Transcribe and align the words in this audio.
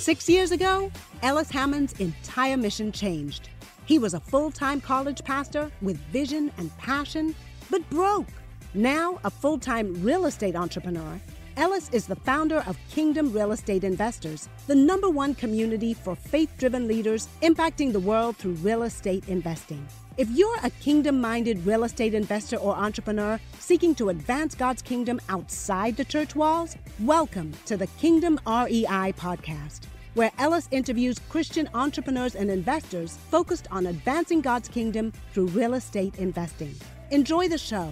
Six 0.00 0.30
years 0.30 0.50
ago, 0.50 0.90
Ellis 1.22 1.50
Hammond's 1.50 1.92
entire 2.00 2.56
mission 2.56 2.90
changed. 2.90 3.50
He 3.84 3.98
was 3.98 4.14
a 4.14 4.20
full 4.20 4.50
time 4.50 4.80
college 4.80 5.22
pastor 5.22 5.70
with 5.82 5.98
vision 6.10 6.50
and 6.56 6.74
passion, 6.78 7.34
but 7.68 7.88
broke. 7.90 8.28
Now, 8.72 9.20
a 9.24 9.30
full 9.30 9.58
time 9.58 10.02
real 10.02 10.24
estate 10.24 10.56
entrepreneur, 10.56 11.20
Ellis 11.58 11.90
is 11.90 12.06
the 12.06 12.16
founder 12.16 12.64
of 12.66 12.78
Kingdom 12.88 13.30
Real 13.30 13.52
Estate 13.52 13.84
Investors, 13.84 14.48
the 14.66 14.74
number 14.74 15.10
one 15.10 15.34
community 15.34 15.92
for 15.92 16.16
faith 16.16 16.50
driven 16.56 16.88
leaders 16.88 17.28
impacting 17.42 17.92
the 17.92 18.00
world 18.00 18.38
through 18.38 18.52
real 18.52 18.84
estate 18.84 19.28
investing. 19.28 19.86
If 20.20 20.28
you're 20.28 20.58
a 20.62 20.68
kingdom 20.68 21.18
minded 21.18 21.64
real 21.64 21.82
estate 21.82 22.12
investor 22.12 22.56
or 22.56 22.76
entrepreneur 22.76 23.40
seeking 23.58 23.94
to 23.94 24.10
advance 24.10 24.54
God's 24.54 24.82
kingdom 24.82 25.18
outside 25.30 25.96
the 25.96 26.04
church 26.04 26.36
walls, 26.36 26.76
welcome 26.98 27.54
to 27.64 27.78
the 27.78 27.86
Kingdom 27.86 28.38
REI 28.46 29.14
podcast, 29.16 29.84
where 30.12 30.30
Ellis 30.36 30.68
interviews 30.72 31.18
Christian 31.30 31.70
entrepreneurs 31.72 32.34
and 32.34 32.50
investors 32.50 33.16
focused 33.30 33.66
on 33.70 33.86
advancing 33.86 34.42
God's 34.42 34.68
kingdom 34.68 35.10
through 35.32 35.46
real 35.46 35.72
estate 35.72 36.18
investing. 36.18 36.74
Enjoy 37.10 37.48
the 37.48 37.56
show. 37.56 37.90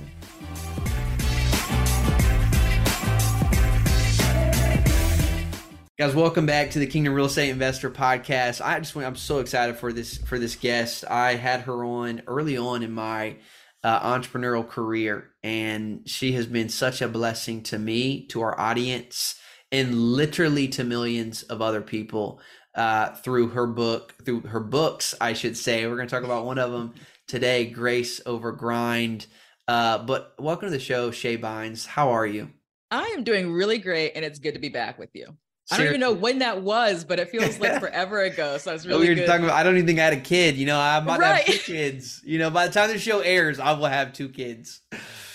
Guys, 6.00 6.14
welcome 6.14 6.46
back 6.46 6.70
to 6.70 6.78
the 6.78 6.86
Kingdom 6.86 7.12
Real 7.12 7.24
Estate 7.24 7.48
Investor 7.48 7.90
Podcast. 7.90 8.64
I 8.64 8.78
just 8.78 8.96
I'm 8.96 9.16
so 9.16 9.40
excited 9.40 9.78
for 9.78 9.92
this 9.92 10.16
for 10.16 10.38
this 10.38 10.54
guest. 10.54 11.04
I 11.10 11.34
had 11.34 11.62
her 11.62 11.84
on 11.84 12.22
early 12.28 12.56
on 12.56 12.84
in 12.84 12.92
my 12.92 13.38
uh, 13.82 14.16
entrepreneurial 14.16 14.68
career, 14.68 15.30
and 15.42 16.08
she 16.08 16.34
has 16.34 16.46
been 16.46 16.68
such 16.68 17.02
a 17.02 17.08
blessing 17.08 17.64
to 17.64 17.80
me, 17.80 18.26
to 18.28 18.42
our 18.42 18.60
audience, 18.60 19.40
and 19.72 19.92
literally 19.92 20.68
to 20.68 20.84
millions 20.84 21.42
of 21.42 21.60
other 21.60 21.80
people 21.80 22.40
uh, 22.76 23.16
through 23.16 23.48
her 23.48 23.66
book, 23.66 24.14
through 24.24 24.42
her 24.42 24.60
books, 24.60 25.16
I 25.20 25.32
should 25.32 25.56
say. 25.56 25.84
We're 25.84 25.96
going 25.96 26.06
to 26.06 26.14
talk 26.14 26.22
about 26.22 26.46
one 26.46 26.58
of 26.58 26.70
them 26.70 26.94
today, 27.26 27.66
Grace 27.66 28.20
Over 28.24 28.52
Grind. 28.52 29.26
Uh, 29.66 29.98
but 29.98 30.34
welcome 30.38 30.68
to 30.68 30.70
the 30.70 30.78
show, 30.78 31.10
Shae 31.10 31.40
Bynes. 31.40 31.86
How 31.86 32.10
are 32.10 32.26
you? 32.26 32.50
I 32.92 33.06
am 33.16 33.24
doing 33.24 33.50
really 33.50 33.78
great, 33.78 34.12
and 34.14 34.24
it's 34.24 34.38
good 34.38 34.54
to 34.54 34.60
be 34.60 34.68
back 34.68 34.96
with 34.96 35.10
you. 35.12 35.36
I 35.70 35.76
don't 35.76 35.86
even 35.86 36.00
know 36.00 36.12
when 36.12 36.38
that 36.38 36.62
was, 36.62 37.04
but 37.04 37.18
it 37.18 37.28
feels 37.28 37.58
like 37.58 37.80
forever 37.80 38.20
ago. 38.22 38.58
So 38.58 38.74
it's 38.74 38.86
really. 38.86 39.02
We 39.02 39.08
were 39.10 39.14
good. 39.16 39.26
talking 39.26 39.44
about. 39.44 39.56
I 39.56 39.62
don't 39.62 39.74
even 39.74 39.86
think 39.86 39.98
I 39.98 40.04
had 40.04 40.12
a 40.14 40.20
kid. 40.20 40.56
You 40.56 40.66
know, 40.66 40.78
I'm 40.78 41.04
about 41.04 41.20
right. 41.20 41.44
have 41.44 41.56
two 41.56 41.72
kids. 41.72 42.22
You 42.24 42.38
know, 42.38 42.50
by 42.50 42.66
the 42.66 42.72
time 42.72 42.90
the 42.90 42.98
show 42.98 43.20
airs, 43.20 43.58
I 43.58 43.72
will 43.72 43.86
have 43.86 44.12
two 44.12 44.28
kids. 44.28 44.80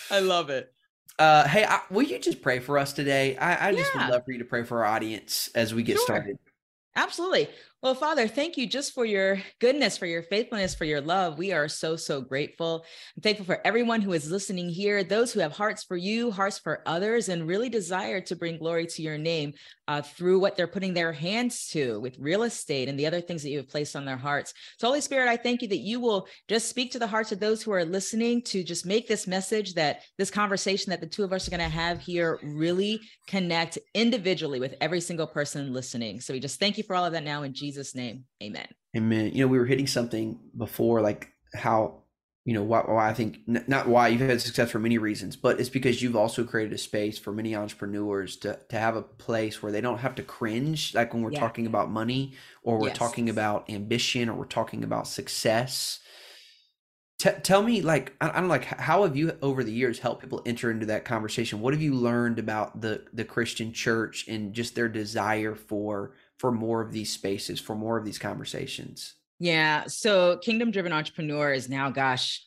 I 0.10 0.20
love 0.20 0.50
it. 0.50 0.74
Uh, 1.20 1.48
hey, 1.48 1.64
I, 1.64 1.82
will 1.92 2.02
you 2.02 2.18
just 2.20 2.42
pray 2.42 2.60
for 2.60 2.78
us 2.78 2.94
today? 2.94 3.38
I, 3.38 3.70
I 3.70 3.72
just 3.74 3.92
yeah. 3.94 4.06
would 4.06 4.14
love 4.14 4.26
for 4.26 4.32
you 4.32 4.40
to 4.40 4.46
pray 4.46 4.64
for 4.64 4.84
our 4.84 4.94
audience 4.94 5.50
as 5.54 5.74
we 5.74 5.84
get 5.84 5.98
sure. 5.98 6.06
started. 6.06 6.38
Absolutely. 6.96 7.50
Well, 7.84 7.96
Father, 7.96 8.30
thank 8.30 8.56
you 8.56 8.66
just 8.66 8.94
for 8.94 9.04
your 9.04 9.42
goodness, 9.60 9.98
for 9.98 10.06
your 10.06 10.24
faithfulness, 10.24 10.74
for 10.74 10.86
your 10.86 11.02
love. 11.02 11.38
We 11.38 11.52
are 11.52 11.68
so, 11.68 11.98
so 11.98 12.22
grateful. 12.22 12.86
I'm 13.18 13.22
thankful 13.22 13.46
for 13.46 13.60
everyone 13.68 14.00
who 14.00 14.14
is 14.14 14.32
listening 14.32 14.70
here, 14.70 15.04
those 15.04 15.34
who 15.34 15.42
have 15.42 15.52
hearts 15.52 15.84
for 15.84 15.98
you, 15.98 16.32
hearts 16.32 16.58
for 16.58 16.82
others, 16.86 17.28
and 17.28 17.46
really 17.46 17.68
desire 17.68 18.22
to 18.22 18.38
bring 18.38 18.58
glory 18.58 18.86
to 18.88 19.02
your 19.02 19.18
name 19.18 19.52
uh, 19.88 20.02
through 20.02 20.40
what 20.40 20.56
they're 20.56 20.66
putting 20.68 20.94
their 20.94 21.12
hands 21.12 21.68
to 21.68 22.00
with 22.00 22.18
real 22.18 22.44
estate 22.44 22.88
and 22.88 22.98
the 22.98 23.06
other 23.06 23.20
things 23.20 23.44
that 23.44 23.50
you 23.50 23.58
have 23.58 23.68
placed 23.68 23.96
on 23.96 24.06
their 24.06 24.18
hearts. 24.18 24.54
So, 24.78 24.88
Holy 24.88 25.02
Spirit, 25.02 25.28
I 25.28 25.36
thank 25.36 25.62
you 25.62 25.68
that 25.68 25.78
you 25.80 26.00
will 26.00 26.28
just 26.48 26.70
speak 26.70 26.92
to 26.94 27.00
the 27.00 27.08
hearts 27.08 27.34
of 27.34 27.40
those 27.42 27.62
who 27.62 27.72
are 27.74 27.84
listening 27.84 28.42
to 28.44 28.64
just 28.64 28.86
make 28.86 29.08
this 29.08 29.28
message 29.28 29.74
that 29.74 30.04
this 30.18 30.32
conversation 30.32 30.92
that 30.92 31.02
the 31.02 31.08
two 31.08 31.24
of 31.24 31.34
us 31.34 31.48
are 31.48 31.52
going 31.52 31.60
to 31.60 31.68
have 31.68 32.00
here 32.00 32.40
really 32.44 33.02
connect 33.28 33.78
individually 33.94 34.62
with 34.62 34.76
every 34.80 35.02
single 35.02 35.28
person 35.28 35.74
listening. 35.74 36.22
So, 36.22 36.34
we 36.34 36.40
just 36.40 36.62
thank 36.62 36.78
you 36.78 36.84
for 36.84 36.96
all 36.96 37.06
of 37.06 37.12
that 37.12 37.26
now 37.26 37.44
in 37.44 37.54
Jesus' 37.54 37.73
Jesus' 37.74 37.96
name, 37.96 38.26
amen. 38.42 38.68
Amen. 38.96 39.32
You 39.34 39.44
know, 39.44 39.48
we 39.48 39.58
were 39.58 39.66
hitting 39.66 39.88
something 39.88 40.40
before, 40.56 41.02
like 41.02 41.30
how, 41.56 42.04
you 42.46 42.54
know, 42.54 42.62
why, 42.62 42.82
why 42.82 43.10
I 43.10 43.14
think, 43.14 43.40
not 43.48 43.88
why 43.88 44.10
you've 44.10 44.22
had 44.22 44.40
success 44.42 44.70
for 44.70 44.78
many 44.78 45.00
reasons, 45.00 45.36
but 45.36 45.60
it's 45.60 45.70
because 45.70 46.04
you've 46.04 46.16
also 46.16 46.44
created 46.44 46.74
a 46.74 46.78
space 46.78 47.18
for 47.18 47.32
many 47.32 47.56
entrepreneurs 47.56 48.36
to, 48.38 48.60
to 48.70 48.78
have 48.78 48.96
a 48.96 49.02
place 49.02 49.64
where 49.64 49.72
they 49.72 49.82
don't 49.82 49.98
have 49.98 50.14
to 50.16 50.22
cringe, 50.22 50.94
like 50.94 51.16
when 51.16 51.24
we're 51.24 51.32
yeah. 51.32 51.40
talking 51.40 51.66
about 51.66 51.90
money 51.90 52.34
or 52.62 52.78
we're 52.78 52.90
yes. 52.90 52.98
talking 52.98 53.28
about 53.28 53.68
ambition 53.72 54.30
or 54.30 54.36
we're 54.36 54.46
talking 54.46 54.84
about 54.84 55.08
success. 55.08 56.00
T- 57.18 57.32
tell 57.42 57.64
me, 57.64 57.82
like, 57.82 58.14
I, 58.22 58.30
I 58.30 58.40
don't 58.40 58.50
like, 58.50 58.66
how 58.66 59.02
have 59.02 59.16
you 59.16 59.36
over 59.42 59.64
the 59.64 59.72
years 59.72 59.98
helped 59.98 60.22
people 60.22 60.44
enter 60.46 60.70
into 60.70 60.86
that 60.88 61.06
conversation? 61.06 61.60
What 61.60 61.74
have 61.74 61.82
you 61.82 61.96
learned 61.96 62.38
about 62.38 62.82
the 62.82 63.06
the 63.14 63.26
Christian 63.26 63.74
church 63.74 64.28
and 64.28 64.54
just 64.54 64.76
their 64.76 64.90
desire 64.90 65.56
for 65.56 66.14
for 66.40 66.52
more 66.52 66.82
of 66.82 66.92
these 66.92 67.12
spaces, 67.12 67.60
for 67.60 67.76
more 67.76 67.98
of 67.98 68.06
these 68.06 68.20
conversations? 68.20 69.16
Yeah. 69.40 69.86
So 69.88 70.38
Kingdom 70.38 70.72
Driven 70.72 70.94
Entrepreneur 70.94 71.52
is 71.52 71.70
now, 71.70 71.90
gosh, 71.90 72.44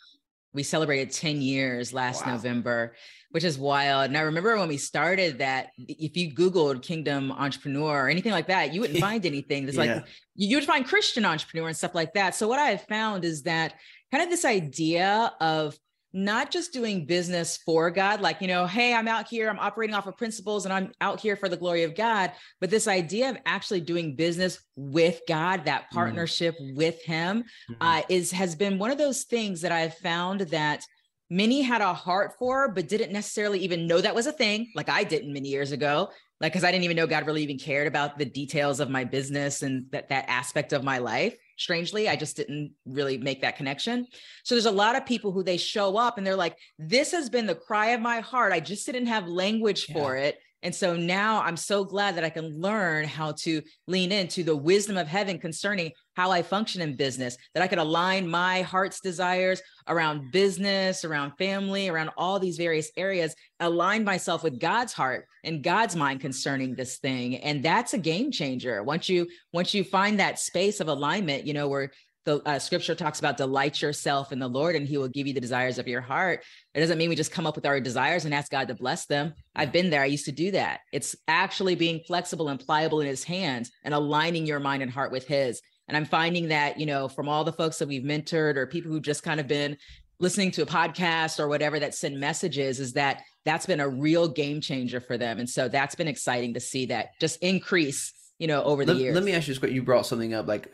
we 0.52 0.62
celebrated 0.62 1.12
10 1.12 1.42
years 1.42 1.92
last 1.92 2.24
wow. 2.24 2.32
November, 2.32 2.94
which 3.30 3.44
is 3.44 3.58
wild. 3.58 4.06
And 4.06 4.16
I 4.16 4.22
remember 4.22 4.56
when 4.56 4.68
we 4.68 4.78
started 4.78 5.38
that, 5.38 5.68
if 5.76 6.16
you 6.16 6.32
Googled 6.32 6.82
Kingdom 6.82 7.30
Entrepreneur 7.30 8.04
or 8.04 8.08
anything 8.08 8.32
like 8.32 8.46
that, 8.46 8.72
you 8.72 8.80
wouldn't 8.80 8.98
find 9.10 9.26
anything. 9.26 9.68
It's 9.68 9.76
yeah. 9.76 9.96
like, 9.96 10.04
you 10.34 10.56
would 10.56 10.64
find 10.64 10.86
Christian 10.86 11.26
entrepreneur 11.26 11.68
and 11.68 11.76
stuff 11.76 11.94
like 11.94 12.14
that. 12.14 12.34
So 12.34 12.48
what 12.48 12.58
I 12.58 12.70
have 12.70 12.82
found 12.84 13.24
is 13.24 13.42
that 13.42 13.74
kind 14.10 14.24
of 14.24 14.30
this 14.30 14.46
idea 14.46 15.32
of 15.40 15.76
not 16.12 16.50
just 16.50 16.72
doing 16.72 17.04
business 17.04 17.58
for 17.58 17.90
God, 17.90 18.20
like, 18.20 18.40
you 18.40 18.48
know, 18.48 18.66
hey, 18.66 18.94
I'm 18.94 19.08
out 19.08 19.28
here, 19.28 19.48
I'm 19.48 19.58
operating 19.58 19.94
off 19.94 20.06
of 20.06 20.16
principles 20.16 20.64
and 20.64 20.72
I'm 20.72 20.92
out 21.00 21.20
here 21.20 21.36
for 21.36 21.48
the 21.48 21.56
glory 21.56 21.82
of 21.82 21.94
God, 21.94 22.32
but 22.60 22.70
this 22.70 22.88
idea 22.88 23.30
of 23.30 23.36
actually 23.44 23.80
doing 23.80 24.16
business 24.16 24.58
with 24.76 25.20
God, 25.28 25.64
that 25.66 25.82
mm-hmm. 25.82 25.94
partnership 25.96 26.54
mm-hmm. 26.58 26.76
with 26.76 27.02
Him, 27.02 27.44
mm-hmm. 27.70 27.74
uh, 27.80 28.02
is 28.08 28.30
has 28.30 28.54
been 28.54 28.78
one 28.78 28.90
of 28.90 28.98
those 28.98 29.24
things 29.24 29.60
that 29.60 29.72
I've 29.72 29.96
found 29.98 30.40
that 30.40 30.82
many 31.28 31.60
had 31.60 31.82
a 31.82 31.92
heart 31.92 32.32
for, 32.38 32.68
but 32.72 32.88
didn't 32.88 33.12
necessarily 33.12 33.58
even 33.60 33.86
know 33.86 34.00
that 34.00 34.14
was 34.14 34.26
a 34.26 34.32
thing, 34.32 34.70
like 34.74 34.88
I 34.88 35.04
didn't 35.04 35.32
many 35.32 35.48
years 35.48 35.72
ago 35.72 36.10
like 36.40 36.52
because 36.52 36.64
i 36.64 36.70
didn't 36.70 36.84
even 36.84 36.96
know 36.96 37.06
god 37.06 37.26
really 37.26 37.42
even 37.42 37.58
cared 37.58 37.86
about 37.86 38.18
the 38.18 38.24
details 38.24 38.80
of 38.80 38.90
my 38.90 39.04
business 39.04 39.62
and 39.62 39.86
that 39.90 40.08
that 40.08 40.24
aspect 40.28 40.72
of 40.72 40.84
my 40.84 40.98
life 40.98 41.34
strangely 41.56 42.08
i 42.08 42.16
just 42.16 42.36
didn't 42.36 42.72
really 42.84 43.18
make 43.18 43.42
that 43.42 43.56
connection. 43.56 44.06
So 44.44 44.54
there's 44.54 44.66
a 44.66 44.70
lot 44.70 44.96
of 44.96 45.06
people 45.06 45.32
who 45.32 45.42
they 45.42 45.56
show 45.56 45.96
up 45.96 46.18
and 46.18 46.26
they're 46.26 46.36
like 46.36 46.56
this 46.78 47.12
has 47.12 47.28
been 47.28 47.46
the 47.46 47.54
cry 47.54 47.88
of 47.88 48.00
my 48.00 48.20
heart. 48.20 48.52
I 48.52 48.60
just 48.60 48.86
didn't 48.86 49.06
have 49.06 49.26
language 49.26 49.86
yeah. 49.88 49.94
for 49.94 50.16
it 50.16 50.38
and 50.62 50.74
so 50.74 50.96
now 50.96 51.42
I'm 51.42 51.56
so 51.56 51.84
glad 51.84 52.16
that 52.16 52.24
I 52.24 52.30
can 52.30 52.60
learn 52.60 53.04
how 53.04 53.32
to 53.42 53.62
lean 53.86 54.10
into 54.10 54.42
the 54.42 54.56
wisdom 54.56 54.96
of 54.96 55.06
heaven 55.06 55.38
concerning 55.38 55.92
how 56.16 56.30
I 56.30 56.42
function 56.42 56.80
in 56.80 56.96
business, 56.96 57.36
that 57.54 57.62
I 57.62 57.66
could 57.66 57.78
align 57.78 58.26
my 58.26 58.62
heart's 58.62 59.00
desires 59.00 59.60
around 59.86 60.32
business, 60.32 61.04
around 61.04 61.32
family, 61.36 61.88
around 61.88 62.10
all 62.16 62.38
these 62.38 62.56
various 62.56 62.90
areas, 62.96 63.34
align 63.60 64.02
myself 64.02 64.42
with 64.42 64.58
God's 64.58 64.94
heart 64.94 65.26
and 65.44 65.62
God's 65.62 65.94
mind 65.94 66.20
concerning 66.20 66.74
this 66.74 66.98
thing. 66.98 67.36
And 67.36 67.62
that's 67.62 67.92
a 67.92 67.98
game 67.98 68.30
changer. 68.30 68.82
Once 68.82 69.08
you 69.08 69.28
once 69.52 69.74
you 69.74 69.84
find 69.84 70.18
that 70.18 70.38
space 70.38 70.80
of 70.80 70.88
alignment, 70.88 71.46
you 71.46 71.52
know, 71.52 71.68
where 71.68 71.92
the 72.26 72.42
uh, 72.44 72.58
scripture 72.58 72.94
talks 72.94 73.20
about 73.20 73.36
delight 73.38 73.80
yourself 73.80 74.32
in 74.32 74.38
the 74.38 74.48
Lord 74.48 74.76
and 74.76 74.86
he 74.86 74.98
will 74.98 75.08
give 75.08 75.26
you 75.26 75.32
the 75.32 75.40
desires 75.40 75.78
of 75.78 75.88
your 75.88 76.02
heart. 76.02 76.44
It 76.74 76.80
doesn't 76.80 76.98
mean 76.98 77.08
we 77.08 77.16
just 77.16 77.32
come 77.32 77.46
up 77.46 77.56
with 77.56 77.64
our 77.64 77.80
desires 77.80 78.26
and 78.26 78.34
ask 78.34 78.50
God 78.50 78.68
to 78.68 78.74
bless 78.74 79.06
them. 79.06 79.32
I've 79.54 79.72
been 79.72 79.88
there. 79.88 80.02
I 80.02 80.06
used 80.06 80.26
to 80.26 80.32
do 80.32 80.50
that. 80.50 80.80
It's 80.92 81.16
actually 81.28 81.76
being 81.76 82.00
flexible 82.06 82.48
and 82.48 82.60
pliable 82.60 83.00
in 83.00 83.06
his 83.06 83.24
hands 83.24 83.70
and 83.84 83.94
aligning 83.94 84.44
your 84.44 84.60
mind 84.60 84.82
and 84.82 84.92
heart 84.92 85.12
with 85.12 85.26
his. 85.26 85.62
And 85.88 85.96
I'm 85.96 86.04
finding 86.04 86.48
that, 86.48 86.80
you 86.80 86.86
know, 86.86 87.08
from 87.08 87.28
all 87.28 87.44
the 87.44 87.52
folks 87.52 87.78
that 87.78 87.88
we've 87.88 88.02
mentored 88.02 88.56
or 88.56 88.66
people 88.66 88.90
who've 88.90 89.02
just 89.02 89.22
kind 89.22 89.38
of 89.38 89.46
been 89.46 89.76
listening 90.18 90.50
to 90.50 90.62
a 90.62 90.66
podcast 90.66 91.38
or 91.38 91.46
whatever 91.46 91.78
that 91.78 91.94
send 91.94 92.18
messages 92.18 92.80
is 92.80 92.94
that 92.94 93.22
that's 93.44 93.66
been 93.66 93.80
a 93.80 93.88
real 93.88 94.26
game 94.26 94.60
changer 94.60 95.00
for 95.00 95.16
them. 95.16 95.38
And 95.38 95.48
so 95.48 95.68
that's 95.68 95.94
been 95.94 96.08
exciting 96.08 96.54
to 96.54 96.60
see 96.60 96.86
that 96.86 97.10
just 97.20 97.40
increase 97.40 98.12
you 98.38 98.46
know, 98.46 98.62
over 98.62 98.84
the 98.84 98.92
let, 98.92 99.00
years. 99.00 99.14
Let 99.14 99.24
me 99.24 99.32
ask 99.32 99.48
you 99.48 99.54
this: 99.54 99.70
You 99.72 99.82
brought 99.82 100.06
something 100.06 100.34
up, 100.34 100.46
like 100.46 100.72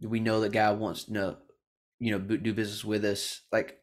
we 0.00 0.20
know 0.20 0.40
that 0.40 0.52
God 0.52 0.78
wants 0.78 1.04
to 1.04 1.12
know, 1.12 1.36
you 1.98 2.12
know, 2.12 2.18
do 2.18 2.54
business 2.54 2.84
with 2.84 3.04
us. 3.04 3.42
Like 3.52 3.80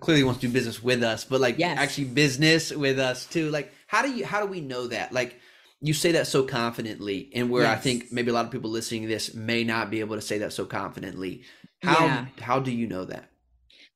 clearly 0.00 0.24
wants 0.24 0.40
to 0.40 0.46
do 0.46 0.52
business 0.52 0.82
with 0.82 1.02
us, 1.02 1.24
but 1.24 1.40
like 1.40 1.58
yes. 1.58 1.78
actually 1.78 2.04
business 2.04 2.70
with 2.70 2.98
us 2.98 3.26
too. 3.26 3.50
Like, 3.50 3.72
how 3.86 4.02
do 4.02 4.12
you? 4.12 4.24
How 4.24 4.40
do 4.40 4.46
we 4.46 4.60
know 4.60 4.86
that? 4.88 5.12
Like, 5.12 5.38
you 5.80 5.94
say 5.94 6.12
that 6.12 6.26
so 6.26 6.44
confidently, 6.44 7.30
and 7.34 7.50
where 7.50 7.64
yes. 7.64 7.78
I 7.78 7.80
think 7.80 8.12
maybe 8.12 8.30
a 8.30 8.34
lot 8.34 8.44
of 8.44 8.50
people 8.50 8.70
listening 8.70 9.02
to 9.02 9.08
this 9.08 9.34
may 9.34 9.64
not 9.64 9.90
be 9.90 10.00
able 10.00 10.16
to 10.16 10.22
say 10.22 10.38
that 10.38 10.52
so 10.52 10.64
confidently. 10.64 11.42
How 11.82 12.04
yeah. 12.04 12.26
how 12.40 12.60
do 12.60 12.70
you 12.70 12.86
know 12.86 13.04
that? 13.06 13.31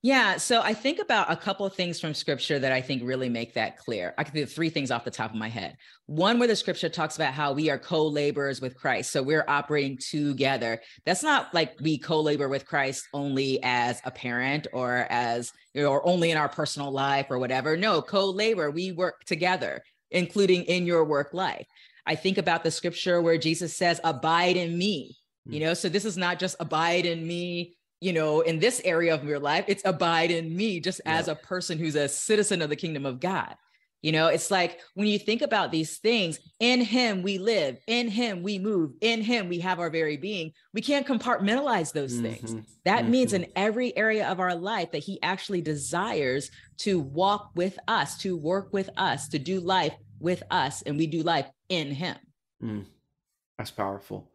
Yeah. 0.06 0.37
So 0.37 0.61
I 0.62 0.73
think 0.73 1.00
about 1.00 1.32
a 1.32 1.37
couple 1.37 1.67
of 1.67 1.75
things 1.75 1.99
from 1.99 2.14
scripture 2.14 2.61
that 2.61 2.70
I 2.70 2.81
think 2.81 3.03
really 3.05 3.29
make 3.29 3.55
that 3.55 3.76
clear. 3.76 4.14
I 4.17 4.23
can 4.23 4.35
think 4.35 4.47
of 4.47 4.53
three 4.53 4.70
things 4.70 4.93
off 4.93 5.05
the 5.05 5.11
top 5.11 5.32
of 5.32 5.37
my 5.37 5.49
head. 5.49 5.76
One, 6.06 6.38
where 6.38 6.47
the 6.47 6.55
scripture 6.55 6.88
talks 6.88 7.17
about 7.17 7.35
how 7.35 7.53
we 7.53 7.70
are 7.70 7.79
co 7.79 8.06
laborers 8.06 8.61
with 8.61 8.76
Christ. 8.76 9.11
So 9.11 9.20
we're 9.20 9.44
operating 9.49 9.99
together. 9.99 10.81
That's 11.05 11.25
not 11.25 11.53
like 11.53 11.75
we 11.81 11.99
co 11.99 12.20
labor 12.20 12.49
with 12.49 12.67
Christ 12.67 13.08
only 13.12 13.58
as 13.64 14.00
a 14.05 14.12
parent 14.12 14.69
or 14.73 15.08
as, 15.11 15.53
or 15.75 16.06
only 16.06 16.31
in 16.31 16.38
our 16.38 16.49
personal 16.49 16.93
life 16.93 17.26
or 17.29 17.41
whatever. 17.41 17.76
No, 17.76 18.00
co 18.00 18.26
labor, 18.26 18.70
we 18.70 18.93
work 18.93 19.25
together, 19.25 19.82
including 20.12 20.62
in 20.67 20.87
your 20.87 21.05
work 21.05 21.31
life. 21.35 21.67
I 22.06 22.14
think 22.14 22.38
about 22.38 22.62
the 22.62 22.70
scripture 22.70 23.20
where 23.20 23.38
Jesus 23.38 23.76
says, 23.76 24.00
Abide 24.05 24.56
in 24.56 24.79
me. 24.79 25.17
You 25.47 25.58
hmm. 25.58 25.64
know, 25.64 25.75
so 25.75 25.88
this 25.88 26.05
is 26.05 26.17
not 26.17 26.38
just 26.38 26.55
abide 26.61 27.06
in 27.06 27.26
me, 27.26 27.75
you 28.00 28.12
know, 28.12 28.40
in 28.40 28.58
this 28.58 28.81
area 28.84 29.14
of 29.14 29.25
your 29.25 29.38
life, 29.38 29.64
it's 29.69 29.84
abide 29.84 30.31
in 30.31 30.54
me 30.54 30.81
just 30.81 31.00
yeah. 31.04 31.16
as 31.16 31.28
a 31.28 31.34
person 31.34 31.78
who's 31.78 31.94
a 31.94 32.08
citizen 32.08 32.62
of 32.62 32.69
the 32.69 32.76
kingdom 32.76 33.06
of 33.06 33.20
God. 33.20 33.54
You 34.02 34.12
know, 34.12 34.28
it's 34.28 34.50
like 34.50 34.81
when 34.94 35.08
you 35.08 35.19
think 35.19 35.43
about 35.43 35.72
these 35.72 35.96
things, 35.96 36.38
in 36.60 36.81
Him 36.81 37.22
we 37.22 37.38
live, 37.38 37.78
in 37.87 38.08
Him 38.08 38.43
we 38.43 38.58
move, 38.58 38.93
in 39.00 39.22
Him 39.22 39.48
we 39.48 39.58
have 39.60 39.81
our 39.81 39.90
very 39.90 40.16
being. 40.16 40.52
We 40.75 40.82
can't 40.82 41.06
compartmentalize 41.06 41.93
those 41.93 42.12
mm-hmm. 42.12 42.34
things. 42.34 42.54
That 42.84 43.02
mm-hmm. 43.02 43.10
means 43.10 43.32
in 43.32 43.46
every 43.56 43.96
area 43.96 44.28
of 44.28 44.38
our 44.38 44.54
life 44.54 44.93
that 44.93 45.02
He 45.02 45.20
actually 45.22 45.62
desires 45.62 46.50
to 46.78 47.00
walk 47.00 47.50
with 47.56 47.78
us, 47.88 48.19
to 48.19 48.37
work 48.37 48.72
with 48.72 48.90
us, 48.96 49.28
to 49.31 49.38
do 49.38 49.58
life 49.60 49.94
with 50.20 50.43
us, 50.50 50.82
and 50.82 50.98
we 50.98 51.06
do 51.06 51.22
life 51.22 51.46
in 51.69 51.90
Him. 51.90 52.16
Mm. 52.62 52.84
That's 53.58 53.70
powerful. 53.70 54.31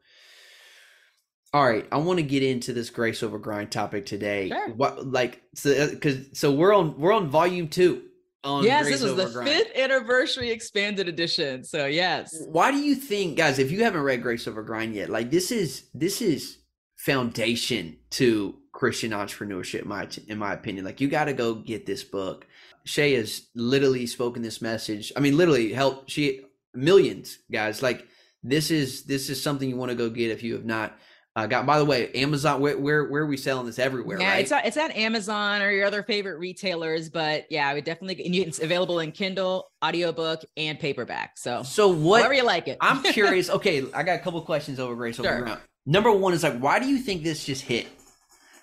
All 1.53 1.65
right, 1.65 1.85
I 1.91 1.97
want 1.97 2.17
to 2.17 2.23
get 2.23 2.43
into 2.43 2.71
this 2.71 2.89
grace 2.89 3.23
over 3.23 3.37
grind 3.37 3.71
topic 3.71 4.05
today. 4.05 4.47
Sure. 4.47 4.69
What 4.69 5.11
like 5.11 5.41
so 5.53 5.89
because 5.89 6.15
uh, 6.15 6.23
so 6.33 6.51
we're 6.53 6.73
on 6.73 6.97
we're 6.97 7.11
on 7.11 7.27
volume 7.27 7.67
two. 7.67 8.03
On 8.43 8.63
yes, 8.63 8.85
this 8.85 9.03
is 9.03 9.15
the 9.15 9.29
grind. 9.29 9.49
fifth 9.49 9.75
anniversary 9.75 10.49
expanded 10.49 11.09
edition. 11.09 11.63
So 11.63 11.85
yes. 11.85 12.41
Why 12.47 12.71
do 12.71 12.77
you 12.77 12.95
think, 12.95 13.37
guys, 13.37 13.59
if 13.59 13.69
you 13.69 13.83
haven't 13.83 14.01
read 14.01 14.23
Grace 14.23 14.47
Over 14.47 14.63
Grind 14.63 14.95
yet, 14.95 15.09
like 15.09 15.29
this 15.29 15.51
is 15.51 15.89
this 15.93 16.21
is 16.21 16.57
foundation 16.95 17.97
to 18.11 18.55
Christian 18.71 19.11
entrepreneurship, 19.11 19.81
in 19.81 19.87
my 19.89 20.07
in 20.27 20.37
my 20.37 20.53
opinion. 20.53 20.85
Like 20.85 21.01
you 21.01 21.09
got 21.09 21.25
to 21.25 21.33
go 21.33 21.53
get 21.53 21.85
this 21.85 22.03
book. 22.03 22.47
Shae 22.87 23.15
has 23.17 23.47
literally 23.55 24.07
spoken 24.07 24.41
this 24.41 24.61
message. 24.61 25.11
I 25.17 25.19
mean, 25.19 25.35
literally 25.35 25.73
helped 25.73 26.09
she 26.09 26.41
millions 26.73 27.39
guys. 27.51 27.83
Like 27.83 28.07
this 28.41 28.71
is 28.71 29.03
this 29.03 29.29
is 29.29 29.43
something 29.43 29.69
you 29.69 29.75
want 29.75 29.91
to 29.91 29.97
go 29.97 30.09
get 30.09 30.31
if 30.31 30.43
you 30.43 30.53
have 30.53 30.65
not 30.65 30.97
uh, 31.35 31.47
got 31.47 31.65
by 31.65 31.77
the 31.77 31.85
way, 31.85 32.11
Amazon. 32.11 32.59
Where 32.59 32.77
where 32.77 33.05
where 33.05 33.23
are 33.23 33.25
we 33.25 33.37
selling 33.37 33.65
this 33.65 33.79
everywhere? 33.79 34.19
Yeah, 34.19 34.31
right? 34.31 34.41
it's 34.41 34.51
at, 34.51 34.65
it's 34.65 34.75
at 34.75 34.93
Amazon 34.97 35.61
or 35.61 35.71
your 35.71 35.85
other 35.85 36.03
favorite 36.03 36.37
retailers. 36.39 37.09
But 37.09 37.45
yeah, 37.49 37.69
I 37.69 37.73
would 37.73 37.85
definitely. 37.85 38.25
And 38.25 38.35
it's 38.35 38.59
available 38.59 38.99
in 38.99 39.13
Kindle, 39.13 39.71
audiobook, 39.83 40.41
and 40.57 40.77
paperback. 40.77 41.37
So 41.37 41.63
so 41.63 41.87
what? 41.87 42.19
Whatever 42.19 42.33
you 42.33 42.43
like 42.43 42.67
it. 42.67 42.77
I'm 42.81 43.01
curious. 43.13 43.49
Okay, 43.49 43.85
I 43.93 44.03
got 44.03 44.19
a 44.19 44.23
couple 44.23 44.41
questions 44.41 44.77
over 44.77 44.93
Grace 44.93 45.19
over 45.19 45.47
sure. 45.47 45.57
Number 45.85 46.11
one 46.11 46.33
is 46.33 46.43
like, 46.43 46.59
why 46.59 46.79
do 46.79 46.87
you 46.87 46.97
think 46.97 47.23
this 47.23 47.45
just 47.45 47.61
hit? 47.61 47.87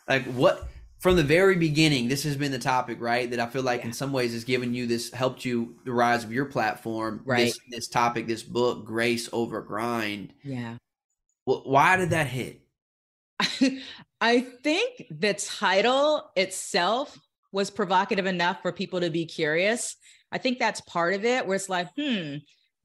Like 0.06 0.24
what? 0.24 0.68
From 0.98 1.16
the 1.16 1.22
very 1.22 1.54
beginning, 1.54 2.08
this 2.08 2.24
has 2.24 2.36
been 2.36 2.50
the 2.50 2.58
topic, 2.58 3.00
right? 3.00 3.30
That 3.30 3.38
I 3.40 3.46
feel 3.46 3.62
like 3.62 3.80
yeah. 3.80 3.86
in 3.86 3.92
some 3.92 4.12
ways 4.12 4.32
has 4.32 4.42
given 4.44 4.74
you 4.74 4.86
this, 4.86 5.12
helped 5.12 5.44
you 5.44 5.76
the 5.84 5.92
rise 5.92 6.24
of 6.24 6.32
your 6.32 6.44
platform. 6.44 7.22
Right. 7.24 7.46
This, 7.46 7.58
this 7.70 7.88
topic, 7.88 8.26
this 8.26 8.42
book, 8.42 8.84
Grace 8.84 9.28
Over 9.32 9.62
Grind. 9.62 10.34
Yeah 10.42 10.76
why 11.56 11.96
did 11.96 12.10
that 12.10 12.26
hit? 12.26 12.60
I 14.20 14.40
think 14.40 15.06
the 15.10 15.34
title 15.34 16.30
itself 16.36 17.18
was 17.52 17.70
provocative 17.70 18.26
enough 18.26 18.62
for 18.62 18.72
people 18.72 19.00
to 19.00 19.10
be 19.10 19.26
curious. 19.26 19.96
I 20.30 20.38
think 20.38 20.58
that's 20.58 20.80
part 20.82 21.14
of 21.14 21.24
it, 21.24 21.46
where 21.46 21.56
it's 21.56 21.68
like, 21.68 21.88
hmm, 21.96 22.36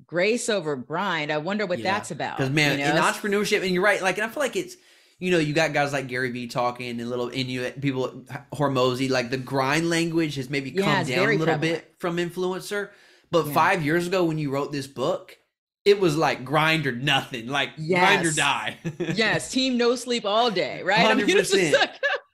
grace 0.05 0.47
over 0.47 0.75
grind. 0.75 1.31
I 1.31 1.37
wonder 1.39 1.65
what 1.65 1.79
yeah. 1.79 1.91
that's 1.91 2.11
about. 2.11 2.37
Because 2.37 2.51
man, 2.51 2.79
you 2.79 2.85
know? 2.85 2.91
in 2.91 2.97
entrepreneurship, 2.97 3.63
and 3.63 3.71
you're 3.71 3.83
right. 3.83 4.01
Like, 4.01 4.17
and 4.17 4.25
I 4.25 4.29
feel 4.29 4.43
like 4.43 4.55
it's 4.55 4.77
you 5.19 5.31
know, 5.31 5.37
you 5.37 5.53
got 5.53 5.71
guys 5.71 5.93
like 5.93 6.07
Gary 6.07 6.31
Vee 6.31 6.47
talking 6.47 6.99
and 6.99 7.09
little 7.09 7.29
Inuit 7.29 7.79
people, 7.79 8.25
Hormozi, 8.53 9.09
like 9.09 9.29
the 9.29 9.37
grind 9.37 9.89
language 9.89 10.35
has 10.35 10.49
maybe 10.49 10.71
come 10.71 11.05
down 11.05 11.29
a 11.29 11.31
little 11.31 11.45
prevalent. 11.45 11.61
bit 11.61 11.95
from 11.97 12.17
influencer. 12.17 12.89
But 13.31 13.47
yeah. 13.47 13.53
five 13.53 13.85
years 13.85 14.05
ago, 14.05 14.25
when 14.25 14.37
you 14.37 14.51
wrote 14.51 14.73
this 14.73 14.85
book, 14.85 15.37
it 15.85 15.99
was 15.99 16.15
like 16.15 16.45
grind 16.45 16.87
or 16.87 16.93
nothing, 16.93 17.47
like 17.47 17.71
yes. 17.77 17.99
grind 17.99 18.25
or 18.25 18.31
die. 18.31 18.77
yes, 19.15 19.51
team 19.51 19.77
no 19.77 19.95
sleep 19.95 20.25
all 20.25 20.49
day, 20.49 20.81
right? 20.83 20.99
Hundred 20.99 21.29
percent. 21.29 21.89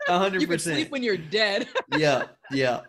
Hundred 0.07 0.31
percent. 0.40 0.42
You 0.42 0.48
can 0.48 0.60
sleep 0.60 0.92
when 0.92 1.04
you're 1.04 1.18
dead. 1.18 1.68
yeah, 1.98 2.24
yeah. 2.51 2.81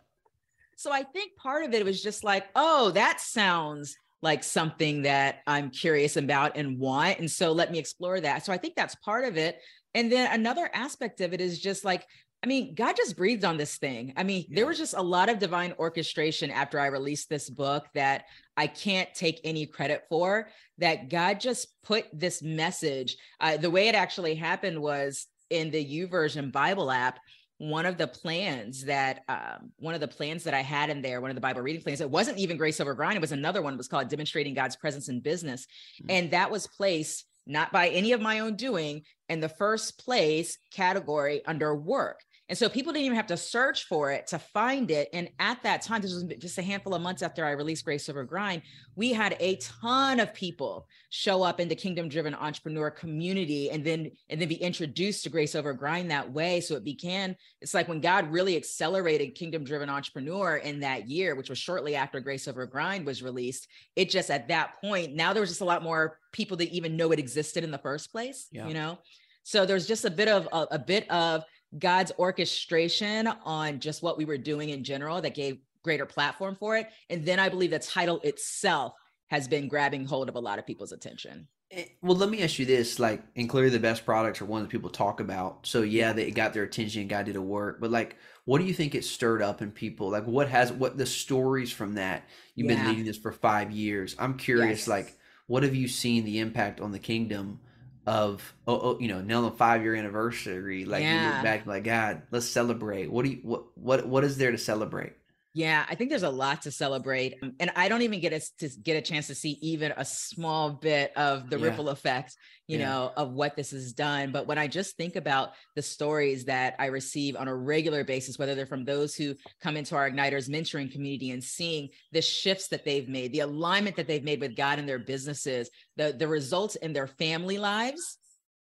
So 0.77 0.93
I 0.93 1.03
think 1.03 1.37
part 1.37 1.65
of 1.65 1.75
it 1.75 1.85
was 1.85 2.03
just 2.03 2.25
like, 2.25 2.47
oh, 2.55 2.91
that 2.93 3.21
sounds 3.21 3.97
like 4.23 4.45
something 4.45 5.03
that 5.03 5.41
I'm 5.47 5.71
curious 5.71 6.17
about 6.17 6.57
and 6.57 6.79
want, 6.79 7.19
and 7.19 7.31
so 7.31 7.53
let 7.53 7.73
me 7.73 7.79
explore 7.79 8.21
that. 8.21 8.45
So 8.45 8.53
I 8.53 8.59
think 8.59 8.75
that's 8.77 8.95
part 8.97 9.25
of 9.25 9.39
it. 9.39 9.59
And 9.95 10.12
then 10.12 10.33
another 10.33 10.71
aspect 10.73 11.21
of 11.21 11.33
it 11.33 11.41
is 11.41 11.59
just 11.59 11.85
like 11.85 12.07
I 12.43 12.47
mean, 12.47 12.75
God 12.75 12.97
just 12.97 13.17
breathed 13.17 13.45
on 13.45 13.59
this 13.59 13.77
thing. 13.77 14.15
I 14.17 14.23
mean, 14.23 14.47
yeah. 14.49 14.57
there 14.57 14.67
was 14.67 14.79
just 14.79 14.95
a 14.95 15.03
lot 15.03 15.29
of 15.29 15.39
divine 15.39 15.75
orchestration 15.79 16.51
after 16.51 16.81
I 16.81 16.87
released 16.87 17.29
this 17.29 17.51
book 17.51 17.87
that 17.95 18.25
I 18.61 18.67
can't 18.67 19.09
take 19.15 19.41
any 19.43 19.65
credit 19.65 20.05
for. 20.11 20.51
That 20.77 21.09
God 21.09 21.41
just 21.41 21.69
put 21.83 22.05
this 22.12 22.43
message. 22.43 23.17
Uh, 23.41 23.57
the 23.57 23.71
way 23.71 23.89
it 23.89 23.95
actually 23.95 24.35
happened 24.35 24.81
was 24.81 25.27
in 25.49 25.71
the 25.71 25.83
YouVersion 25.83 26.53
Bible 26.53 26.91
app. 26.91 27.19
One 27.57 27.87
of 27.87 27.97
the 27.97 28.07
plans 28.07 28.85
that 28.85 29.23
um, 29.29 29.73
one 29.79 29.95
of 29.95 30.01
the 30.01 30.09
plans 30.09 30.45
that 30.45 30.53
I 30.53 30.61
had 30.61 30.91
in 30.91 31.01
there, 31.01 31.23
one 31.23 31.31
of 31.31 31.37
the 31.37 31.41
Bible 31.41 31.62
reading 31.62 31.83
plans, 31.83 32.03
it 32.03 32.11
wasn't 32.11 32.39
even 32.39 32.59
Grace 32.59 32.81
Over 32.81 32.95
Grind. 32.95 33.17
It 33.17 33.23
was 33.23 33.33
another 33.33 33.62
one. 33.62 33.75
It 33.75 33.79
was 33.79 33.89
called 33.89 34.09
Demonstrating 34.09 34.53
God's 34.53 34.77
Presence 34.77 35.09
in 35.09 35.21
Business, 35.21 35.67
mm-hmm. 36.03 36.11
and 36.11 36.31
that 36.33 36.51
was 36.51 36.67
placed 36.67 37.25
not 37.47 37.73
by 37.73 37.89
any 37.89 38.12
of 38.12 38.21
my 38.21 38.41
own 38.41 38.57
doing 38.57 39.03
in 39.31 39.41
the 39.41 39.49
first 39.49 39.99
place 39.99 40.59
category 40.71 41.43
under 41.47 41.75
work 41.75 42.21
and 42.50 42.58
so 42.58 42.69
people 42.69 42.93
didn't 42.93 43.06
even 43.06 43.17
have 43.17 43.29
to 43.29 43.37
search 43.37 43.85
for 43.85 44.11
it 44.11 44.26
to 44.26 44.38
find 44.41 44.91
it. 44.91 45.08
And 45.12 45.29
at 45.38 45.62
that 45.62 45.82
time, 45.82 46.02
this 46.02 46.12
was 46.12 46.25
just 46.41 46.58
a 46.58 46.62
handful 46.62 46.94
of 46.94 47.00
months 47.00 47.23
after 47.23 47.44
I 47.47 47.52
released 47.52 47.85
Grace 47.85 48.08
Over 48.08 48.25
Grind, 48.25 48.62
we 48.97 49.12
had 49.12 49.37
a 49.38 49.55
ton 49.56 50.19
of 50.19 50.35
people 50.35 50.88
show 51.11 51.44
up 51.44 51.61
in 51.61 51.69
the 51.69 51.76
kingdom 51.76 52.08
driven 52.08 52.35
entrepreneur 52.35 52.91
community 52.91 53.70
and 53.70 53.85
then 53.85 54.11
and 54.29 54.41
then 54.41 54.49
be 54.49 54.56
introduced 54.56 55.23
to 55.23 55.31
Grace 55.31 55.55
Over 55.55 55.73
Grind 55.73 56.11
that 56.11 56.32
way. 56.32 56.61
So 56.61 56.75
it 56.75 56.82
began, 56.82 57.37
it's 57.61 57.73
like 57.73 57.87
when 57.87 58.00
God 58.00 58.32
really 58.32 58.56
accelerated 58.56 59.37
kingdom 59.37 59.62
driven 59.62 59.88
entrepreneur 59.88 60.56
in 60.56 60.81
that 60.81 61.08
year, 61.08 61.37
which 61.37 61.50
was 61.50 61.58
shortly 61.58 61.94
after 61.94 62.19
Grace 62.19 62.49
Over 62.49 62.67
Grind 62.67 63.06
was 63.06 63.23
released. 63.23 63.69
It 63.94 64.11
just 64.11 64.29
at 64.29 64.49
that 64.49 64.81
point, 64.81 65.14
now 65.14 65.32
there 65.32 65.41
was 65.41 65.50
just 65.50 65.61
a 65.61 65.64
lot 65.64 65.85
more 65.85 66.19
people 66.32 66.56
that 66.56 66.70
even 66.70 66.97
know 66.97 67.12
it 67.12 67.20
existed 67.20 67.62
in 67.62 67.70
the 67.70 67.79
first 67.79 68.11
place, 68.11 68.49
yeah. 68.50 68.67
you 68.67 68.75
know? 68.75 68.99
So 69.44 69.67
there's 69.67 69.87
just 69.87 70.05
a 70.05 70.11
bit 70.11 70.29
of 70.29 70.49
a, 70.52 70.67
a 70.73 70.79
bit 70.79 71.11
of 71.11 71.44
God's 71.78 72.12
orchestration 72.19 73.28
on 73.44 73.81
just 73.81 74.02
what 74.02 74.19
we 74.19 74.25
were 74.25 74.38
doing 74.38 74.70
in 74.70 74.82
general 74.84 75.20
that 75.20 75.34
gave 75.34 75.58
greater 75.82 76.06
platform 76.06 76.56
for 76.56 76.76
it. 76.76 76.88
And 77.08 77.25
then 77.25 77.38
I 77.38 77.49
believe 77.49 77.70
the 77.70 77.78
title 77.78 78.20
itself 78.22 78.94
has 79.28 79.46
been 79.46 79.69
grabbing 79.69 80.04
hold 80.04 80.28
of 80.28 80.35
a 80.35 80.40
lot 80.40 80.59
of 80.59 80.66
people's 80.66 80.92
attention. 80.92 81.47
Eh, 81.71 81.85
well, 82.02 82.16
let 82.16 82.30
me 82.30 82.42
ask 82.42 82.59
you 82.59 82.66
this: 82.66 82.99
like, 82.99 83.23
and 83.37 83.49
clearly 83.49 83.71
the 83.71 83.78
best 83.78 84.04
products 84.04 84.40
are 84.40 84.45
ones 84.45 84.64
that 84.64 84.71
people 84.71 84.90
talk 84.90 85.21
about. 85.21 85.66
So 85.66 85.83
yeah, 85.83 86.12
they 86.12 86.30
got 86.33 86.52
their 86.52 86.64
attention, 86.64 87.06
God 87.06 87.26
did 87.26 87.37
a 87.37 87.42
work. 87.42 87.80
But 87.80 87.90
like, 87.90 88.16
what 88.45 88.59
do 88.59 88.64
you 88.64 88.75
think 88.75 88.95
it 88.95 89.04
stirred 89.04 89.42
up 89.42 89.62
in 89.62 89.71
people? 89.71 90.11
Like, 90.11 90.26
what 90.26 90.49
has 90.49 90.73
what 90.73 90.99
the 90.99 91.06
stories 91.06 91.73
from 91.73 91.95
that? 91.95 92.25
You've 92.56 92.68
yeah. 92.68 92.76
been 92.76 92.88
leading 92.88 93.04
this 93.04 93.18
for 93.18 93.30
five 93.30 93.71
years. 93.71 94.16
I'm 94.18 94.37
curious, 94.37 94.80
yes. 94.80 94.88
like, 94.88 95.16
what 95.47 95.62
have 95.62 95.75
you 95.75 95.87
seen 95.87 96.25
the 96.25 96.40
impact 96.40 96.80
on 96.80 96.90
the 96.90 96.99
kingdom? 96.99 97.61
Of 98.07 98.54
oh, 98.66 98.80
oh, 98.80 98.99
you 98.99 99.09
know 99.09 99.21
now 99.21 99.42
the 99.42 99.50
five 99.50 99.83
year 99.83 99.95
anniversary 99.95 100.85
like 100.85 101.02
yeah. 101.02 101.28
you 101.28 101.35
look 101.35 101.42
back 101.42 101.66
like 101.66 101.85
god 101.85 102.23
let's 102.30 102.47
celebrate 102.47 103.11
what 103.11 103.25
do 103.25 103.30
you 103.30 103.38
what 103.42 103.64
what 103.76 104.07
what 104.07 104.25
is 104.25 104.38
there 104.38 104.50
to 104.50 104.59
celebrate 104.59 105.12
yeah, 105.52 105.85
I 105.88 105.97
think 105.97 106.11
there's 106.11 106.23
a 106.23 106.30
lot 106.30 106.62
to 106.62 106.71
celebrate. 106.71 107.35
Um, 107.42 107.54
and 107.59 107.73
I 107.75 107.88
don't 107.88 108.02
even 108.02 108.21
get 108.21 108.33
a, 108.33 108.40
to 108.59 108.69
get 108.83 108.97
a 108.97 109.02
chance 109.02 109.26
to 109.26 109.35
see 109.35 109.59
even 109.61 109.92
a 109.97 110.04
small 110.04 110.71
bit 110.71 111.12
of 111.16 111.50
the 111.50 111.59
yeah. 111.59 111.64
ripple 111.66 111.88
effect, 111.88 112.37
you 112.69 112.78
yeah. 112.78 112.88
know, 112.88 113.12
of 113.16 113.33
what 113.33 113.57
this 113.57 113.73
has 113.73 113.92
done. 113.92 114.30
But 114.30 114.47
when 114.47 114.59
I 114.59 114.69
just 114.69 114.97
think 114.97 115.16
about 115.16 115.50
the 115.75 115.83
stories 115.83 116.45
that 116.45 116.76
I 116.78 116.87
receive 116.87 117.35
on 117.35 117.49
a 117.49 117.54
regular 117.54 118.04
basis, 118.04 118.38
whether 118.38 118.54
they're 118.54 118.64
from 118.64 118.85
those 118.85 119.16
who 119.16 119.35
come 119.61 119.76
into 119.76 119.97
our 119.97 120.09
Igniters 120.09 120.49
mentoring 120.49 120.92
community 120.92 121.30
and 121.33 121.42
seeing 121.42 121.88
the 122.12 122.23
shifts 122.23 122.69
that 122.69 122.85
they've 122.85 123.09
made, 123.09 123.33
the 123.33 123.40
alignment 123.40 123.97
that 123.97 124.07
they've 124.07 124.23
made 124.23 124.40
with 124.40 124.57
God 124.57 124.78
in 124.78 124.87
their 124.87 125.00
businesses, 125.00 125.69
the, 125.97 126.14
the 126.16 126.28
results 126.28 126.76
in 126.76 126.92
their 126.92 127.09
family 127.09 127.59
lives, 127.59 128.19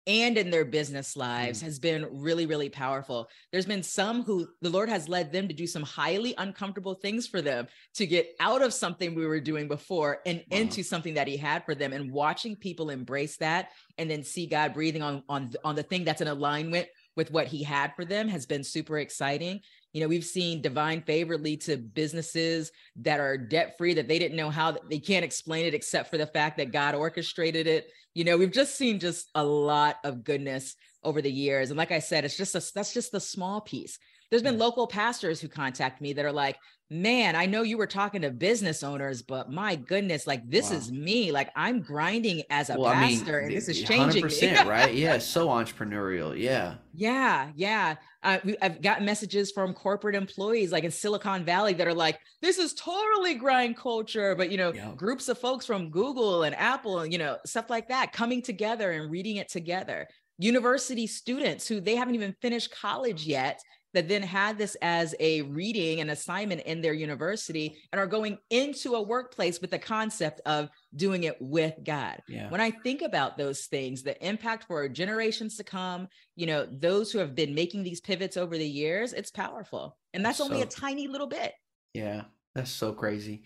and 0.08 0.38
in 0.38 0.50
their 0.50 0.64
business 0.64 1.16
lives 1.16 1.60
mm. 1.60 1.64
has 1.64 1.78
been 1.78 2.08
really, 2.10 2.46
really 2.46 2.70
powerful. 2.70 3.28
There's 3.52 3.66
been 3.66 3.82
some 3.82 4.22
who 4.22 4.48
the 4.62 4.70
Lord 4.70 4.88
has 4.88 5.08
led 5.08 5.30
them 5.30 5.46
to 5.46 5.54
do 5.54 5.66
some 5.66 5.82
highly 5.82 6.34
uncomfortable 6.38 6.94
things 6.94 7.26
for 7.26 7.42
them 7.42 7.68
to 7.94 8.06
get 8.06 8.34
out 8.40 8.62
of 8.62 8.72
something 8.72 9.14
we 9.14 9.26
were 9.26 9.38
doing 9.38 9.68
before 9.68 10.20
and 10.24 10.38
wow. 10.50 10.58
into 10.58 10.82
something 10.82 11.14
that 11.14 11.28
He 11.28 11.36
had 11.36 11.64
for 11.64 11.74
them. 11.74 11.92
And 11.92 12.10
watching 12.10 12.56
people 12.56 12.88
embrace 12.88 13.36
that 13.36 13.68
and 13.98 14.10
then 14.10 14.24
see 14.24 14.46
God 14.46 14.72
breathing 14.72 15.02
on 15.02 15.22
on 15.28 15.52
on 15.62 15.74
the 15.74 15.82
thing 15.82 16.04
that's 16.04 16.22
in 16.22 16.28
alignment 16.28 16.88
with 17.14 17.30
what 17.30 17.46
He 17.46 17.62
had 17.62 17.94
for 17.94 18.04
them 18.04 18.28
has 18.28 18.46
been 18.46 18.64
super 18.64 18.98
exciting. 18.98 19.60
You 19.92 20.02
know, 20.02 20.08
we've 20.08 20.24
seen 20.24 20.60
divine 20.60 21.02
favor 21.02 21.38
lead 21.38 21.62
to 21.62 21.76
businesses 21.76 22.70
that 22.96 23.20
are 23.20 23.38
debt 23.38 23.76
free 23.78 23.94
that 23.94 24.08
they 24.08 24.18
didn't 24.18 24.36
know 24.36 24.50
how 24.50 24.76
they 24.88 24.98
can't 24.98 25.24
explain 25.24 25.66
it 25.66 25.74
except 25.74 26.10
for 26.10 26.18
the 26.18 26.26
fact 26.26 26.58
that 26.58 26.72
God 26.72 26.94
orchestrated 26.94 27.66
it. 27.66 27.90
You 28.14 28.24
know 28.24 28.36
we've 28.36 28.50
just 28.50 28.76
seen 28.76 28.98
just 28.98 29.28
a 29.34 29.44
lot 29.44 29.96
of 30.04 30.24
goodness 30.24 30.74
over 31.04 31.22
the 31.22 31.30
years. 31.30 31.70
And 31.70 31.78
like 31.78 31.92
i 31.92 32.00
said 32.00 32.24
it's 32.24 32.36
just 32.36 32.54
a, 32.54 32.72
that's 32.74 32.92
just 32.92 33.12
the 33.12 33.20
small 33.20 33.60
piece 33.60 33.98
There's 34.30 34.42
been 34.42 34.58
local 34.58 34.86
pastors 34.86 35.40
who 35.40 35.48
contact 35.48 36.00
me 36.00 36.12
that 36.12 36.24
are 36.24 36.32
like, 36.32 36.56
man, 36.90 37.36
I 37.36 37.44
know 37.46 37.62
you 37.62 37.76
were 37.76 37.86
talking 37.86 38.22
to 38.22 38.30
business 38.30 38.82
owners, 38.82 39.20
but 39.20 39.50
my 39.50 39.76
goodness, 39.76 40.26
like 40.26 40.48
this 40.48 40.70
wow. 40.70 40.76
is 40.76 40.90
me. 40.90 41.30
Like 41.32 41.50
I'm 41.54 41.80
grinding 41.80 42.42
as 42.50 42.70
a 42.70 42.78
well, 42.78 42.92
pastor 42.92 43.38
I 43.38 43.42
mean, 43.42 43.48
and 43.48 43.56
this 43.56 43.68
is 43.68 43.82
changing 43.82 44.24
100%, 44.24 44.64
me. 44.64 44.70
right? 44.70 44.94
Yeah. 44.94 45.18
So 45.18 45.48
entrepreneurial. 45.48 46.38
Yeah. 46.38 46.74
Yeah. 46.94 47.50
Yeah. 47.54 47.96
Uh, 48.22 48.38
I've 48.62 48.80
gotten 48.80 49.04
messages 49.04 49.52
from 49.52 49.74
corporate 49.74 50.14
employees 50.14 50.72
like 50.72 50.84
in 50.84 50.90
Silicon 50.90 51.44
Valley 51.44 51.74
that 51.74 51.86
are 51.86 51.94
like, 51.94 52.18
this 52.40 52.58
is 52.58 52.72
totally 52.74 53.34
grind 53.34 53.76
culture. 53.76 54.34
But, 54.34 54.50
you 54.50 54.56
know, 54.56 54.72
yeah. 54.72 54.92
groups 54.96 55.28
of 55.28 55.38
folks 55.38 55.66
from 55.66 55.90
Google 55.90 56.44
and 56.44 56.54
Apple 56.56 57.00
and, 57.00 57.12
you 57.12 57.18
know, 57.18 57.36
stuff 57.44 57.68
like 57.68 57.88
that 57.88 58.12
coming 58.12 58.40
together 58.40 58.92
and 58.92 59.10
reading 59.10 59.36
it 59.36 59.48
together. 59.48 60.08
University 60.38 61.06
students 61.06 61.66
who 61.66 61.80
they 61.80 61.96
haven't 61.96 62.14
even 62.14 62.34
finished 62.40 62.70
college 62.70 63.26
yet 63.26 63.60
that 63.94 64.08
then 64.08 64.22
had 64.22 64.58
this 64.58 64.76
as 64.82 65.14
a 65.20 65.42
reading 65.42 66.00
and 66.00 66.10
assignment 66.10 66.62
in 66.62 66.80
their 66.80 66.92
university 66.92 67.76
and 67.92 68.00
are 68.00 68.06
going 68.06 68.38
into 68.50 68.94
a 68.94 69.02
workplace 69.02 69.60
with 69.60 69.70
the 69.70 69.78
concept 69.78 70.40
of 70.46 70.68
doing 70.94 71.24
it 71.24 71.36
with 71.40 71.74
God. 71.84 72.22
Yeah. 72.28 72.50
When 72.50 72.60
I 72.60 72.70
think 72.70 73.02
about 73.02 73.38
those 73.38 73.66
things, 73.66 74.02
the 74.02 74.26
impact 74.26 74.64
for 74.64 74.88
generations 74.88 75.56
to 75.56 75.64
come, 75.64 76.08
you 76.36 76.46
know, 76.46 76.66
those 76.70 77.10
who 77.10 77.18
have 77.18 77.34
been 77.34 77.54
making 77.54 77.82
these 77.82 78.00
pivots 78.00 78.36
over 78.36 78.56
the 78.56 78.68
years, 78.68 79.12
it's 79.12 79.30
powerful. 79.30 79.96
And 80.12 80.24
that's, 80.24 80.38
that's 80.38 80.50
only 80.50 80.62
so, 80.62 80.66
a 80.66 80.70
tiny 80.70 81.08
little 81.08 81.26
bit. 81.26 81.52
Yeah, 81.94 82.22
that's 82.54 82.70
so 82.70 82.92
crazy. 82.92 83.42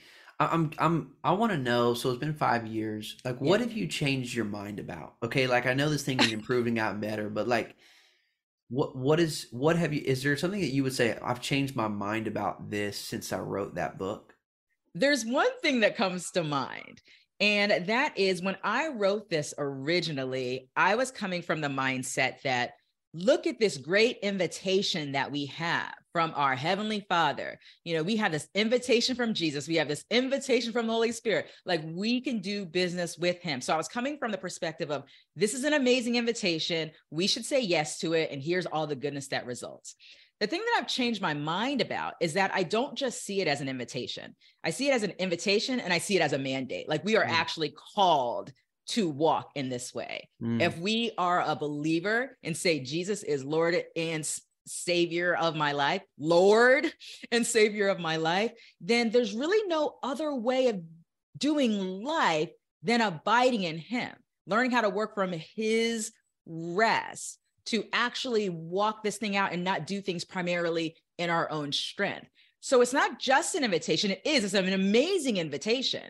I'm 0.51 0.73
I'm 0.79 1.13
I 1.23 1.33
want 1.33 1.53
to 1.53 1.59
know. 1.59 1.95
So 1.95 2.11
it's 2.11 2.19
been 2.19 2.35
five 2.35 2.67
years. 2.67 3.17
Like, 3.25 3.41
what 3.41 3.61
yeah. 3.61 3.67
have 3.67 3.77
you 3.77 3.87
changed 3.87 4.35
your 4.35 4.45
mind 4.45 4.79
about? 4.79 5.15
Okay, 5.23 5.47
like 5.47 5.67
I 5.67 5.75
know 5.75 5.89
this 5.89 6.03
thing 6.03 6.21
is 6.21 6.33
improving, 6.33 6.79
out 6.79 7.01
better, 7.01 7.29
but 7.31 7.49
like, 7.49 7.77
what 8.73 8.97
what 8.97 9.21
is 9.21 9.49
what 9.51 9.77
have 9.77 9.93
you 9.93 10.01
is 10.03 10.23
there 10.23 10.35
something 10.35 10.63
that 10.63 10.69
you 10.69 10.83
would 10.83 10.95
say 10.95 11.17
i've 11.23 11.43
changed 11.43 11.77
my 11.77 11.89
mind 11.89 12.27
about 12.27 12.71
this 12.71 12.97
since 12.97 13.31
i 13.31 13.39
wrote 13.39 13.75
that 13.75 13.99
book 13.99 14.35
there's 14.95 15.27
one 15.27 15.51
thing 15.61 15.81
that 15.81 15.95
comes 15.95 16.31
to 16.31 16.43
mind 16.43 17.03
and 17.39 17.87
that 17.87 18.17
is 18.17 18.41
when 18.41 18.57
i 18.65 18.89
wrote 18.89 19.29
this 19.29 19.53
originally 19.59 20.71
i 20.75 20.95
was 20.95 21.11
coming 21.11 21.43
from 21.43 21.61
the 21.61 21.69
mindset 21.69 22.41
that 22.45 22.73
look 23.13 23.47
at 23.47 23.61
this 23.61 23.77
great 23.77 24.17
invitation 24.23 25.13
that 25.13 25.31
we 25.31 25.45
have 25.45 25.93
from 26.13 26.33
our 26.37 26.55
heavenly 26.55 27.05
father 27.09 27.59
you 27.85 27.95
know 27.95 28.03
we 28.03 28.17
have 28.17 28.33
this 28.33 28.49
invitation 28.55 29.17
from 29.17 29.35
jesus 29.35 29.69
we 29.69 29.77
have 29.77 29.89
this 29.89 30.05
invitation 30.11 30.73
from 30.73 30.87
the 30.87 30.93
holy 30.93 31.13
spirit 31.13 31.47
like 31.65 31.83
we 31.85 32.21
can 32.21 32.41
do 32.41 32.65
business 32.65 33.19
with 33.19 33.41
him 33.41 33.61
so 33.61 33.75
i 33.75 33.77
was 33.77 33.89
coming 33.89 34.19
from 34.19 34.31
the 34.31 34.39
perspective 34.39 34.91
of 34.91 35.05
this 35.37 35.55
is 35.55 35.65
an 35.65 35.73
amazing 35.73 36.17
invitation 36.17 36.91
we 37.11 37.27
should 37.27 37.45
say 37.45 37.61
yes 37.61 37.99
to 37.99 38.13
it 38.13 38.31
and 38.31 38.43
here's 38.43 38.67
all 38.67 38.87
the 38.87 38.97
goodness 38.97 39.29
that 39.29 39.47
results 39.47 39.97
the 40.41 40.49
thing 40.49 40.61
that 40.61 40.81
I've 40.81 40.89
changed 40.89 41.23
my 41.23 41.35
mind 41.35 41.81
about 41.81 42.15
is 42.21 42.33
that 42.33 42.51
I 42.53 42.65
don't 42.65 42.99
just 42.99 43.25
see 43.25 43.41
it 43.41 43.47
as 43.47 43.61
an 43.61 43.69
invitation. 43.69 44.35
I 44.65 44.71
see 44.71 44.89
it 44.89 44.93
as 44.93 45.05
an 45.05 45.13
invitation 45.21 45.79
and 45.79 45.93
I 45.93 45.99
see 45.99 46.17
it 46.17 46.21
as 46.21 46.33
a 46.33 46.39
mandate. 46.39 46.89
Like 46.89 47.05
we 47.05 47.17
are 47.17 47.25
mm. 47.25 47.31
actually 47.31 47.73
called 47.95 48.53
to 48.89 49.09
walk 49.09 49.51
in 49.55 49.69
this 49.69 49.95
way. 49.95 50.29
Mm. 50.43 50.61
If 50.61 50.77
we 50.79 51.13
are 51.17 51.43
a 51.43 51.55
believer 51.55 52.37
and 52.43 52.57
say 52.57 52.81
Jesus 52.81 53.23
is 53.23 53.45
Lord 53.45 53.85
and 53.95 54.29
Savior 54.67 55.35
of 55.35 55.57
my 55.57 55.73
life, 55.73 56.03
Lord 56.19 56.93
and 57.31 57.47
Savior 57.47 57.89
of 57.89 58.01
my 58.01 58.17
life, 58.17 58.53
then 58.81 59.11
there's 59.11 59.35
really 59.35 59.67
no 59.69 59.97
other 60.03 60.35
way 60.35 60.69
of 60.69 60.81
doing 61.37 62.03
life 62.03 62.51
than 62.83 63.01
abiding 63.01 63.63
in 63.65 63.79
Him, 63.79 64.13
learning 64.47 64.71
how 64.71 64.83
to 64.83 64.91
work 64.91 65.15
from 65.15 65.33
His 65.33 66.13
rest 66.47 67.39
to 67.67 67.85
actually 67.93 68.49
walk 68.49 69.03
this 69.03 69.19
thing 69.19 69.37
out 69.37 69.53
and 69.53 69.65
not 69.65 69.87
do 69.87 70.01
things 70.01 70.25
primarily 70.25 70.97
in 71.19 71.31
our 71.31 71.51
own 71.51 71.73
strength. 71.73 72.29
So 72.61 72.81
it's 72.81 72.93
not 72.93 73.19
just 73.19 73.55
an 73.55 73.65
invitation, 73.65 74.11
it 74.11 74.23
is, 74.25 74.45
it's 74.45 74.55
an 74.55 74.73
amazing 74.73 75.37
invitation 75.37 76.05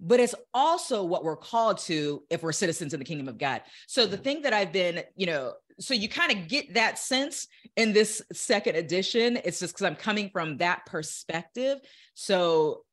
but 0.00 0.20
it's 0.20 0.34
also 0.54 1.02
what 1.02 1.24
we're 1.24 1.36
called 1.36 1.78
to 1.78 2.22
if 2.30 2.42
we're 2.42 2.52
citizens 2.52 2.92
in 2.94 2.98
the 2.98 3.04
kingdom 3.04 3.28
of 3.28 3.38
God. 3.38 3.62
So 3.86 4.06
the 4.06 4.16
thing 4.16 4.42
that 4.42 4.52
I've 4.52 4.72
been, 4.72 5.02
you 5.16 5.26
know, 5.26 5.54
so 5.80 5.94
you 5.94 6.08
kind 6.08 6.32
of 6.32 6.48
get 6.48 6.74
that 6.74 6.98
sense 6.98 7.46
in 7.76 7.92
this 7.92 8.22
second 8.32 8.76
edition. 8.76 9.38
It's 9.44 9.60
just 9.60 9.74
because 9.74 9.86
I'm 9.86 9.96
coming 9.96 10.30
from 10.30 10.58
that 10.58 10.86
perspective. 10.86 11.78
So 12.14 12.84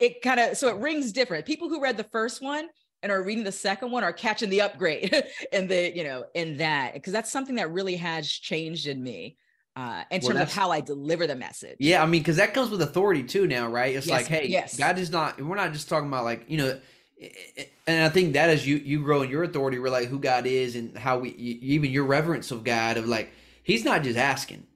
it 0.00 0.22
kind 0.22 0.40
of 0.40 0.56
so 0.56 0.68
it 0.68 0.80
rings 0.80 1.12
different. 1.12 1.46
People 1.46 1.68
who 1.68 1.80
read 1.80 1.96
the 1.96 2.04
first 2.04 2.42
one 2.42 2.68
and 3.02 3.12
are 3.12 3.22
reading 3.22 3.44
the 3.44 3.52
second 3.52 3.90
one 3.90 4.02
are 4.02 4.12
catching 4.12 4.50
the 4.50 4.62
upgrade 4.62 5.14
and 5.52 5.68
the, 5.68 5.96
you 5.96 6.04
know, 6.04 6.24
in 6.34 6.56
that 6.58 6.94
because 6.94 7.12
that's 7.12 7.30
something 7.30 7.56
that 7.56 7.72
really 7.72 7.96
has 7.96 8.28
changed 8.28 8.86
in 8.86 9.02
me 9.02 9.36
uh, 9.76 10.04
in 10.10 10.20
well, 10.20 10.32
terms 10.32 10.42
of 10.42 10.52
how 10.52 10.70
I 10.70 10.80
deliver 10.80 11.26
the 11.26 11.34
message. 11.34 11.76
Yeah, 11.80 12.02
I 12.02 12.06
mean, 12.06 12.20
because 12.20 12.36
that 12.36 12.54
comes 12.54 12.70
with 12.70 12.80
authority 12.82 13.24
too 13.24 13.46
now, 13.46 13.68
right? 13.68 13.94
It's 13.94 14.06
yes, 14.06 14.22
like, 14.22 14.26
hey, 14.26 14.46
yes. 14.46 14.76
God 14.76 14.98
is 14.98 15.10
not. 15.10 15.40
We're 15.40 15.56
not 15.56 15.72
just 15.72 15.88
talking 15.88 16.08
about 16.08 16.24
like 16.24 16.44
you 16.48 16.58
know, 16.58 16.80
eh, 17.20 17.26
eh, 17.26 17.30
eh, 17.56 17.64
and 17.86 18.04
I 18.04 18.08
think 18.08 18.34
that 18.34 18.50
as 18.50 18.66
you 18.66 18.76
you 18.76 19.02
grow 19.02 19.22
in 19.22 19.30
your 19.30 19.42
authority, 19.42 19.78
we're 19.78 19.90
like 19.90 20.08
who 20.08 20.18
God 20.20 20.46
is 20.46 20.76
and 20.76 20.96
how 20.96 21.18
we 21.18 21.30
even 21.30 21.90
your 21.90 22.04
reverence 22.04 22.50
of 22.50 22.62
God 22.62 22.96
of 22.96 23.08
like 23.08 23.32
He's 23.64 23.84
not 23.84 24.02
just 24.02 24.18
asking. 24.18 24.66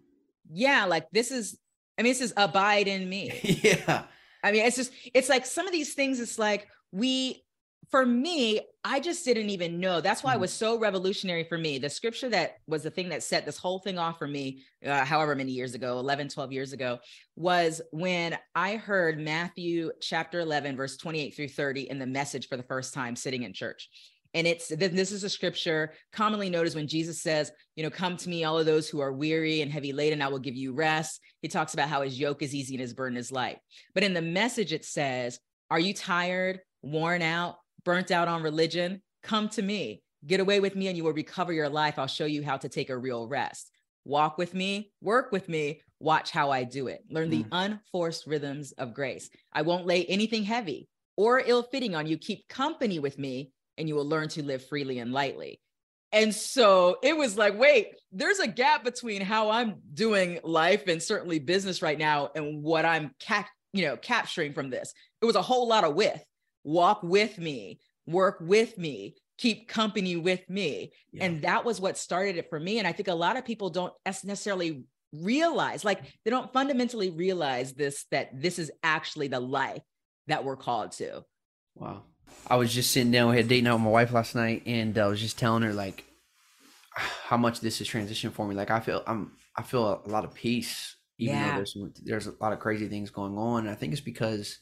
Yeah, 0.50 0.86
like 0.86 1.10
this 1.12 1.30
is. 1.30 1.58
I 1.96 2.02
mean, 2.02 2.12
this 2.12 2.20
is 2.20 2.32
abide 2.36 2.86
in 2.86 3.08
me. 3.08 3.32
yeah. 3.42 4.04
I 4.42 4.52
mean, 4.52 4.64
it's 4.64 4.76
just 4.76 4.92
it's 5.14 5.28
like 5.28 5.46
some 5.46 5.66
of 5.66 5.72
these 5.72 5.94
things. 5.94 6.20
It's 6.20 6.38
like 6.38 6.68
we 6.90 7.44
for 7.90 8.04
me, 8.04 8.60
I 8.84 9.00
just 9.00 9.24
didn't 9.24 9.50
even 9.50 9.80
know. 9.80 10.00
That's 10.00 10.22
why 10.22 10.32
it 10.32 10.34
mm-hmm. 10.34 10.42
was 10.42 10.52
so 10.52 10.78
revolutionary 10.78 11.44
for 11.44 11.56
me. 11.56 11.78
The 11.78 11.88
scripture 11.88 12.28
that 12.30 12.56
was 12.66 12.82
the 12.82 12.90
thing 12.90 13.08
that 13.10 13.22
set 13.22 13.46
this 13.46 13.58
whole 13.58 13.78
thing 13.78 13.98
off 13.98 14.18
for 14.18 14.26
me, 14.26 14.62
uh, 14.84 15.04
however 15.04 15.34
many 15.34 15.52
years 15.52 15.74
ago, 15.74 15.98
11, 15.98 16.28
12 16.28 16.52
years 16.52 16.72
ago, 16.72 16.98
was 17.36 17.80
when 17.90 18.36
I 18.54 18.76
heard 18.76 19.18
Matthew 19.18 19.90
chapter 20.00 20.40
11, 20.40 20.76
verse 20.76 20.96
28 20.96 21.34
through 21.34 21.48
30 21.48 21.90
in 21.90 21.98
the 21.98 22.06
message 22.06 22.48
for 22.48 22.56
the 22.56 22.62
first 22.62 22.92
time 22.92 23.16
sitting 23.16 23.42
in 23.42 23.52
church. 23.52 23.88
And 24.34 24.46
it's 24.46 24.68
this 24.68 25.10
is 25.10 25.24
a 25.24 25.30
scripture 25.30 25.94
commonly 26.12 26.50
noticed 26.50 26.76
when 26.76 26.86
Jesus 26.86 27.22
says, 27.22 27.50
you 27.76 27.82
know, 27.82 27.90
come 27.90 28.16
to 28.18 28.28
me, 28.28 28.44
all 28.44 28.58
of 28.58 28.66
those 28.66 28.86
who 28.86 29.00
are 29.00 29.12
weary 29.12 29.62
and 29.62 29.72
heavy 29.72 29.94
laden, 29.94 30.20
I 30.20 30.28
will 30.28 30.38
give 30.38 30.54
you 30.54 30.74
rest. 30.74 31.20
He 31.40 31.48
talks 31.48 31.72
about 31.72 31.88
how 31.88 32.02
his 32.02 32.20
yoke 32.20 32.42
is 32.42 32.54
easy 32.54 32.74
and 32.74 32.82
his 32.82 32.92
burden 32.92 33.16
is 33.16 33.32
light. 33.32 33.58
But 33.94 34.02
in 34.02 34.12
the 34.12 34.20
message, 34.20 34.74
it 34.74 34.84
says, 34.84 35.40
Are 35.70 35.80
you 35.80 35.94
tired, 35.94 36.60
worn 36.82 37.22
out? 37.22 37.56
Burnt 37.88 38.10
out 38.10 38.28
on 38.28 38.42
religion, 38.42 39.00
come 39.22 39.48
to 39.48 39.62
me. 39.62 40.02
Get 40.26 40.40
away 40.40 40.60
with 40.60 40.76
me 40.76 40.88
and 40.88 40.96
you 40.98 41.04
will 41.04 41.14
recover 41.14 41.54
your 41.54 41.70
life. 41.70 41.98
I'll 41.98 42.06
show 42.06 42.26
you 42.26 42.42
how 42.42 42.58
to 42.58 42.68
take 42.68 42.90
a 42.90 42.98
real 42.98 43.26
rest. 43.26 43.70
Walk 44.04 44.36
with 44.36 44.52
me, 44.52 44.92
work 45.00 45.32
with 45.32 45.48
me, 45.48 45.80
watch 45.98 46.30
how 46.30 46.50
I 46.50 46.64
do 46.64 46.88
it. 46.88 47.02
Learn 47.08 47.30
the 47.30 47.44
mm. 47.44 47.48
unforced 47.50 48.26
rhythms 48.26 48.72
of 48.72 48.92
grace. 48.92 49.30
I 49.54 49.62
won't 49.62 49.86
lay 49.86 50.04
anything 50.04 50.44
heavy 50.44 50.86
or 51.16 51.42
ill 51.42 51.62
fitting 51.62 51.94
on 51.94 52.06
you. 52.06 52.18
Keep 52.18 52.46
company 52.48 52.98
with 52.98 53.18
me 53.18 53.52
and 53.78 53.88
you 53.88 53.94
will 53.94 54.06
learn 54.06 54.28
to 54.28 54.42
live 54.42 54.66
freely 54.66 54.98
and 54.98 55.10
lightly. 55.10 55.58
And 56.12 56.34
so 56.34 56.98
it 57.02 57.16
was 57.16 57.38
like, 57.38 57.58
wait, 57.58 57.94
there's 58.12 58.38
a 58.38 58.48
gap 58.48 58.84
between 58.84 59.22
how 59.22 59.48
I'm 59.48 59.76
doing 59.94 60.40
life 60.44 60.88
and 60.88 61.02
certainly 61.02 61.38
business 61.38 61.80
right 61.80 61.98
now 61.98 62.28
and 62.34 62.62
what 62.62 62.84
I'm 62.84 63.14
cap- 63.18 63.48
you 63.72 63.86
know, 63.86 63.96
capturing 63.96 64.52
from 64.52 64.68
this. 64.68 64.92
It 65.22 65.24
was 65.24 65.36
a 65.36 65.42
whole 65.42 65.66
lot 65.66 65.84
of 65.84 65.94
width 65.94 66.22
walk 66.68 67.02
with 67.02 67.38
me, 67.38 67.80
work 68.06 68.36
with 68.40 68.76
me, 68.76 69.16
keep 69.38 69.68
company 69.68 70.16
with 70.16 70.48
me. 70.50 70.92
Yeah. 71.12 71.24
And 71.24 71.42
that 71.42 71.64
was 71.64 71.80
what 71.80 71.96
started 71.96 72.36
it 72.36 72.50
for 72.50 72.60
me. 72.60 72.78
And 72.78 72.86
I 72.86 72.92
think 72.92 73.08
a 73.08 73.14
lot 73.14 73.38
of 73.38 73.44
people 73.46 73.70
don't 73.70 73.92
necessarily 74.04 74.84
realize, 75.12 75.84
like, 75.84 76.02
they 76.24 76.30
don't 76.30 76.52
fundamentally 76.52 77.08
realize 77.10 77.72
this, 77.72 78.04
that 78.10 78.28
this 78.38 78.58
is 78.58 78.70
actually 78.82 79.28
the 79.28 79.40
life 79.40 79.82
that 80.26 80.44
we're 80.44 80.56
called 80.56 80.92
to. 80.92 81.24
Wow. 81.74 82.02
I 82.46 82.56
was 82.56 82.74
just 82.74 82.90
sitting 82.90 83.12
down, 83.12 83.30
we 83.30 83.38
had 83.38 83.48
dating 83.48 83.66
out 83.66 83.76
with 83.76 83.84
my 83.84 83.90
wife 83.90 84.12
last 84.12 84.34
night, 84.34 84.64
and 84.66 84.98
uh, 84.98 85.06
I 85.06 85.08
was 85.08 85.20
just 85.20 85.38
telling 85.38 85.62
her, 85.62 85.72
like, 85.72 86.04
how 86.94 87.38
much 87.38 87.60
this 87.60 87.80
is 87.80 87.88
transition 87.88 88.30
for 88.30 88.46
me. 88.46 88.54
Like, 88.54 88.70
I 88.70 88.80
feel, 88.80 89.02
I'm, 89.06 89.32
I 89.56 89.62
feel 89.62 90.02
a 90.04 90.10
lot 90.10 90.26
of 90.26 90.34
peace, 90.34 90.96
even 91.16 91.36
yeah. 91.36 91.48
though 91.48 91.56
there's, 91.56 91.76
there's 92.04 92.26
a 92.26 92.34
lot 92.42 92.52
of 92.52 92.58
crazy 92.58 92.88
things 92.88 93.08
going 93.08 93.38
on. 93.38 93.60
And 93.60 93.70
I 93.70 93.74
think 93.74 93.92
it's 93.92 94.02
because, 94.02 94.58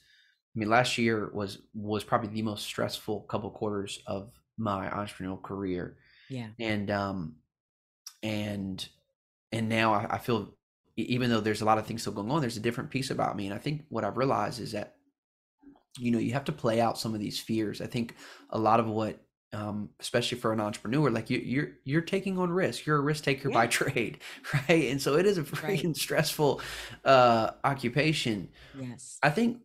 mean, 0.59 0.69
last 0.69 0.99
year 0.99 1.31
was 1.33 1.59
was 1.75 2.05
probably 2.05 2.29
the 2.29 2.43
most 2.43 2.65
stressful 2.65 3.21
couple 3.23 3.51
quarters 3.51 4.01
of 4.07 4.31
my 4.57 4.89
entrepreneurial 4.89 5.43
career. 5.43 5.97
Yeah. 6.29 6.49
And 6.59 6.91
um, 6.91 7.37
and 8.23 8.87
and 9.53 9.69
now 9.69 9.95
I, 9.95 10.15
I 10.15 10.19
feel 10.19 10.55
even 10.97 11.31
though 11.31 11.41
there's 11.41 11.61
a 11.61 11.67
lot 11.67 11.79
of 11.79 11.87
things 11.87 12.01
still 12.01 12.15
going 12.15 12.31
on, 12.31 12.41
there's 12.41 12.57
a 12.57 12.61
different 12.61 12.91
piece 12.91 13.11
about 13.11 13.37
me. 13.37 13.47
And 13.47 13.55
I 13.55 13.59
think 13.59 13.85
what 13.91 14.05
I've 14.05 14.17
realized 14.17 14.61
is 14.61 14.73
that 14.73 14.95
you 15.99 16.11
know 16.11 16.19
you 16.19 16.33
have 16.33 16.45
to 16.45 16.53
play 16.53 16.81
out 16.81 16.99
some 16.99 17.15
of 17.15 17.21
these 17.21 17.39
fears. 17.39 17.81
I 17.81 17.87
think 17.87 18.17
a 18.51 18.59
lot 18.59 18.81
of 18.81 18.87
what 18.87 19.21
um, 19.53 19.91
especially 20.01 20.39
for 20.39 20.53
an 20.53 20.61
entrepreneur, 20.61 21.11
like 21.11 21.31
you, 21.31 21.39
you're 21.39 21.69
you're 21.85 22.01
taking 22.01 22.39
on 22.39 22.51
risk. 22.51 22.85
You're 22.85 22.99
a 22.99 23.01
risk 23.01 23.25
taker 23.25 23.49
yeah. 23.49 23.55
by 23.55 23.67
trade, 23.69 24.19
right? 24.53 24.91
And 24.91 25.01
so 25.01 25.17
it 25.17 25.27
is 25.27 25.39
a 25.39 25.43
freaking 25.43 25.85
right. 25.87 25.97
stressful 26.07 26.61
uh, 27.05 27.53
occupation. 27.65 28.49
Yes, 28.79 29.19
I 29.23 29.31
think 29.31 29.61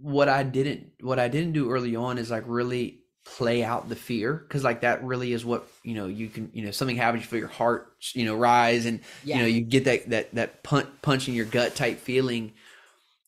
what 0.00 0.28
I 0.28 0.42
didn't 0.42 0.92
what 1.00 1.18
I 1.18 1.28
didn't 1.28 1.52
do 1.52 1.70
early 1.70 1.96
on 1.96 2.18
is 2.18 2.30
like 2.30 2.44
really 2.46 3.00
play 3.36 3.62
out 3.62 3.88
the 3.88 3.96
fear 3.96 4.32
because 4.34 4.64
like 4.64 4.80
that 4.80 5.04
really 5.04 5.32
is 5.32 5.44
what 5.44 5.68
you 5.82 5.94
know 5.94 6.06
you 6.06 6.28
can 6.28 6.50
you 6.54 6.64
know 6.64 6.70
something 6.70 6.96
happens 6.96 7.22
you 7.22 7.28
feel 7.28 7.38
your 7.38 7.48
heart 7.48 7.94
you 8.14 8.24
know 8.24 8.34
rise 8.34 8.86
and 8.86 9.00
yeah. 9.22 9.36
you 9.36 9.42
know 9.42 9.48
you 9.48 9.60
get 9.60 9.84
that 9.84 10.08
that 10.08 10.34
that 10.34 10.62
punch 10.62 10.88
punch 11.02 11.28
in 11.28 11.34
your 11.34 11.44
gut 11.44 11.74
type 11.74 11.98
feeling 11.98 12.52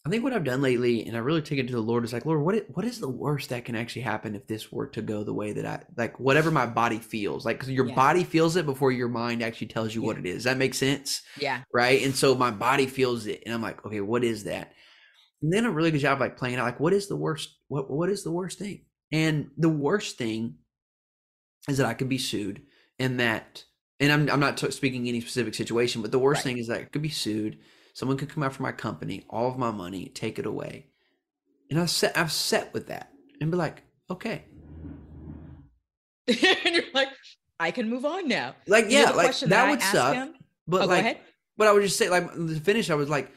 i 0.07 0.09
think 0.09 0.25
what 0.25 0.33
i've 0.33 0.43
done 0.43 0.63
lately 0.63 1.05
and 1.05 1.17
i 1.17 1.21
really 1.21 1.43
take 1.43 1.59
it 1.59 1.67
to 1.67 1.75
the 1.75 1.81
lord 1.81 2.03
is 2.03 2.15
like 2.15 2.25
lord 2.25 2.41
what 2.41 2.55
is, 2.55 2.63
what 2.73 2.87
is 2.87 2.99
the 2.99 3.09
worst 3.09 3.51
that 3.51 3.67
can 3.67 3.77
actually 3.77 4.01
happen 4.01 4.35
if 4.35 4.47
this 4.47 4.73
were 4.73 4.87
to 4.87 5.03
go 5.03 5.23
the 5.23 5.35
way 5.35 5.53
that 5.53 5.67
i 5.67 5.79
like 5.99 6.19
whatever 6.19 6.51
my 6.51 6.65
body 6.65 6.99
feels 6.99 7.45
like 7.45 7.59
because 7.59 7.71
your 7.71 7.87
yeah. 7.87 7.95
body 7.95 8.25
feels 8.25 8.57
it 8.57 8.65
before 8.65 8.91
your 8.91 9.09
mind 9.09 9.43
actually 9.43 9.67
tells 9.67 9.95
you 9.95 10.01
yeah. 10.01 10.07
what 10.07 10.19
it 10.19 10.25
is 10.25 10.37
Does 10.37 10.45
that 10.45 10.57
make 10.57 10.75
sense 10.75 11.23
yeah 11.39 11.63
right 11.75 12.03
and 12.03 12.17
so 12.17 12.35
my 12.35 12.51
body 12.51 12.87
feels 12.87 13.27
it 13.27 13.43
and 13.45 13.55
i'm 13.55 13.63
like 13.63 13.85
okay 13.85 14.01
what 14.01 14.25
is 14.25 14.45
that 14.45 14.73
and 15.43 15.53
then 15.53 15.65
a 15.65 15.71
really 15.71 15.91
good 15.91 16.01
job 16.01 16.21
like 16.21 16.37
playing 16.37 16.57
out 16.57 16.65
like 16.65 16.81
what 16.81 16.93
is 16.93 17.09
the 17.09 17.17
worst 17.17 17.57
what 17.69 17.91
what 17.91 18.11
is 18.11 18.25
the 18.25 18.31
worst 18.31 18.59
thing 18.59 18.83
and 19.13 19.51
the 19.57 19.69
worst 19.69 20.19
thing 20.19 20.57
is 21.69 21.79
that 21.79 21.87
I 21.87 21.95
could 21.95 22.09
be 22.09 22.19
sued 22.19 22.63
and 22.99 23.21
that, 23.21 23.65
and 23.99 24.13
I'm, 24.13 24.31
I'm 24.31 24.41
not 24.41 24.57
t- 24.57 24.71
speaking 24.71 25.09
any 25.09 25.21
specific 25.21 25.55
situation, 25.55 26.03
but 26.03 26.13
the 26.13 26.19
worst 26.19 26.39
right. 26.39 26.45
thing 26.45 26.59
is 26.59 26.69
that 26.69 26.81
I 26.81 26.85
could 26.85 27.03
be 27.03 27.09
sued. 27.09 27.59
Someone 27.95 28.17
could 28.17 28.29
come 28.29 28.43
after 28.43 28.63
my 28.63 28.73
company, 28.73 29.25
all 29.29 29.49
of 29.49 29.59
my 29.59 29.71
money, 29.71 30.07
take 30.07 30.39
it 30.39 30.47
away. 30.47 30.87
And 31.71 31.81
I've 31.81 31.91
set, 31.91 32.17
I've 32.17 32.33
set 32.33 32.73
with 32.73 32.89
that 32.89 33.13
and 33.41 33.51
be 33.51 33.57
like, 33.57 33.83
okay. 34.11 34.45
and 36.29 36.75
you're 36.75 36.85
like, 36.95 37.09
I 37.59 37.73
can 37.73 37.91
move 37.91 38.05
on 38.05 38.29
now. 38.29 38.55
Like, 38.67 38.87
yeah, 38.89 39.11
like 39.11 39.39
that, 39.41 39.49
that 39.51 39.71
would 39.71 39.83
suck. 39.83 40.15
Him? 40.15 40.35
But 40.67 40.83
oh, 40.83 40.87
like, 40.87 41.21
but 41.57 41.69
I 41.69 41.73
would 41.73 41.83
just 41.83 41.99
say, 41.99 42.09
like, 42.09 42.33
to 42.33 42.61
finish, 42.61 42.91
I 42.91 42.95
was 42.95 43.09
like, 43.09 43.31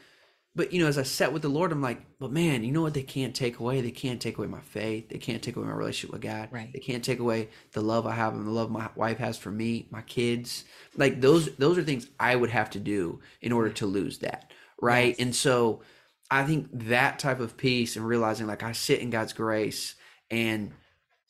but 0.56 0.72
you 0.72 0.80
know, 0.80 0.86
as 0.86 0.98
I 0.98 1.02
sat 1.02 1.32
with 1.32 1.42
the 1.42 1.48
Lord, 1.48 1.72
I'm 1.72 1.82
like, 1.82 2.00
but 2.18 2.30
man, 2.30 2.62
you 2.62 2.72
know 2.72 2.82
what? 2.82 2.94
They 2.94 3.02
can't 3.02 3.34
take 3.34 3.58
away. 3.58 3.80
They 3.80 3.90
can't 3.90 4.20
take 4.20 4.38
away 4.38 4.46
my 4.46 4.60
faith. 4.60 5.08
They 5.08 5.18
can't 5.18 5.42
take 5.42 5.56
away 5.56 5.66
my 5.66 5.72
relationship 5.72 6.12
with 6.12 6.22
God. 6.22 6.48
Right. 6.52 6.72
They 6.72 6.78
can't 6.78 7.04
take 7.04 7.18
away 7.18 7.48
the 7.72 7.80
love 7.80 8.06
I 8.06 8.12
have 8.12 8.34
and 8.34 8.46
the 8.46 8.52
love 8.52 8.70
my 8.70 8.88
wife 8.94 9.18
has 9.18 9.36
for 9.36 9.50
me, 9.50 9.88
my 9.90 10.02
kids. 10.02 10.64
Like 10.96 11.20
those, 11.20 11.54
those 11.56 11.76
are 11.76 11.82
things 11.82 12.08
I 12.20 12.36
would 12.36 12.50
have 12.50 12.70
to 12.70 12.80
do 12.80 13.20
in 13.42 13.50
order 13.52 13.70
to 13.70 13.86
lose 13.86 14.18
that. 14.18 14.52
Right. 14.80 15.08
Yes. 15.08 15.18
And 15.18 15.34
so, 15.34 15.82
I 16.30 16.44
think 16.44 16.68
that 16.72 17.18
type 17.18 17.40
of 17.40 17.56
peace 17.56 17.96
and 17.96 18.06
realizing 18.06 18.46
like 18.46 18.62
I 18.62 18.72
sit 18.72 19.00
in 19.00 19.10
God's 19.10 19.32
grace 19.32 19.94
and 20.30 20.72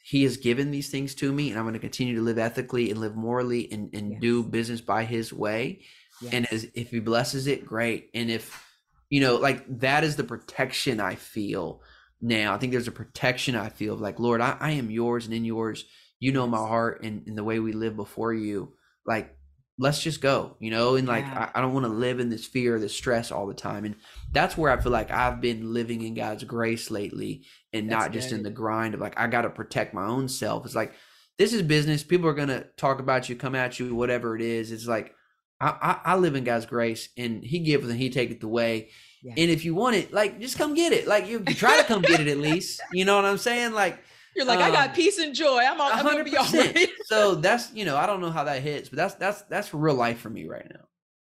He 0.02 0.22
has 0.22 0.36
given 0.36 0.70
these 0.70 0.88
things 0.88 1.14
to 1.16 1.32
me, 1.32 1.50
and 1.50 1.58
I'm 1.58 1.64
going 1.64 1.74
to 1.74 1.80
continue 1.80 2.14
to 2.16 2.22
live 2.22 2.38
ethically 2.38 2.90
and 2.90 3.00
live 3.00 3.16
morally 3.16 3.70
and, 3.72 3.92
and 3.94 4.12
yes. 4.12 4.20
do 4.20 4.42
business 4.42 4.80
by 4.80 5.04
His 5.04 5.32
way. 5.32 5.82
Yes. 6.22 6.32
And 6.32 6.52
as 6.52 6.66
if 6.74 6.90
He 6.90 7.00
blesses 7.00 7.46
it, 7.46 7.66
great. 7.66 8.10
And 8.14 8.30
if 8.30 8.62
you 9.10 9.20
know 9.20 9.36
like 9.36 9.64
that 9.80 10.04
is 10.04 10.16
the 10.16 10.24
protection 10.24 11.00
i 11.00 11.14
feel 11.14 11.82
now. 12.20 12.54
I 12.54 12.58
think 12.58 12.72
there's 12.72 12.88
a 12.88 12.92
protection 12.92 13.54
i 13.54 13.68
feel 13.68 13.94
of 13.94 14.00
like 14.00 14.18
lord 14.18 14.40
i, 14.40 14.56
I 14.58 14.72
am 14.72 14.90
yours 14.90 15.26
and 15.26 15.34
in 15.34 15.44
yours. 15.44 15.84
You 16.20 16.32
know 16.32 16.46
my 16.46 16.56
heart 16.56 17.02
and, 17.02 17.26
and 17.26 17.36
the 17.36 17.44
way 17.44 17.58
we 17.58 17.72
live 17.72 17.96
before 17.96 18.32
you. 18.32 18.72
Like 19.04 19.36
let's 19.78 20.00
just 20.00 20.20
go 20.20 20.56
you 20.60 20.70
know? 20.70 20.96
And 20.96 21.06
like 21.06 21.24
yeah. 21.24 21.50
I, 21.54 21.58
I, 21.58 21.62
don't 21.62 21.74
want 21.74 21.84
to 21.84 21.92
live 21.92 22.20
in 22.20 22.30
this 22.30 22.46
fear 22.46 22.78
this 22.78 22.96
stress 22.96 23.30
all 23.30 23.46
the 23.46 23.54
time. 23.54 23.84
And 23.84 23.96
that's 24.32 24.56
where 24.56 24.70
i 24.70 24.80
feel 24.80 24.92
like 24.92 25.10
i've 25.10 25.40
been 25.40 25.74
living 25.74 26.02
in 26.02 26.14
god's 26.14 26.44
grace 26.44 26.90
lately 26.90 27.44
and 27.72 27.90
that's 27.90 28.04
not 28.04 28.12
just 28.12 28.30
good. 28.30 28.36
in 28.36 28.42
the 28.42 28.50
grind 28.50 28.94
of 28.94 29.00
like 29.00 29.18
i 29.18 29.26
gotta 29.26 29.50
protect 29.50 29.92
my 29.94 30.06
own 30.06 30.28
self. 30.28 30.64
It's 30.64 30.74
like 30.74 30.94
this 31.38 31.52
is 31.52 31.62
business. 31.62 32.02
People 32.02 32.28
are 32.28 32.34
gonna 32.34 32.64
talk 32.76 33.00
about 33.00 33.28
you 33.28 33.36
come 33.36 33.54
at 33.54 33.78
you 33.78 33.94
whatever 33.94 34.36
it 34.36 34.42
is. 34.42 34.70
It's 34.70 34.86
like 34.86 35.14
I, 35.60 36.00
I, 36.04 36.16
live 36.16 36.34
in 36.34 36.44
God's 36.44 36.66
grace, 36.66 37.08
and 37.16 37.42
He 37.42 37.60
giveth 37.60 37.88
and 37.88 37.98
He 37.98 38.10
taketh 38.10 38.42
away. 38.42 38.90
Yeah. 39.22 39.34
And 39.36 39.50
if 39.50 39.64
you 39.64 39.74
want 39.74 39.96
it, 39.96 40.12
like 40.12 40.40
just 40.40 40.58
come 40.58 40.74
get 40.74 40.92
it. 40.92 41.06
Like 41.06 41.28
you 41.28 41.40
try 41.42 41.78
to 41.78 41.84
come 41.84 42.02
get 42.02 42.20
it 42.20 42.28
at 42.28 42.38
least. 42.38 42.82
You 42.92 43.04
know 43.04 43.16
what 43.16 43.24
I'm 43.24 43.38
saying? 43.38 43.72
Like 43.72 43.98
you're 44.34 44.44
like, 44.44 44.58
um, 44.58 44.64
I 44.64 44.70
got 44.70 44.88
um, 44.90 44.94
peace 44.94 45.18
and 45.18 45.34
joy. 45.34 45.60
I'm, 45.60 45.80
all, 45.80 45.90
I'm 45.90 46.04
gonna 46.04 46.24
be 46.24 46.36
all 46.36 46.44
right. 46.52 46.88
so 47.04 47.34
that's 47.36 47.72
you 47.72 47.84
know, 47.84 47.96
I 47.96 48.06
don't 48.06 48.20
know 48.20 48.30
how 48.30 48.44
that 48.44 48.62
hits, 48.62 48.88
but 48.88 48.96
that's 48.96 49.14
that's 49.14 49.42
that's 49.42 49.72
real 49.72 49.94
life 49.94 50.18
for 50.18 50.30
me 50.30 50.46
right 50.46 50.66
now. 50.68 50.80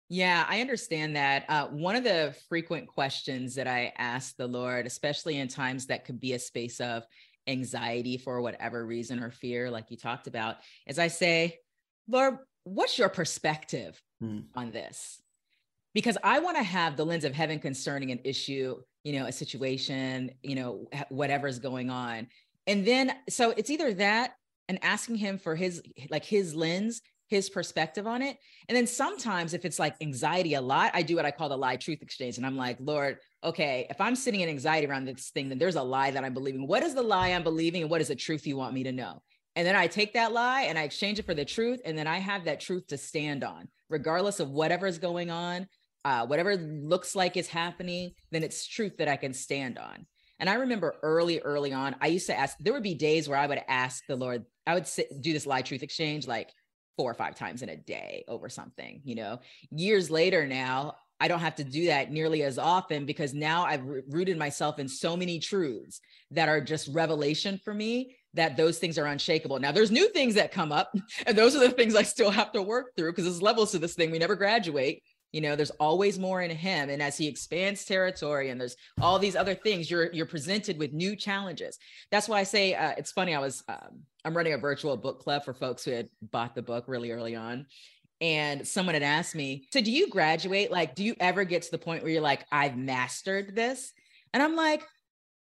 Yeah, 0.09 0.45
I 0.47 0.61
understand 0.61 1.15
that. 1.15 1.45
Uh, 1.49 1.67
one 1.67 1.95
of 1.95 2.03
the 2.03 2.35
frequent 2.47 2.87
questions 2.87 3.55
that 3.55 3.67
I 3.67 3.93
ask 3.97 4.37
the 4.37 4.47
Lord, 4.47 4.85
especially 4.85 5.37
in 5.37 5.47
times 5.47 5.87
that 5.87 6.05
could 6.05 6.19
be 6.19 6.33
a 6.33 6.39
space 6.39 6.79
of 6.79 7.03
anxiety 7.45 8.17
for 8.17 8.41
whatever 8.41 8.85
reason 8.85 9.21
or 9.21 9.31
fear, 9.31 9.69
like 9.69 9.91
you 9.91 9.97
talked 9.97 10.27
about, 10.27 10.57
is 10.85 10.97
I 10.97 11.07
say, 11.07 11.59
Lord, 12.07 12.37
what's 12.63 12.97
your 12.97 13.09
perspective 13.09 14.01
mm. 14.23 14.43
on 14.55 14.71
this? 14.71 15.21
Because 15.93 16.17
I 16.23 16.39
want 16.39 16.57
to 16.57 16.63
have 16.63 16.95
the 16.95 17.05
lens 17.05 17.23
of 17.23 17.33
heaven 17.33 17.59
concerning 17.59 18.11
an 18.11 18.19
issue, 18.23 18.77
you 19.03 19.13
know, 19.13 19.25
a 19.25 19.31
situation, 19.31 20.31
you 20.43 20.55
know, 20.55 20.87
whatever's 21.09 21.59
going 21.59 21.89
on. 21.89 22.27
And 22.67 22.85
then, 22.85 23.13
so 23.29 23.51
it's 23.57 23.69
either 23.69 23.93
that 23.95 24.33
and 24.67 24.77
asking 24.83 25.15
him 25.15 25.39
for 25.39 25.55
his, 25.55 25.81
like 26.09 26.25
his 26.25 26.53
lens, 26.53 27.01
his 27.29 27.49
perspective 27.49 28.07
on 28.07 28.21
it. 28.21 28.37
And 28.67 28.75
then 28.75 28.87
sometimes 28.87 29.53
if 29.53 29.65
it's 29.65 29.79
like 29.79 29.95
anxiety 30.01 30.53
a 30.53 30.61
lot, 30.61 30.91
I 30.93 31.01
do 31.01 31.15
what 31.15 31.25
I 31.25 31.31
call 31.31 31.49
the 31.49 31.57
lie 31.57 31.75
truth 31.75 32.01
exchange. 32.01 32.37
And 32.37 32.45
I'm 32.45 32.57
like, 32.57 32.77
Lord, 32.79 33.17
okay, 33.43 33.87
if 33.89 33.99
I'm 33.99 34.15
sitting 34.15 34.41
in 34.41 34.49
anxiety 34.49 34.87
around 34.87 35.05
this 35.05 35.29
thing, 35.29 35.49
then 35.49 35.57
there's 35.57 35.75
a 35.75 35.83
lie 35.83 36.11
that 36.11 36.23
I'm 36.23 36.33
believing. 36.33 36.67
What 36.67 36.83
is 36.83 36.93
the 36.93 37.01
lie 37.01 37.29
I'm 37.29 37.43
believing? 37.43 37.81
And 37.81 37.91
what 37.91 38.01
is 38.01 38.07
the 38.09 38.15
truth 38.15 38.47
you 38.47 38.55
want 38.55 38.73
me 38.73 38.83
to 38.83 38.91
know? 38.91 39.21
And 39.55 39.65
then 39.65 39.75
I 39.75 39.87
take 39.87 40.13
that 40.13 40.31
lie 40.31 40.63
and 40.63 40.77
I 40.77 40.83
exchange 40.83 41.19
it 41.19 41.25
for 41.25 41.33
the 41.33 41.45
truth. 41.45 41.81
And 41.83 41.97
then 41.97 42.07
I 42.07 42.19
have 42.19 42.45
that 42.45 42.59
truth 42.59 42.87
to 42.87 42.97
stand 42.97 43.43
on, 43.43 43.67
regardless 43.89 44.39
of 44.39 44.49
whatever 44.49 44.87
is 44.87 44.99
going 44.99 45.29
on, 45.29 45.67
uh, 46.05 46.25
whatever 46.25 46.55
looks 46.55 47.15
like 47.15 47.37
is 47.37 47.47
happening, 47.47 48.11
then 48.31 48.43
it's 48.43 48.67
truth 48.67 48.97
that 48.97 49.07
I 49.07 49.17
can 49.17 49.33
stand 49.33 49.77
on. 49.77 50.05
And 50.39 50.49
I 50.49 50.55
remember 50.55 50.95
early, 51.01 51.39
early 51.39 51.73
on, 51.73 51.95
I 51.99 52.07
used 52.07 52.27
to 52.27 52.37
ask, 52.37 52.55
there 52.59 52.73
would 52.73 52.83
be 52.83 52.93
days 52.93 53.27
where 53.27 53.39
I 53.39 53.47
would 53.47 53.61
ask 53.67 54.03
the 54.07 54.15
Lord, 54.15 54.45
I 54.65 54.75
would 54.75 54.87
sit, 54.87 55.09
do 55.21 55.33
this 55.33 55.47
lie 55.47 55.63
truth 55.63 55.83
exchange 55.83 56.27
like 56.27 56.51
four 56.95 57.09
or 57.09 57.15
five 57.15 57.35
times 57.35 57.61
in 57.61 57.69
a 57.69 57.77
day 57.77 58.23
over 58.27 58.49
something, 58.49 59.01
you 59.03 59.15
know. 59.15 59.39
Years 59.71 60.09
later 60.11 60.45
now, 60.45 60.95
I 61.19 61.27
don't 61.27 61.39
have 61.39 61.55
to 61.55 61.63
do 61.63 61.87
that 61.87 62.11
nearly 62.11 62.43
as 62.43 62.59
often 62.59 63.05
because 63.05 63.33
now 63.33 63.65
I've 63.65 63.83
rooted 63.83 64.37
myself 64.37 64.77
in 64.77 64.87
so 64.87 65.17
many 65.17 65.39
truths 65.39 65.99
that 66.31 66.49
are 66.49 66.61
just 66.61 66.89
revelation 66.93 67.59
for 67.63 67.73
me 67.73 68.15
that 68.37 68.57
those 68.57 68.79
things 68.79 68.97
are 68.97 69.05
unshakable. 69.05 69.59
Now, 69.59 69.71
there's 69.71 69.91
new 69.91 70.09
things 70.09 70.35
that 70.35 70.51
come 70.51 70.71
up, 70.71 70.95
and 71.27 71.37
those 71.37 71.55
are 71.55 71.59
the 71.59 71.69
things 71.69 71.95
I 71.95 72.03
still 72.03 72.31
have 72.31 72.51
to 72.53 72.61
work 72.61 72.95
through 72.95 73.11
because 73.11 73.25
there's 73.25 73.41
levels 73.41 73.71
to 73.71 73.79
this 73.79 73.93
thing. 73.93 74.11
We 74.11 74.19
never 74.19 74.35
graduate. 74.35 75.03
You 75.33 75.41
know, 75.41 75.57
there's 75.57 75.71
always 75.71 76.17
more 76.17 76.41
in 76.41 76.49
him, 76.49 76.89
and 76.89 77.01
as 77.01 77.17
he 77.17 77.27
expands 77.27 77.83
territory, 77.83 78.49
and 78.49 78.59
there's 78.59 78.77
all 79.01 79.19
these 79.19 79.35
other 79.35 79.55
things, 79.55 79.91
you're 79.91 80.11
you're 80.13 80.25
presented 80.25 80.77
with 80.79 80.93
new 80.93 81.17
challenges. 81.17 81.77
That's 82.11 82.29
why 82.29 82.39
I 82.39 82.43
say 82.43 82.73
uh, 82.73 82.93
it's 82.97 83.11
funny. 83.11 83.35
I 83.35 83.39
was 83.39 83.61
um, 83.67 84.03
I'm 84.23 84.35
running 84.35 84.53
a 84.53 84.57
virtual 84.57 84.95
book 84.95 85.19
club 85.19 85.43
for 85.43 85.53
folks 85.53 85.83
who 85.83 85.91
had 85.91 86.07
bought 86.21 86.55
the 86.55 86.61
book 86.61 86.85
really 86.87 87.11
early 87.11 87.35
on, 87.35 87.65
and 88.21 88.65
someone 88.65 88.93
had 88.93 89.03
asked 89.03 89.35
me, 89.35 89.67
"So, 89.73 89.81
do 89.81 89.91
you 89.91 90.07
graduate? 90.09 90.71
Like, 90.71 90.95
do 90.95 91.03
you 91.03 91.13
ever 91.19 91.43
get 91.43 91.63
to 91.63 91.71
the 91.71 91.77
point 91.77 92.03
where 92.03 92.11
you're 92.11 92.21
like, 92.21 92.45
I've 92.49 92.77
mastered 92.77 93.53
this?" 93.53 93.91
And 94.33 94.41
I'm 94.41 94.55
like, 94.55 94.83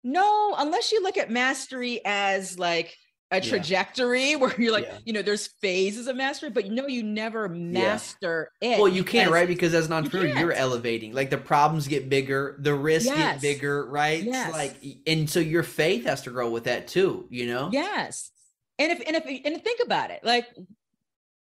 no, 0.06 0.54
unless 0.56 0.92
you 0.92 1.02
look 1.02 1.16
at 1.16 1.30
mastery 1.30 2.00
as 2.04 2.60
like 2.60 2.96
a 3.32 3.40
trajectory 3.40 4.30
yeah. 4.30 4.36
where 4.36 4.54
you're 4.56 4.72
like, 4.72 4.84
yeah. 4.84 4.98
you 5.04 5.12
know, 5.12 5.20
there's 5.20 5.48
phases 5.48 6.06
of 6.06 6.14
mastery, 6.14 6.48
but 6.48 6.68
no, 6.68 6.86
you 6.86 7.02
never 7.02 7.48
master 7.48 8.52
yeah. 8.60 8.76
it. 8.76 8.78
Well, 8.78 8.88
you 8.88 9.02
can't, 9.02 9.32
right? 9.32 9.48
Because 9.48 9.74
as 9.74 9.86
an 9.86 9.94
entrepreneur, 9.94 10.38
you 10.38 10.48
are 10.48 10.52
elevating. 10.52 11.12
Like 11.12 11.30
the 11.30 11.38
problems 11.38 11.88
get 11.88 12.08
bigger, 12.08 12.56
the 12.60 12.72
risks 12.72 13.08
yes. 13.08 13.18
get 13.18 13.42
bigger, 13.42 13.84
right? 13.84 14.22
Yes. 14.22 14.52
Like, 14.52 14.76
and 15.08 15.28
so 15.28 15.40
your 15.40 15.64
faith 15.64 16.06
has 16.06 16.22
to 16.22 16.30
grow 16.30 16.50
with 16.50 16.64
that 16.64 16.86
too, 16.86 17.26
you 17.28 17.46
know? 17.48 17.70
Yes. 17.72 18.30
And 18.78 18.92
if 18.92 19.00
and 19.04 19.16
if 19.16 19.24
and 19.44 19.64
think 19.64 19.80
about 19.82 20.10
it, 20.10 20.20
like 20.22 20.46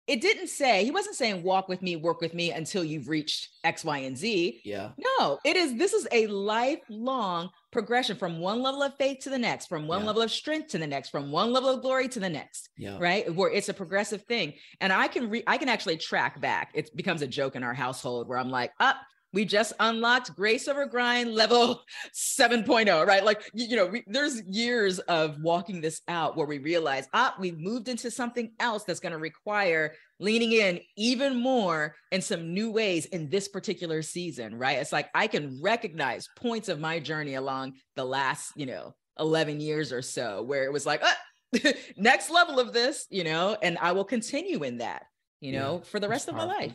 it 0.08 0.21
didn't 0.21 0.47
say 0.47 0.84
he 0.84 0.91
wasn't 0.91 1.15
saying 1.15 1.43
walk 1.43 1.67
with 1.67 1.82
me 1.82 1.95
work 1.95 2.21
with 2.21 2.34
me 2.34 2.51
until 2.51 2.84
you've 2.84 3.10
reached 3.10 3.49
x 3.63 3.84
y 3.84 3.99
and 3.99 4.17
z 4.17 4.62
yeah 4.63 4.89
no 4.97 5.39
it 5.43 5.56
is 5.56 5.75
this 5.78 5.93
is 5.93 6.08
a 6.12 6.28
lifelong 6.28 7.49
progression 7.76 8.16
from 8.16 8.40
one 8.40 8.64
level 8.64 8.82
of 8.82 8.96
faith 8.96 9.20
to 9.20 9.30
the 9.30 9.38
next 9.38 9.66
from 9.66 9.86
one 9.86 10.00
yeah. 10.00 10.08
level 10.08 10.22
of 10.22 10.32
strength 10.32 10.70
to 10.70 10.78
the 10.78 10.88
next 10.88 11.10
from 11.10 11.30
one 11.30 11.52
level 11.52 11.68
of 11.68 11.82
glory 11.82 12.08
to 12.08 12.22
the 12.22 12.30
next 12.30 12.70
yeah. 12.78 12.98
right 13.02 13.36
where 13.36 13.52
it's 13.52 13.68
a 13.68 13.74
progressive 13.74 14.22
thing 14.22 14.54
and 14.80 14.94
i 14.94 15.10
can 15.10 15.30
re- 15.30 15.44
i 15.46 15.58
can 15.58 15.68
actually 15.68 15.98
track 15.98 16.40
back 16.40 16.72
it 16.74 16.90
becomes 16.96 17.22
a 17.22 17.28
joke 17.28 17.54
in 17.54 17.64
our 17.64 17.74
household 17.74 18.30
where 18.30 18.38
i'm 18.38 18.50
like 18.50 18.72
up 18.80 18.96
we 19.36 19.43
just 19.45 19.74
unlocked 19.82 20.34
grace 20.34 20.67
over 20.67 20.86
grind 20.86 21.36
level 21.36 21.84
7.0 22.15 23.06
right? 23.06 23.24
Like 23.24 23.43
you, 23.54 23.67
you 23.67 23.76
know 23.76 23.86
we, 23.86 24.04
there's 24.08 24.41
years 24.43 24.98
of 25.00 25.39
walking 25.41 25.82
this 25.82 26.02
out 26.08 26.36
where 26.36 26.48
we 26.48 26.58
realize 26.58 27.08
ah 27.13 27.36
we've 27.38 27.60
moved 27.60 27.89
into 27.89 28.10
something 28.10 28.54
else 28.60 28.84
that's 28.86 29.02
going 29.02 29.12
to 29.12 29.19
require 29.19 29.93
leaning 30.19 30.54
in 30.54 30.80
even 30.95 31.36
more 31.36 31.95
in 32.12 32.21
some 32.21 32.54
new 32.54 32.71
ways 32.71 33.06
in 33.08 33.30
this 33.30 33.48
particular 33.50 34.02
season 34.02 34.58
right? 34.58 34.80
It's 34.80 34.93
like 34.93 35.10
i 35.13 35.28
can 35.28 35.60
recognize 35.62 36.30
points 36.38 36.69
of 36.69 36.80
my 36.80 37.00
journey 37.00 37.36
along 37.36 37.74
the 37.95 38.06
last 38.06 38.54
you 38.56 38.65
know 38.65 38.95
11 39.19 39.60
years 39.60 39.91
or 39.91 40.02
so 40.02 40.43
where 40.43 40.63
it 40.63 40.71
was 40.71 40.86
like 40.86 41.02
ah, 41.04 41.17
next 41.98 42.30
level 42.30 42.60
of 42.60 42.71
this 42.71 43.06
you 43.10 43.24
know 43.24 43.58
and 43.62 43.78
i 43.80 43.91
will 43.91 44.06
continue 44.06 44.63
in 44.63 44.78
that 44.78 45.04
you 45.41 45.52
know 45.52 45.76
yeah, 45.78 45.89
for 45.89 46.00
the 46.00 46.10
rest 46.10 46.28
of 46.28 46.36
my 46.36 46.43
life 46.43 46.74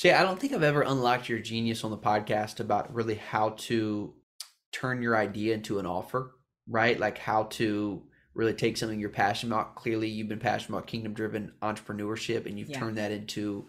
Shae, 0.00 0.16
I 0.16 0.22
don't 0.22 0.40
think 0.40 0.54
I've 0.54 0.62
ever 0.62 0.80
unlocked 0.80 1.28
your 1.28 1.40
genius 1.40 1.84
on 1.84 1.90
the 1.90 1.98
podcast 1.98 2.58
about 2.58 2.94
really 2.94 3.16
how 3.16 3.50
to 3.50 4.14
turn 4.72 5.02
your 5.02 5.14
idea 5.14 5.52
into 5.52 5.78
an 5.78 5.84
offer, 5.84 6.36
right? 6.66 6.98
Like 6.98 7.18
how 7.18 7.44
to 7.44 8.02
really 8.32 8.54
take 8.54 8.78
something 8.78 8.98
you're 8.98 9.10
passionate 9.10 9.54
about. 9.54 9.74
Clearly, 9.74 10.08
you've 10.08 10.28
been 10.28 10.38
passionate 10.38 10.78
about 10.78 10.86
kingdom 10.86 11.12
driven 11.12 11.52
entrepreneurship, 11.60 12.46
and 12.46 12.58
you've 12.58 12.70
Yeah. 12.70 12.78
turned 12.78 12.96
that 12.96 13.12
into 13.12 13.68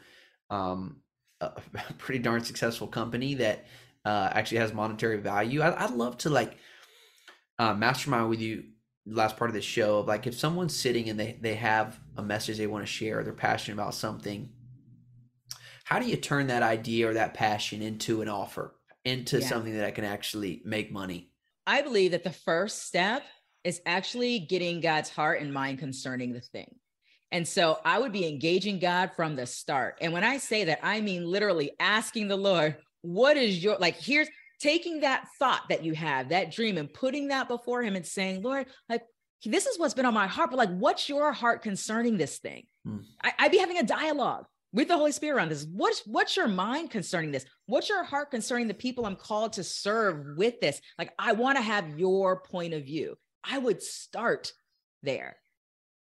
um, 0.50 1.02
a 1.42 1.52
pretty 1.98 2.20
darn 2.20 2.46
successful 2.46 2.88
company 2.88 3.34
that 3.34 3.66
uh, 4.06 4.30
actually 4.32 4.60
has 4.60 4.74
monetary 4.74 5.18
value. 5.18 5.60
I, 5.60 5.84
I'd 5.84 5.92
love 5.92 6.18
to 6.20 6.30
like 6.30 6.56
uh, 7.60 7.74
mastermind 7.74 8.30
with 8.30 8.40
you 8.40 8.64
last 9.06 9.36
part 9.36 9.50
of 9.50 9.54
the 9.54 9.62
show 9.62 9.98
of 9.98 10.08
like 10.08 10.28
if 10.28 10.36
someone's 10.36 10.76
sitting 10.78 11.10
and 11.10 11.20
they 11.20 11.38
they 11.42 11.56
have 11.56 12.00
a 12.16 12.24
message 12.24 12.58
they 12.58 12.68
want 12.68 12.86
to 12.86 12.92
share, 12.92 13.22
they're 13.22 13.34
passionate 13.34 13.74
about 13.74 13.96
something. 13.96 14.50
How 15.92 16.00
do 16.00 16.08
you 16.08 16.16
turn 16.16 16.48
that 16.48 16.64
idea 16.64 17.10
or 17.10 17.16
that 17.16 17.34
passion 17.34 17.82
into 17.82 18.22
an 18.22 18.30
offer, 18.30 18.74
into 19.04 19.40
Yeah. 19.40 19.48
something 19.50 19.74
that 19.74 19.84
I 19.84 19.92
can 19.92 20.06
actually 20.06 20.62
make 20.64 20.90
money? 20.90 21.34
I 21.68 21.82
believe 21.82 22.12
that 22.12 22.24
the 22.24 22.32
first 22.32 22.84
step 22.84 23.24
is 23.66 23.82
actually 23.86 24.40
getting 24.40 24.80
God's 24.80 25.10
heart 25.10 25.42
and 25.42 25.54
mind 25.54 25.80
concerning 25.80 26.32
the 26.32 26.40
thing. 26.40 26.80
And 27.34 27.46
so 27.46 27.80
I 27.84 28.00
would 28.00 28.14
be 28.14 28.26
engaging 28.26 28.80
God 28.80 29.12
from 29.18 29.36
the 29.36 29.46
start. 29.46 29.98
And 30.00 30.14
when 30.14 30.24
I 30.24 30.38
say 30.38 30.64
that, 30.64 30.80
I 30.82 31.02
mean 31.02 31.26
literally 31.26 31.72
asking 31.78 32.30
the 32.30 32.38
Lord, 32.38 32.78
what 33.02 33.36
is 33.36 33.62
your, 33.62 33.78
like, 33.78 33.98
here's 33.98 34.30
taking 34.62 35.02
that 35.02 35.28
thought 35.40 35.68
that 35.68 35.84
you 35.84 35.94
have, 35.94 36.30
that 36.30 36.52
dream, 36.52 36.78
and 36.78 36.94
putting 36.94 37.28
that 37.28 37.50
before 37.50 37.84
Him 37.84 37.98
and 37.98 38.06
saying, 38.06 38.44
Lord, 38.44 38.68
like, 38.88 39.04
this 39.44 39.66
is 39.66 39.78
what's 39.78 39.94
been 39.94 40.06
on 40.06 40.14
my 40.14 40.28
heart, 40.28 40.52
but 40.52 40.58
like, 40.58 40.74
what's 40.74 41.10
your 41.10 41.34
heart 41.34 41.62
concerning 41.62 42.16
this 42.16 42.38
thing? 42.38 42.66
Hmm. 42.86 43.00
I, 43.22 43.34
I'd 43.40 43.52
be 43.52 43.58
having 43.58 43.78
a 43.78 43.84
dialogue 43.84 44.46
with 44.74 44.88
the 44.88 44.98
Holy 44.98 45.12
Spirit 45.12 45.38
around 45.38 45.50
this. 45.50 45.66
What's 45.72 46.02
what's 46.06 46.38
your 46.38 46.48
mind 46.48 46.92
concerning 46.92 47.32
this? 47.32 47.46
What's 47.66 47.90
your 47.90 48.04
heart 48.04 48.32
concerning 48.32 48.68
the 48.68 48.74
people 48.74 49.06
I'm 49.06 49.16
called 49.16 49.54
to 49.54 49.64
serve 49.64 50.38
with 50.38 50.60
this? 50.60 50.82
Like, 50.98 51.14
I 51.20 51.34
want 51.34 51.58
to 51.58 51.64
have 51.64 52.00
your 52.00 52.42
point 52.42 52.74
of 52.74 52.86
view. 52.86 53.16
I 53.44 53.58
would 53.58 53.82
start 53.82 54.52
there 55.04 55.38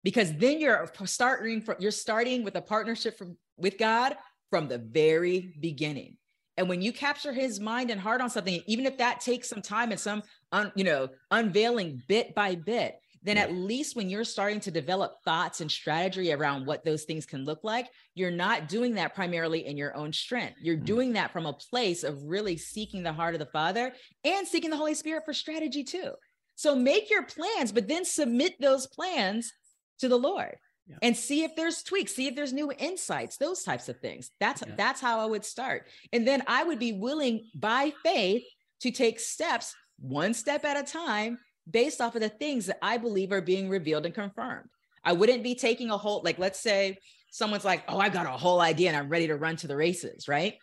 because 0.04 0.32
then 0.34 0.60
you're 0.60 0.90
starting 1.04 1.60
from 1.62 1.76
you're 1.78 1.90
starting 1.90 2.44
with 2.44 2.56
a 2.56 2.62
partnership 2.62 3.16
from 3.16 3.36
with 3.56 3.78
God 3.78 4.16
from 4.50 4.68
the 4.68 4.78
very 4.78 5.56
beginning. 5.60 6.16
And 6.56 6.68
when 6.68 6.82
you 6.82 6.92
capture 6.92 7.32
his 7.32 7.60
mind 7.60 7.90
and 7.90 8.00
heart 8.00 8.20
on 8.20 8.30
something, 8.30 8.60
even 8.66 8.84
if 8.84 8.98
that 8.98 9.20
takes 9.20 9.48
some 9.48 9.62
time 9.62 9.92
and 9.92 10.00
some 10.00 10.22
un, 10.50 10.72
you 10.74 10.84
know 10.84 11.08
unveiling 11.30 12.02
bit 12.08 12.34
by 12.34 12.56
bit, 12.56 12.96
then 13.22 13.36
Yeah. 13.36 13.44
at 13.44 13.52
least 13.52 13.96
when 13.96 14.08
you're 14.10 14.24
starting 14.24 14.60
to 14.60 14.70
develop 14.70 15.22
thoughts 15.24 15.60
and 15.60 15.70
strategy 15.70 16.32
around 16.32 16.66
what 16.66 16.84
those 16.84 17.04
things 17.04 17.26
can 17.26 17.44
look 17.44 17.64
like, 17.64 17.88
you're 18.14 18.30
not 18.30 18.68
doing 18.68 18.94
that 18.94 19.14
primarily 19.14 19.66
in 19.66 19.76
your 19.76 19.94
own 19.96 20.12
strength. 20.12 20.58
You're 20.60 20.76
Mm. 20.76 20.84
doing 20.84 21.12
that 21.14 21.32
from 21.32 21.46
a 21.46 21.52
place 21.52 22.04
of 22.04 22.22
really 22.24 22.56
seeking 22.56 23.02
the 23.02 23.12
heart 23.12 23.34
of 23.34 23.38
the 23.38 23.46
Father 23.46 23.94
and 24.24 24.46
seeking 24.46 24.70
the 24.70 24.76
Holy 24.76 24.94
Spirit 24.94 25.24
for 25.24 25.32
strategy 25.34 25.84
too. 25.84 26.12
So 26.54 26.74
make 26.74 27.10
your 27.10 27.24
plans, 27.24 27.72
but 27.72 27.88
then 27.88 28.04
submit 28.04 28.60
those 28.60 28.86
plans 28.86 29.52
to 30.00 30.08
the 30.08 30.18
Lord 30.18 30.58
Yeah. 30.88 30.96
and 31.02 31.16
see 31.16 31.44
if 31.44 31.54
there's 31.54 31.82
tweaks, 31.82 32.14
see 32.14 32.26
if 32.26 32.34
there's 32.34 32.52
new 32.52 32.72
insights, 32.72 33.36
those 33.36 33.62
types 33.62 33.88
of 33.88 34.00
things. 34.00 34.30
That's 34.40 34.62
Yeah. 34.66 34.74
that's 34.76 35.00
how 35.00 35.20
I 35.20 35.26
would 35.26 35.44
start. 35.44 35.88
And 36.12 36.26
then 36.26 36.42
I 36.46 36.64
would 36.64 36.78
be 36.78 36.92
willing 36.92 37.50
by 37.54 37.92
faith 38.02 38.44
to 38.80 38.90
take 38.90 39.18
steps 39.20 39.74
one 40.00 40.32
step 40.34 40.64
at 40.64 40.76
a 40.76 40.82
time 40.90 41.38
based 41.70 42.00
off 42.00 42.14
of 42.14 42.22
the 42.22 42.28
things 42.28 42.66
that 42.66 42.78
I 42.82 42.96
believe 42.98 43.32
are 43.32 43.40
being 43.40 43.68
revealed 43.68 44.06
and 44.06 44.14
confirmed. 44.14 44.68
I 45.04 45.12
wouldn't 45.12 45.42
be 45.42 45.54
taking 45.54 45.90
a 45.90 45.96
whole 45.96 46.22
like 46.24 46.38
let's 46.38 46.60
say 46.60 46.98
someone's 47.30 47.64
like, 47.64 47.84
"Oh, 47.88 47.98
I 47.98 48.08
got 48.08 48.26
a 48.26 48.30
whole 48.30 48.60
idea 48.60 48.88
and 48.88 48.96
I'm 48.96 49.08
ready 49.08 49.28
to 49.28 49.36
run 49.36 49.56
to 49.56 49.66
the 49.66 49.76
races," 49.76 50.28
right? 50.28 50.54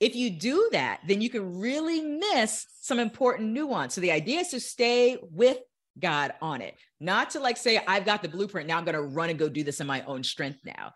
If 0.00 0.16
you 0.16 0.30
do 0.30 0.70
that, 0.72 1.00
then 1.06 1.20
you 1.20 1.28
can 1.28 1.58
really 1.58 2.00
miss 2.00 2.66
some 2.80 2.98
important 2.98 3.52
nuance. 3.52 3.94
So 3.94 4.00
the 4.00 4.12
idea 4.12 4.40
is 4.40 4.48
to 4.48 4.60
stay 4.60 5.18
with 5.20 5.58
God 5.98 6.32
on 6.40 6.62
it, 6.62 6.74
not 6.98 7.30
to 7.30 7.40
like 7.40 7.58
say, 7.58 7.82
I've 7.86 8.06
got 8.06 8.22
the 8.22 8.28
blueprint. 8.28 8.66
Now 8.66 8.78
I'm 8.78 8.84
going 8.84 8.94
to 8.94 9.02
run 9.02 9.28
and 9.28 9.38
go 9.38 9.48
do 9.48 9.62
this 9.62 9.80
in 9.80 9.86
my 9.86 10.02
own 10.04 10.22
strength 10.22 10.60
now. 10.64 10.92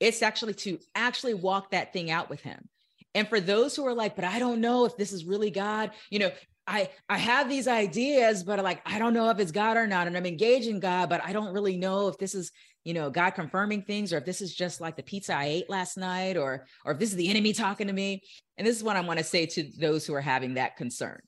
It's 0.00 0.22
actually 0.22 0.54
to 0.54 0.78
actually 0.96 1.34
walk 1.34 1.70
that 1.70 1.92
thing 1.92 2.10
out 2.10 2.28
with 2.28 2.40
Him. 2.40 2.68
And 3.14 3.28
for 3.28 3.40
those 3.40 3.76
who 3.76 3.86
are 3.86 3.94
like, 3.94 4.16
but 4.16 4.24
I 4.24 4.40
don't 4.40 4.60
know 4.60 4.84
if 4.84 4.96
this 4.96 5.12
is 5.12 5.24
really 5.24 5.50
God, 5.50 5.92
you 6.10 6.18
know, 6.18 6.32
I 6.66 6.90
I 7.08 7.18
have 7.18 7.48
these 7.48 7.68
ideas, 7.68 8.42
but 8.42 8.62
like 8.62 8.80
I 8.86 8.98
don't 8.98 9.14
know 9.14 9.30
if 9.30 9.38
it's 9.38 9.52
God 9.52 9.76
or 9.76 9.86
not, 9.86 10.06
and 10.06 10.16
I'm 10.16 10.26
engaging 10.26 10.80
God, 10.80 11.08
but 11.08 11.22
I 11.24 11.32
don't 11.32 11.52
really 11.52 11.76
know 11.76 12.08
if 12.08 12.18
this 12.18 12.34
is 12.34 12.52
you 12.84 12.94
know 12.94 13.10
God 13.10 13.30
confirming 13.30 13.82
things, 13.82 14.12
or 14.12 14.18
if 14.18 14.24
this 14.24 14.40
is 14.40 14.54
just 14.54 14.80
like 14.80 14.96
the 14.96 15.02
pizza 15.02 15.34
I 15.34 15.46
ate 15.46 15.70
last 15.70 15.96
night, 15.96 16.36
or 16.36 16.66
or 16.84 16.92
if 16.92 16.98
this 16.98 17.10
is 17.10 17.16
the 17.16 17.28
enemy 17.28 17.52
talking 17.52 17.86
to 17.88 17.92
me. 17.92 18.22
And 18.56 18.66
this 18.66 18.76
is 18.76 18.84
what 18.84 18.96
I 18.96 19.00
want 19.00 19.18
to 19.18 19.24
say 19.24 19.46
to 19.46 19.70
those 19.78 20.06
who 20.06 20.14
are 20.14 20.20
having 20.20 20.54
that 20.54 20.76
concern. 20.76 21.20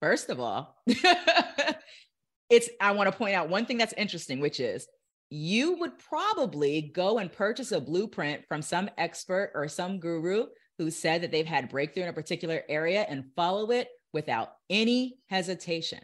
First 0.00 0.30
of 0.30 0.38
all, 0.38 0.76
it's 2.48 2.68
I 2.80 2.92
want 2.92 3.10
to 3.10 3.16
point 3.16 3.34
out 3.34 3.48
one 3.48 3.66
thing 3.66 3.78
that's 3.78 3.94
interesting, 3.94 4.40
which 4.40 4.60
is 4.60 4.86
you 5.30 5.76
would 5.78 5.98
probably 5.98 6.90
go 6.94 7.18
and 7.18 7.32
purchase 7.32 7.72
a 7.72 7.80
blueprint 7.80 8.44
from 8.48 8.62
some 8.62 8.90
expert 8.98 9.52
or 9.54 9.68
some 9.68 10.00
guru 10.00 10.46
who 10.78 10.90
said 10.90 11.22
that 11.22 11.30
they've 11.30 11.46
had 11.46 11.68
breakthrough 11.68 12.04
in 12.04 12.08
a 12.08 12.12
particular 12.12 12.62
area 12.68 13.06
and 13.08 13.24
follow 13.36 13.70
it 13.70 13.88
without 14.12 14.50
any 14.68 15.18
hesitation. 15.28 16.00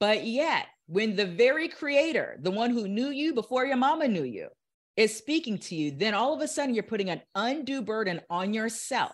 But 0.00 0.26
yet, 0.26 0.66
when 0.86 1.16
the 1.16 1.26
very 1.26 1.68
creator, 1.68 2.38
the 2.42 2.50
one 2.50 2.70
who 2.70 2.88
knew 2.88 3.08
you 3.08 3.34
before 3.34 3.64
your 3.64 3.76
mama 3.76 4.08
knew 4.08 4.24
you, 4.24 4.48
is 4.96 5.16
speaking 5.16 5.58
to 5.58 5.74
you, 5.74 5.90
then 5.90 6.14
all 6.14 6.34
of 6.34 6.40
a 6.40 6.48
sudden 6.48 6.74
you're 6.74 6.84
putting 6.84 7.10
an 7.10 7.20
undue 7.34 7.82
burden 7.82 8.20
on 8.30 8.54
yourself 8.54 9.12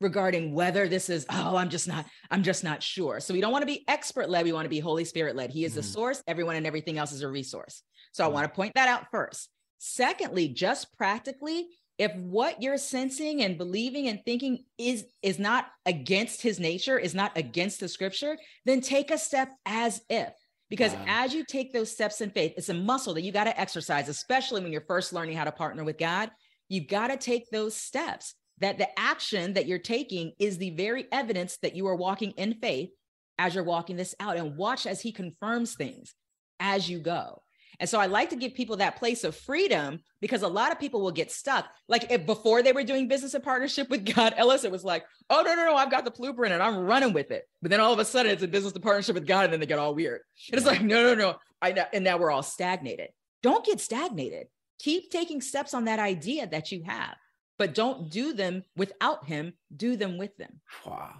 regarding 0.00 0.52
whether 0.52 0.88
this 0.88 1.08
is 1.08 1.24
oh 1.30 1.56
i'm 1.56 1.70
just 1.70 1.88
not 1.88 2.04
i'm 2.30 2.42
just 2.42 2.62
not 2.62 2.82
sure 2.82 3.18
so 3.18 3.32
we 3.32 3.40
don't 3.40 3.50
want 3.50 3.62
to 3.62 3.66
be 3.66 3.82
expert 3.88 4.28
led 4.28 4.44
we 4.44 4.52
want 4.52 4.66
to 4.66 4.68
be 4.68 4.78
holy 4.78 5.06
spirit 5.06 5.34
led 5.34 5.50
he 5.50 5.64
is 5.64 5.74
the 5.74 5.80
Mhm. 5.80 5.84
source 5.84 6.22
everyone 6.26 6.54
and 6.54 6.66
everything 6.66 6.98
else 6.98 7.12
is 7.12 7.22
a 7.22 7.28
resource 7.28 7.82
so 8.12 8.22
i 8.22 8.28
Mhm. 8.28 8.32
want 8.34 8.44
to 8.44 8.54
point 8.54 8.74
that 8.74 8.90
out 8.90 9.10
first 9.10 9.48
secondly 9.78 10.48
just 10.48 10.94
practically 10.98 11.68
if 11.98 12.14
what 12.16 12.62
you're 12.62 12.78
sensing 12.78 13.42
and 13.42 13.56
believing 13.56 14.08
and 14.08 14.20
thinking 14.24 14.64
is 14.78 15.04
is 15.22 15.38
not 15.38 15.66
against 15.86 16.42
his 16.42 16.60
nature 16.60 16.98
is 16.98 17.14
not 17.14 17.32
against 17.36 17.80
the 17.80 17.88
scripture 17.88 18.36
then 18.64 18.80
take 18.80 19.10
a 19.10 19.18
step 19.18 19.48
as 19.64 20.02
if 20.10 20.32
because 20.68 20.92
Wow. 20.92 21.04
as 21.08 21.34
you 21.34 21.44
take 21.44 21.72
those 21.72 21.90
steps 21.90 22.20
in 22.20 22.30
faith 22.30 22.54
it's 22.56 22.68
a 22.68 22.74
muscle 22.74 23.14
that 23.14 23.22
you 23.22 23.32
got 23.32 23.44
to 23.44 23.58
exercise 23.58 24.08
especially 24.08 24.62
when 24.62 24.72
you're 24.72 24.80
first 24.82 25.12
learning 25.12 25.36
how 25.36 25.44
to 25.44 25.52
partner 25.52 25.84
with 25.84 25.98
god 25.98 26.30
You've 26.68 26.88
got 26.88 27.08
to 27.08 27.16
take 27.16 27.48
those 27.50 27.76
steps 27.76 28.34
that 28.58 28.78
the 28.78 28.88
action 28.98 29.54
that 29.54 29.66
you're 29.66 29.78
taking 29.78 30.32
is 30.38 30.58
the 30.58 30.70
very 30.70 31.06
evidence 31.12 31.58
that 31.62 31.76
you 31.76 31.86
are 31.86 31.94
walking 31.94 32.32
in 32.32 32.54
faith 32.54 32.90
as 33.38 33.54
you're 33.54 33.64
walking 33.64 33.96
this 33.96 34.14
out 34.18 34.36
and 34.36 34.56
watch 34.56 34.86
as 34.86 35.00
he 35.00 35.12
confirms 35.12 35.74
things 35.74 36.14
as 36.58 36.88
you 36.88 36.98
go. 36.98 37.42
And 37.78 37.88
so 37.88 38.00
I 38.00 38.06
like 38.06 38.30
to 38.30 38.36
give 38.36 38.54
people 38.54 38.76
that 38.76 38.96
place 38.96 39.24
of 39.24 39.36
freedom 39.36 40.00
because 40.20 40.42
a 40.42 40.48
lot 40.48 40.72
of 40.72 40.80
people 40.80 41.00
will 41.00 41.12
get 41.12 41.30
stuck. 41.30 41.66
Like 41.88 42.10
if 42.10 42.26
before 42.26 42.62
they 42.62 42.72
were 42.72 42.84
doing 42.84 43.08
business 43.08 43.34
in 43.34 43.42
partnership 43.42 43.90
with 43.90 44.14
God 44.14 44.34
Ellis, 44.36 44.64
it 44.64 44.72
was 44.72 44.84
like, 44.84 45.04
oh 45.30 45.42
no, 45.42 45.54
no, 45.54 45.64
no, 45.66 45.76
I've 45.76 45.90
got 45.90 46.04
the 46.04 46.10
blueprint 46.10 46.54
and 46.54 46.62
I'm 46.62 46.78
running 46.78 47.12
with 47.12 47.30
it. 47.30 47.48
But 47.62 47.70
then 47.70 47.80
all 47.80 47.92
of 47.92 47.98
a 47.98 48.04
sudden 48.04 48.32
it's 48.32 48.42
a 48.42 48.48
business 48.48 48.72
in 48.72 48.82
partnership 48.82 49.14
with 49.14 49.26
God, 49.26 49.44
and 49.44 49.52
then 49.52 49.60
they 49.60 49.66
get 49.66 49.78
all 49.78 49.94
weird. 49.94 50.20
And 50.50 50.58
it's 50.58 50.66
like, 50.66 50.82
no, 50.82 51.02
no, 51.02 51.14
no. 51.14 51.36
I 51.60 51.72
know, 51.72 51.84
and 51.92 52.04
now 52.04 52.18
we're 52.18 52.30
all 52.30 52.42
stagnated. 52.42 53.08
Don't 53.42 53.64
get 53.64 53.80
stagnated. 53.80 54.48
Keep 54.78 55.10
taking 55.10 55.40
steps 55.40 55.72
on 55.74 55.84
that 55.84 55.98
idea 55.98 56.46
that 56.46 56.70
you 56.70 56.82
have, 56.84 57.16
but 57.58 57.74
don't 57.74 58.10
do 58.10 58.32
them 58.32 58.62
without 58.76 59.26
him. 59.26 59.54
Do 59.74 59.96
them 59.96 60.18
with 60.18 60.36
them. 60.36 60.60
Wow. 60.84 61.14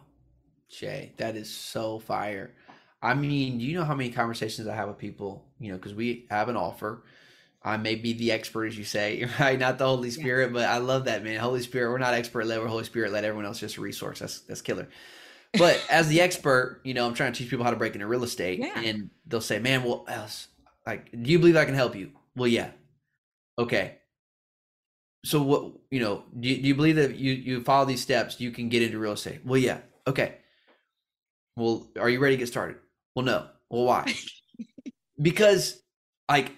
Shae, 0.71 1.17
that 1.17 1.37
is 1.37 1.51
so 1.51 1.99
fire. 1.99 2.55
I 3.07 3.15
mean, 3.15 3.61
you 3.61 3.75
know 3.79 3.85
how 3.85 3.95
many 3.95 4.11
conversations 4.11 4.69
I 4.69 4.75
have 4.75 4.89
with 4.89 4.99
people, 4.99 5.47
you 5.61 5.71
know, 5.71 5.77
because 5.79 5.95
we 5.95 6.27
have 6.31 6.49
an 6.49 6.57
offer. 6.57 7.05
I 7.63 7.77
may 7.79 7.97
be 7.97 8.15
the 8.15 8.33
expert, 8.33 8.67
as 8.67 8.79
you 8.79 8.85
say, 8.85 9.29
right? 9.41 9.59
Not 9.59 9.79
the 9.79 9.87
Holy 9.87 10.11
Yeah. 10.15 10.15
Spirit, 10.15 10.53
but 10.53 10.65
I 10.65 10.79
love 10.79 11.07
that, 11.07 11.25
man. 11.25 11.41
Holy 11.41 11.63
Spirit, 11.63 11.91
we're 11.93 11.99
not 11.99 12.15
expert 12.15 12.47
led, 12.47 12.61
we're 12.61 12.69
Holy 12.69 12.85
Spirit 12.85 13.13
led. 13.13 13.25
Everyone 13.25 13.47
else 13.47 13.61
just 13.61 13.79
a 13.79 13.83
resource. 13.83 14.21
That's 14.21 14.41
that's 14.41 14.63
killer. 14.63 14.89
But 15.57 15.85
as 15.91 16.09
the 16.09 16.21
expert, 16.23 16.83
you 16.85 16.95
know, 16.95 17.07
I'm 17.07 17.15
trying 17.15 17.33
to 17.33 17.39
teach 17.39 17.51
people 17.51 17.65
how 17.65 17.73
to 17.73 17.77
break 17.79 17.95
into 17.95 18.07
real 18.07 18.25
estate. 18.25 18.61
Yeah. 18.61 18.81
And 18.81 19.11
they'll 19.27 19.41
say, 19.43 19.59
Man, 19.61 19.85
well, 19.85 20.05
else 20.09 20.49
like, 20.87 21.11
do 21.13 21.31
you 21.31 21.39
believe 21.41 21.57
I 21.57 21.67
can 21.67 21.75
help 21.75 21.97
you? 21.97 22.13
Well, 22.37 22.49
yeah. 22.49 22.71
Okay. 23.59 23.99
So 25.25 25.43
what 25.43 25.73
you 25.91 26.01
know, 26.01 26.25
do 26.39 26.49
you, 26.49 26.57
do 26.63 26.69
you 26.69 26.75
believe 26.75 26.97
that 26.97 27.17
you 27.17 27.33
you 27.33 27.63
follow 27.63 27.85
these 27.85 28.01
steps, 28.03 28.41
you 28.41 28.51
can 28.51 28.69
get 28.69 28.83
into 28.83 28.99
real 28.99 29.13
estate? 29.13 29.41
Well, 29.45 29.59
yeah. 29.59 29.81
Okay. 30.07 30.37
Well, 31.57 31.89
are 31.99 32.09
you 32.09 32.21
ready 32.21 32.37
to 32.37 32.39
get 32.39 32.49
started? 32.49 32.77
Well, 33.17 33.25
no. 33.25 33.47
Well, 33.71 33.85
why? 33.85 34.15
because 35.21 35.83
like 36.29 36.53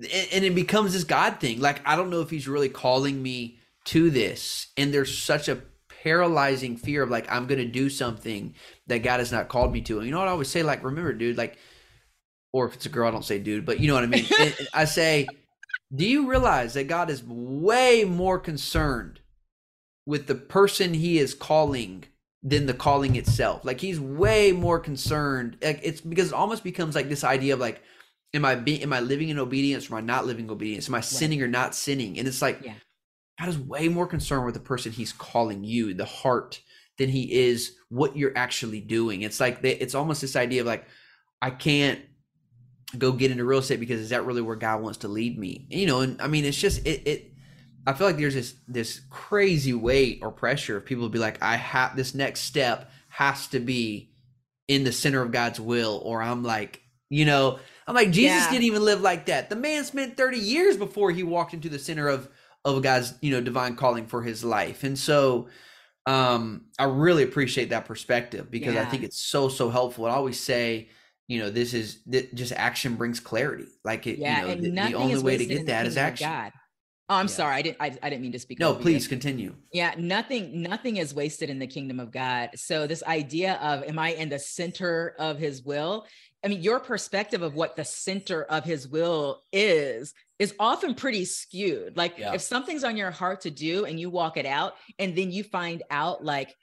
and, 0.00 0.44
it 0.44 0.54
becomes 0.54 0.94
this 0.94 1.04
God 1.04 1.38
thing. 1.38 1.60
Like 1.60 1.86
I 1.86 1.94
don't 1.94 2.10
know 2.10 2.22
if 2.22 2.30
he's 2.30 2.48
really 2.48 2.70
calling 2.70 3.22
me 3.22 3.58
to 3.86 4.10
this. 4.10 4.68
And 4.76 4.92
there's 4.92 5.16
such 5.16 5.48
a 5.48 5.62
paralyzing 6.02 6.76
fear 6.76 7.02
of 7.02 7.10
like 7.10 7.30
I'm 7.30 7.46
gonna 7.46 7.66
do 7.66 7.90
something 7.90 8.54
that 8.86 8.98
God 9.02 9.20
has 9.20 9.30
not 9.30 9.48
called 9.48 9.72
me 9.72 9.82
to. 9.82 9.98
And 9.98 10.06
you 10.06 10.12
know 10.12 10.18
what 10.18 10.28
I 10.28 10.32
always 10.32 10.48
say? 10.48 10.62
Like, 10.62 10.82
remember, 10.82 11.12
dude, 11.12 11.36
like 11.36 11.58
or 12.52 12.66
if 12.66 12.74
it's 12.74 12.86
a 12.86 12.88
girl, 12.88 13.06
I 13.06 13.10
don't 13.10 13.24
say 13.24 13.38
dude, 13.38 13.66
but 13.66 13.78
you 13.78 13.88
know 13.88 13.94
what 13.94 14.04
I 14.04 14.06
mean. 14.06 14.26
I 14.74 14.86
say, 14.86 15.26
do 15.94 16.06
you 16.06 16.28
realize 16.28 16.74
that 16.74 16.88
God 16.88 17.10
is 17.10 17.22
way 17.22 18.04
more 18.04 18.38
concerned 18.38 19.20
with 20.06 20.26
the 20.26 20.34
person 20.34 20.94
he 20.94 21.18
is 21.18 21.34
calling 21.34 22.04
than 22.42 22.66
the 22.66 22.74
calling 22.74 23.16
itself? 23.16 23.64
Like 23.64 23.80
he's 23.80 24.00
way 24.00 24.52
more 24.52 24.78
concerned. 24.78 25.58
Like 25.62 25.80
it's 25.82 26.00
because 26.00 26.28
it 26.28 26.34
almost 26.34 26.64
becomes 26.64 26.94
like 26.94 27.08
this 27.08 27.24
idea 27.24 27.54
of 27.54 27.60
like, 27.60 27.82
am 28.34 28.44
I 28.44 28.54
being 28.54 28.82
am 28.82 28.92
I 28.92 29.00
living 29.00 29.28
in 29.28 29.38
obedience 29.38 29.90
or 29.90 29.94
am 29.94 29.98
I 29.98 30.06
not 30.06 30.26
living 30.26 30.50
obedience? 30.50 30.88
Am 30.88 30.94
I 30.94 31.00
sinning 31.00 31.42
or 31.42 31.48
not 31.48 31.74
sinning? 31.74 32.18
And 32.18 32.28
it's 32.28 32.42
like 32.42 32.60
Yeah. 32.62 32.74
God 33.38 33.48
is 33.48 33.58
way 33.58 33.88
more 33.88 34.06
concerned 34.06 34.44
with 34.44 34.54
the 34.54 34.60
person 34.60 34.90
he's 34.92 35.12
calling 35.12 35.62
you, 35.62 35.94
the 35.94 36.04
heart, 36.04 36.60
than 36.98 37.08
he 37.08 37.32
is 37.46 37.76
what 37.88 38.16
you're 38.16 38.36
actually 38.36 38.80
doing. 38.80 39.22
It's 39.22 39.38
like 39.38 39.62
they, 39.62 39.76
it's 39.76 39.94
almost 39.94 40.20
this 40.20 40.34
idea 40.34 40.62
of 40.62 40.66
like, 40.66 40.86
I 41.40 41.50
can't 41.50 42.00
go 42.96 43.12
get 43.12 43.30
into 43.30 43.44
real 43.44 43.60
estate 43.60 43.78
because 43.78 44.00
is 44.00 44.08
that 44.10 44.26
really 44.26 44.42
where 44.42 44.56
God 44.56 44.82
wants 44.82 44.98
to 44.98 45.08
lead 45.08 45.38
me? 45.38 45.66
You 45.70 45.86
know, 45.86 46.00
and 46.00 46.20
I 46.20 46.26
mean, 46.26 46.44
it's 46.44 46.60
just 46.60 46.84
it. 46.86 47.06
it 47.06 47.32
I 47.86 47.94
feel 47.94 48.06
like 48.06 48.16
there's 48.16 48.34
this 48.34 48.54
this 48.68 49.00
crazy 49.10 49.72
weight 49.72 50.20
or 50.22 50.30
pressure 50.30 50.76
of 50.76 50.84
people 50.84 51.04
to 51.04 51.10
be 51.10 51.18
like, 51.18 51.42
I 51.42 51.56
have 51.56 51.96
this 51.96 52.14
next 52.14 52.40
step 52.40 52.90
has 53.08 53.46
to 53.48 53.60
be 53.60 54.10
in 54.68 54.84
the 54.84 54.92
center 54.92 55.22
of 55.22 55.32
God's 55.32 55.60
will, 55.60 56.00
or 56.04 56.22
I'm 56.22 56.42
like, 56.42 56.82
you 57.10 57.24
know, 57.24 57.58
I'm 57.86 57.94
like 57.94 58.10
Jesus 58.10 58.46
Yeah. 58.46 58.48
didn't 58.48 58.64
even 58.64 58.84
live 58.84 59.00
like 59.00 59.26
that. 59.26 59.48
The 59.50 59.56
man 59.56 59.84
spent 59.84 60.16
30 60.16 60.38
years 60.38 60.76
before 60.76 61.10
he 61.10 61.22
walked 61.22 61.54
into 61.54 61.68
the 61.68 61.78
center 61.78 62.08
of 62.08 62.28
of 62.64 62.82
God's 62.82 63.14
you 63.22 63.30
know 63.30 63.40
divine 63.40 63.76
calling 63.76 64.06
for 64.06 64.22
his 64.22 64.44
life, 64.44 64.84
and 64.84 64.98
so 64.98 65.48
um 66.06 66.66
I 66.78 66.84
really 66.84 67.22
appreciate 67.22 67.70
that 67.70 67.84
perspective 67.86 68.50
because 68.50 68.76
I 68.76 68.84
think 68.84 69.04
it's 69.04 69.18
so 69.20 69.48
so 69.48 69.70
helpful. 69.70 70.06
I 70.06 70.10
always 70.10 70.40
say, 70.40 70.88
you 71.28 71.38
know, 71.40 71.50
this 71.50 71.74
is 71.74 72.02
that 72.06 72.34
just 72.34 72.52
action 72.52 72.96
brings 72.96 73.20
clarity. 73.20 73.66
Like 73.84 74.06
it, 74.06 74.20
Yeah, 74.20 74.26
you 74.26 74.36
know, 74.36 74.54
the, 74.54 74.72
the 74.78 74.94
only 74.94 75.18
way 75.20 75.36
to 75.36 75.46
get 75.46 75.66
that 75.66 75.86
is 75.86 75.96
action. 75.96 76.34
God. 76.34 76.52
Oh, 77.10 77.14
I'm 77.16 77.26
Yeah. 77.26 77.32
sorry. 77.32 77.54
I 77.54 77.62
didn't. 77.62 77.76
I, 77.80 77.96
I 78.02 78.10
didn't 78.10 78.22
mean 78.22 78.32
to 78.32 78.38
speak. 78.38 78.58
No, 78.58 78.70
over 78.70 78.78
you. 78.78 78.82
please 78.82 79.08
continue. 79.08 79.54
Yeah, 79.72 79.94
nothing. 79.96 80.62
Nothing 80.62 80.98
is 80.98 81.14
wasted 81.14 81.48
in 81.48 81.58
the 81.58 81.66
kingdom 81.66 82.00
of 82.00 82.10
God. 82.10 82.50
So 82.56 82.86
this 82.86 83.02
idea 83.04 83.54
of 83.62 83.82
am 83.84 83.98
I 83.98 84.10
in 84.10 84.28
the 84.28 84.38
center 84.38 85.14
of 85.18 85.38
His 85.38 85.62
will? 85.62 86.06
I 86.44 86.48
mean, 86.48 86.62
your 86.62 86.78
perspective 86.80 87.42
of 87.42 87.54
what 87.54 87.76
the 87.76 87.84
center 87.84 88.44
of 88.44 88.64
His 88.64 88.86
will 88.86 89.42
is 89.52 90.12
is 90.38 90.54
often 90.60 90.94
pretty 90.94 91.24
skewed. 91.24 91.96
Like 91.96 92.18
Yeah. 92.18 92.34
if 92.34 92.42
something's 92.42 92.84
on 92.84 92.96
your 92.96 93.10
heart 93.10 93.40
to 93.42 93.50
do 93.50 93.86
and 93.86 93.98
you 93.98 94.10
walk 94.10 94.36
it 94.36 94.46
out, 94.46 94.74
and 94.98 95.16
then 95.16 95.32
you 95.32 95.42
find 95.44 95.82
out 95.90 96.22
like 96.24 96.54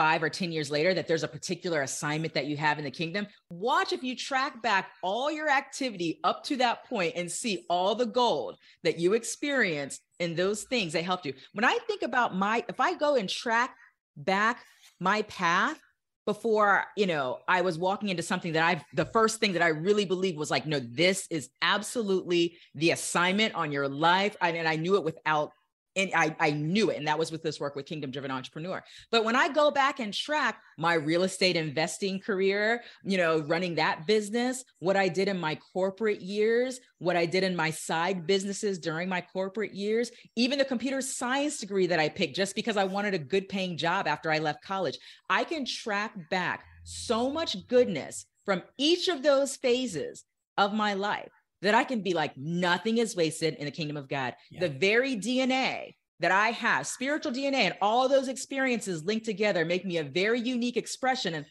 five 0.00 0.22
or 0.22 0.30
10 0.30 0.50
years 0.50 0.70
later 0.70 0.94
that 0.94 1.06
there's 1.06 1.24
a 1.24 1.28
particular 1.28 1.82
assignment 1.82 2.32
that 2.32 2.46
you 2.46 2.56
have 2.56 2.78
in 2.78 2.84
the 2.84 2.90
kingdom, 2.90 3.26
watch 3.50 3.92
if 3.92 4.02
you 4.02 4.16
track 4.16 4.62
back 4.62 4.92
all 5.02 5.30
your 5.30 5.50
activity 5.50 6.18
up 6.24 6.42
to 6.42 6.56
that 6.56 6.86
point 6.88 7.12
and 7.16 7.30
see 7.30 7.66
all 7.68 7.94
the 7.94 8.06
gold 8.06 8.56
that 8.82 8.98
you 8.98 9.12
experienced 9.12 10.00
in 10.18 10.34
those 10.34 10.62
things 10.62 10.94
that 10.94 11.04
helped 11.04 11.26
you. 11.26 11.34
When 11.52 11.66
I 11.66 11.78
think 11.86 12.00
about 12.00 12.34
my, 12.34 12.64
if 12.66 12.80
I 12.80 12.94
go 12.94 13.16
and 13.16 13.28
track 13.28 13.76
back 14.16 14.64
my 15.00 15.20
path 15.20 15.78
before, 16.24 16.86
you 16.96 17.06
know, 17.06 17.40
I 17.46 17.60
was 17.60 17.76
walking 17.76 18.08
into 18.08 18.22
something 18.22 18.54
that 18.54 18.64
I, 18.64 18.82
the 18.94 19.04
first 19.04 19.38
thing 19.38 19.52
that 19.52 19.62
I 19.62 19.68
really 19.68 20.06
believed 20.06 20.38
was 20.38 20.50
like, 20.50 20.64
no, 20.64 20.80
this 20.80 21.26
is 21.28 21.50
absolutely 21.60 22.56
the 22.74 22.92
assignment 22.92 23.54
on 23.54 23.70
your 23.70 23.86
life. 23.86 24.34
I, 24.40 24.52
and 24.52 24.66
I 24.66 24.76
knew 24.76 24.96
it 24.96 25.04
without, 25.04 25.52
and 26.00 26.12
I, 26.14 26.34
I 26.40 26.50
knew 26.50 26.90
it. 26.90 26.96
And 26.96 27.06
that 27.06 27.18
was 27.18 27.30
with 27.30 27.42
this 27.42 27.60
work 27.60 27.76
with 27.76 27.86
Kingdom 27.86 28.10
Driven 28.10 28.30
Entrepreneur. 28.30 28.82
But 29.10 29.24
when 29.24 29.36
I 29.36 29.48
go 29.48 29.70
back 29.70 30.00
and 30.00 30.12
track 30.12 30.60
my 30.78 30.94
real 30.94 31.22
estate 31.22 31.56
investing 31.56 32.20
career, 32.20 32.82
you 33.04 33.18
know, 33.18 33.40
running 33.40 33.74
that 33.76 34.06
business, 34.06 34.64
what 34.78 34.96
I 34.96 35.08
did 35.08 35.28
in 35.28 35.38
my 35.38 35.58
corporate 35.72 36.20
years, 36.20 36.80
what 36.98 37.16
I 37.16 37.26
did 37.26 37.44
in 37.44 37.54
my 37.54 37.70
side 37.70 38.26
businesses 38.26 38.78
during 38.78 39.08
my 39.08 39.20
corporate 39.20 39.74
years, 39.74 40.10
even 40.36 40.58
the 40.58 40.64
computer 40.64 41.00
science 41.00 41.58
degree 41.58 41.86
that 41.86 42.00
I 42.00 42.08
picked 42.08 42.36
just 42.36 42.54
because 42.54 42.76
I 42.76 42.84
wanted 42.84 43.14
a 43.14 43.18
good 43.18 43.48
paying 43.48 43.76
job 43.76 44.06
after 44.06 44.30
I 44.30 44.38
left 44.38 44.64
college, 44.64 44.98
I 45.28 45.44
can 45.44 45.64
track 45.64 46.30
back 46.30 46.64
so 46.84 47.30
much 47.30 47.66
goodness 47.68 48.26
from 48.44 48.62
each 48.78 49.08
of 49.08 49.22
those 49.22 49.56
phases 49.56 50.24
of 50.56 50.74
my 50.74 50.94
life 50.94 51.30
that 51.62 51.74
I 51.74 51.84
can 51.84 52.00
be 52.02 52.14
like, 52.14 52.36
nothing 52.36 52.98
is 52.98 53.14
wasted 53.14 53.54
in 53.54 53.64
the 53.64 53.70
kingdom 53.70 53.96
of 53.96 54.08
God. 54.08 54.34
Yeah. 54.50 54.60
The 54.60 54.68
very 54.68 55.16
DNA 55.16 55.94
that 56.20 56.32
I 56.32 56.50
have, 56.50 56.86
spiritual 56.86 57.32
DNA, 57.32 57.54
and 57.54 57.74
all 57.80 58.08
those 58.08 58.28
experiences 58.28 59.04
linked 59.04 59.24
together 59.24 59.64
make 59.64 59.84
me 59.84 59.98
a 59.98 60.04
very 60.04 60.40
unique 60.40 60.76
expression 60.76 61.34
of, 61.34 61.44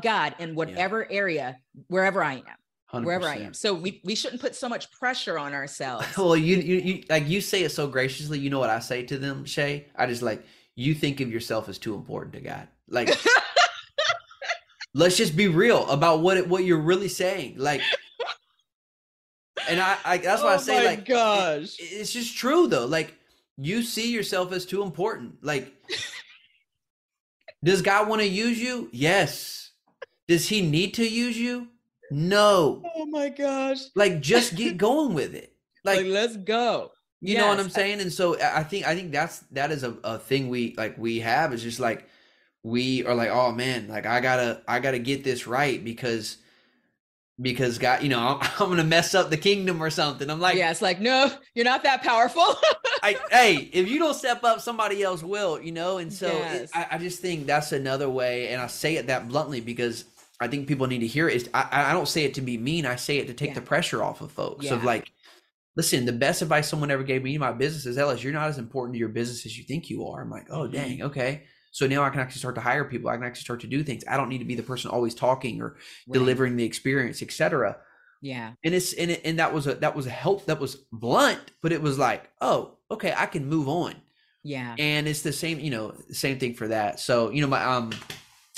God 0.00 0.36
in 0.38 0.54
whatever 0.54 1.10
area, 1.10 1.58
wherever 1.88 2.22
I 2.22 2.34
am, 2.92 3.04
wherever 3.04 3.26
I 3.26 3.38
am. 3.38 3.52
So 3.52 3.74
we, 3.74 4.00
we 4.04 4.14
shouldn't 4.14 4.40
put 4.40 4.54
so 4.54 4.68
much 4.68 4.92
pressure 4.92 5.36
on 5.36 5.54
ourselves. 5.54 6.06
Well, 6.16 6.36
you, 6.36 6.58
you 6.58 6.76
you 6.76 7.04
like 7.10 7.26
you 7.26 7.40
say 7.40 7.64
it 7.64 7.72
so 7.72 7.88
graciously. 7.88 8.38
You 8.38 8.48
know 8.48 8.60
what 8.60 8.70
I 8.70 8.78
say 8.78 9.02
to 9.06 9.18
them, 9.18 9.44
Shae? 9.44 9.86
I 9.96 10.06
just 10.06 10.22
like 10.22 10.44
you 10.76 10.94
think 10.94 11.20
of 11.20 11.32
yourself 11.32 11.68
as 11.68 11.78
too 11.78 11.96
important 11.96 12.34
to 12.34 12.40
God. 12.40 12.68
Like, 12.88 13.10
let's 14.94 15.16
just 15.16 15.36
be 15.36 15.48
real 15.48 15.88
about 15.90 16.20
what 16.20 16.36
it, 16.36 16.48
what 16.48 16.64
you're 16.64 16.78
really 16.78 17.08
saying. 17.08 17.54
Like, 17.56 17.82
and 19.68 19.80
I, 19.80 19.96
I 20.04 20.16
that's 20.18 20.42
why 20.42 20.52
I 20.52 20.54
Oh 20.56 20.58
say 20.58 20.78
my 20.78 20.84
like, 20.84 20.98
it- 21.00 21.06
gosh. 21.08 21.76
it's 21.78 22.12
just 22.12 22.36
true 22.36 22.66
though. 22.68 22.86
Like, 22.86 23.14
you 23.58 23.82
see 23.82 24.12
yourself 24.12 24.52
as 24.52 24.64
too 24.66 24.82
important. 24.82 25.36
Like, 25.42 25.72
does 27.64 27.82
God 27.82 28.08
want 28.08 28.20
to 28.22 28.28
use 28.28 28.60
you? 28.60 28.88
Yes. 28.92 29.70
Does 30.28 30.48
He 30.48 30.60
need 30.62 30.94
to 30.94 31.08
use 31.08 31.38
you? 31.38 31.68
No. 32.10 32.82
Oh 32.94 33.06
my 33.06 33.28
gosh. 33.28 33.78
Like, 33.94 34.20
just 34.20 34.54
get 34.56 34.76
going 34.76 35.14
with 35.14 35.34
it. 35.34 35.48
Like, 35.84 35.98
Like, 35.98 36.06
let's 36.06 36.36
go. 36.36 36.92
you 37.20 37.36
know 37.38 37.48
what 37.48 37.58
I'm 37.58 37.68
saying? 37.68 38.00
And 38.00 38.12
so 38.12 38.38
I 38.40 38.58
I 38.60 38.62
think 38.62 38.86
I 38.86 38.94
think 38.94 39.10
that's 39.10 39.40
that 39.50 39.72
is 39.72 39.82
a, 39.82 39.96
a 40.04 40.16
thing 40.16 40.48
we 40.48 40.74
like 40.76 40.96
we 40.96 41.18
have 41.18 41.52
is 41.52 41.60
just 41.60 41.80
like 41.80 42.06
we 42.62 43.04
are 43.04 43.16
like, 43.16 43.30
oh 43.30 43.50
man, 43.50 43.88
like 43.88 44.06
I 44.06 44.20
gotta 44.20 44.62
I 44.68 44.78
gotta 44.78 45.00
get 45.00 45.24
this 45.24 45.48
right 45.48 45.82
because 45.82 46.36
because 47.40 47.78
God, 47.78 48.02
you 48.02 48.08
know, 48.08 48.18
I'm, 48.18 48.40
I'm 48.60 48.68
gonna 48.68 48.84
mess 48.84 49.14
up 49.14 49.30
the 49.30 49.36
kingdom 49.36 49.82
or 49.82 49.90
something. 49.90 50.28
I'm 50.30 50.40
like, 50.40 50.56
yeah, 50.56 50.70
it's 50.70 50.82
like, 50.82 51.00
no, 51.00 51.30
you're 51.54 51.64
not 51.64 51.82
that 51.84 52.02
powerful. 52.02 52.44
I, 53.02 53.16
hey, 53.30 53.56
if 53.72 53.88
you 53.88 53.98
don't 53.98 54.14
step 54.14 54.44
up, 54.44 54.60
somebody 54.60 55.02
else 55.02 55.22
will, 55.22 55.60
you 55.60 55.72
know. 55.72 55.98
And 55.98 56.12
so 56.12 56.42
it, 56.42 56.70
I, 56.74 56.86
I 56.92 56.98
just 56.98 57.20
think 57.20 57.46
that's 57.46 57.72
another 57.72 58.08
way, 58.08 58.48
and 58.48 58.60
I 58.60 58.66
say 58.66 58.96
it 58.96 59.06
that 59.08 59.28
bluntly 59.28 59.60
because 59.60 60.04
I 60.40 60.48
think 60.48 60.66
people 60.68 60.86
need 60.86 61.00
to 61.00 61.06
hear 61.06 61.28
it. 61.28 61.36
Is 61.36 61.50
I, 61.54 61.68
I 61.90 61.92
don't 61.92 62.08
say 62.08 62.24
it 62.24 62.34
to 62.34 62.40
be 62.40 62.58
mean. 62.58 62.86
I 62.86 62.96
say 62.96 63.18
it 63.18 63.26
to 63.28 63.34
take 63.34 63.50
Yeah. 63.50 63.54
the 63.54 63.62
pressure 63.62 64.02
off 64.02 64.20
of 64.20 64.32
folks. 64.32 64.70
Of 64.70 64.84
like, 64.84 65.10
listen, 65.76 66.04
the 66.04 66.12
best 66.12 66.42
advice 66.42 66.68
someone 66.68 66.90
ever 66.90 67.02
gave 67.04 67.22
me 67.22 67.34
in 67.34 67.40
my 67.40 67.52
business 67.52 67.86
is, 67.86 67.96
Ellis, 67.98 68.22
you're 68.22 68.32
not 68.32 68.48
as 68.48 68.58
important 68.58 68.94
to 68.94 68.98
your 68.98 69.08
business 69.08 69.46
as 69.46 69.56
you 69.56 69.64
think 69.64 69.88
you 69.88 70.06
are. 70.06 70.20
I'm 70.20 70.30
like, 70.30 70.48
oh 70.50 70.68
Mhm. 70.68 70.72
dang, 70.72 71.02
okay. 71.02 71.44
So 71.72 71.86
now 71.86 72.04
I 72.04 72.10
can 72.10 72.20
actually 72.20 72.38
start 72.38 72.54
to 72.54 72.60
hire 72.60 72.84
people. 72.84 73.08
I 73.10 73.16
can 73.16 73.24
actually 73.24 73.42
start 73.42 73.60
to 73.62 73.66
do 73.66 73.82
things. 73.82 74.04
I 74.08 74.16
don't 74.16 74.28
need 74.28 74.38
to 74.38 74.44
be 74.44 74.54
the 74.54 74.62
person 74.62 74.90
always 74.90 75.14
talking 75.14 75.60
or 75.60 75.76
Right. 76.06 76.12
delivering 76.12 76.56
the 76.56 76.64
experience, 76.64 77.20
etc 77.22 77.78
Yeah. 78.20 78.52
and 78.62 78.74
it's 78.74 78.92
and 78.92 79.10
it, 79.10 79.20
and 79.24 79.38
that 79.40 79.52
was 79.52 79.66
a 79.66 79.74
that 79.76 79.96
was 79.96 80.06
a 80.06 80.10
help 80.10 80.46
that 80.46 80.60
was 80.60 80.76
blunt 80.92 81.40
but 81.62 81.72
it 81.72 81.82
was 81.82 81.98
like 81.98 82.30
oh 82.40 82.76
okay 82.90 83.12
i 83.16 83.26
can 83.26 83.46
move 83.48 83.68
on 83.68 83.94
Yeah. 84.44 84.76
and 84.78 85.08
it's 85.08 85.22
the 85.22 85.32
same 85.32 85.58
you 85.60 85.70
know 85.70 85.94
same 86.10 86.38
thing 86.38 86.54
for 86.54 86.68
that 86.68 87.00
so 87.00 87.30
you 87.30 87.40
know 87.40 87.48
my 87.48 87.62
um 87.64 87.90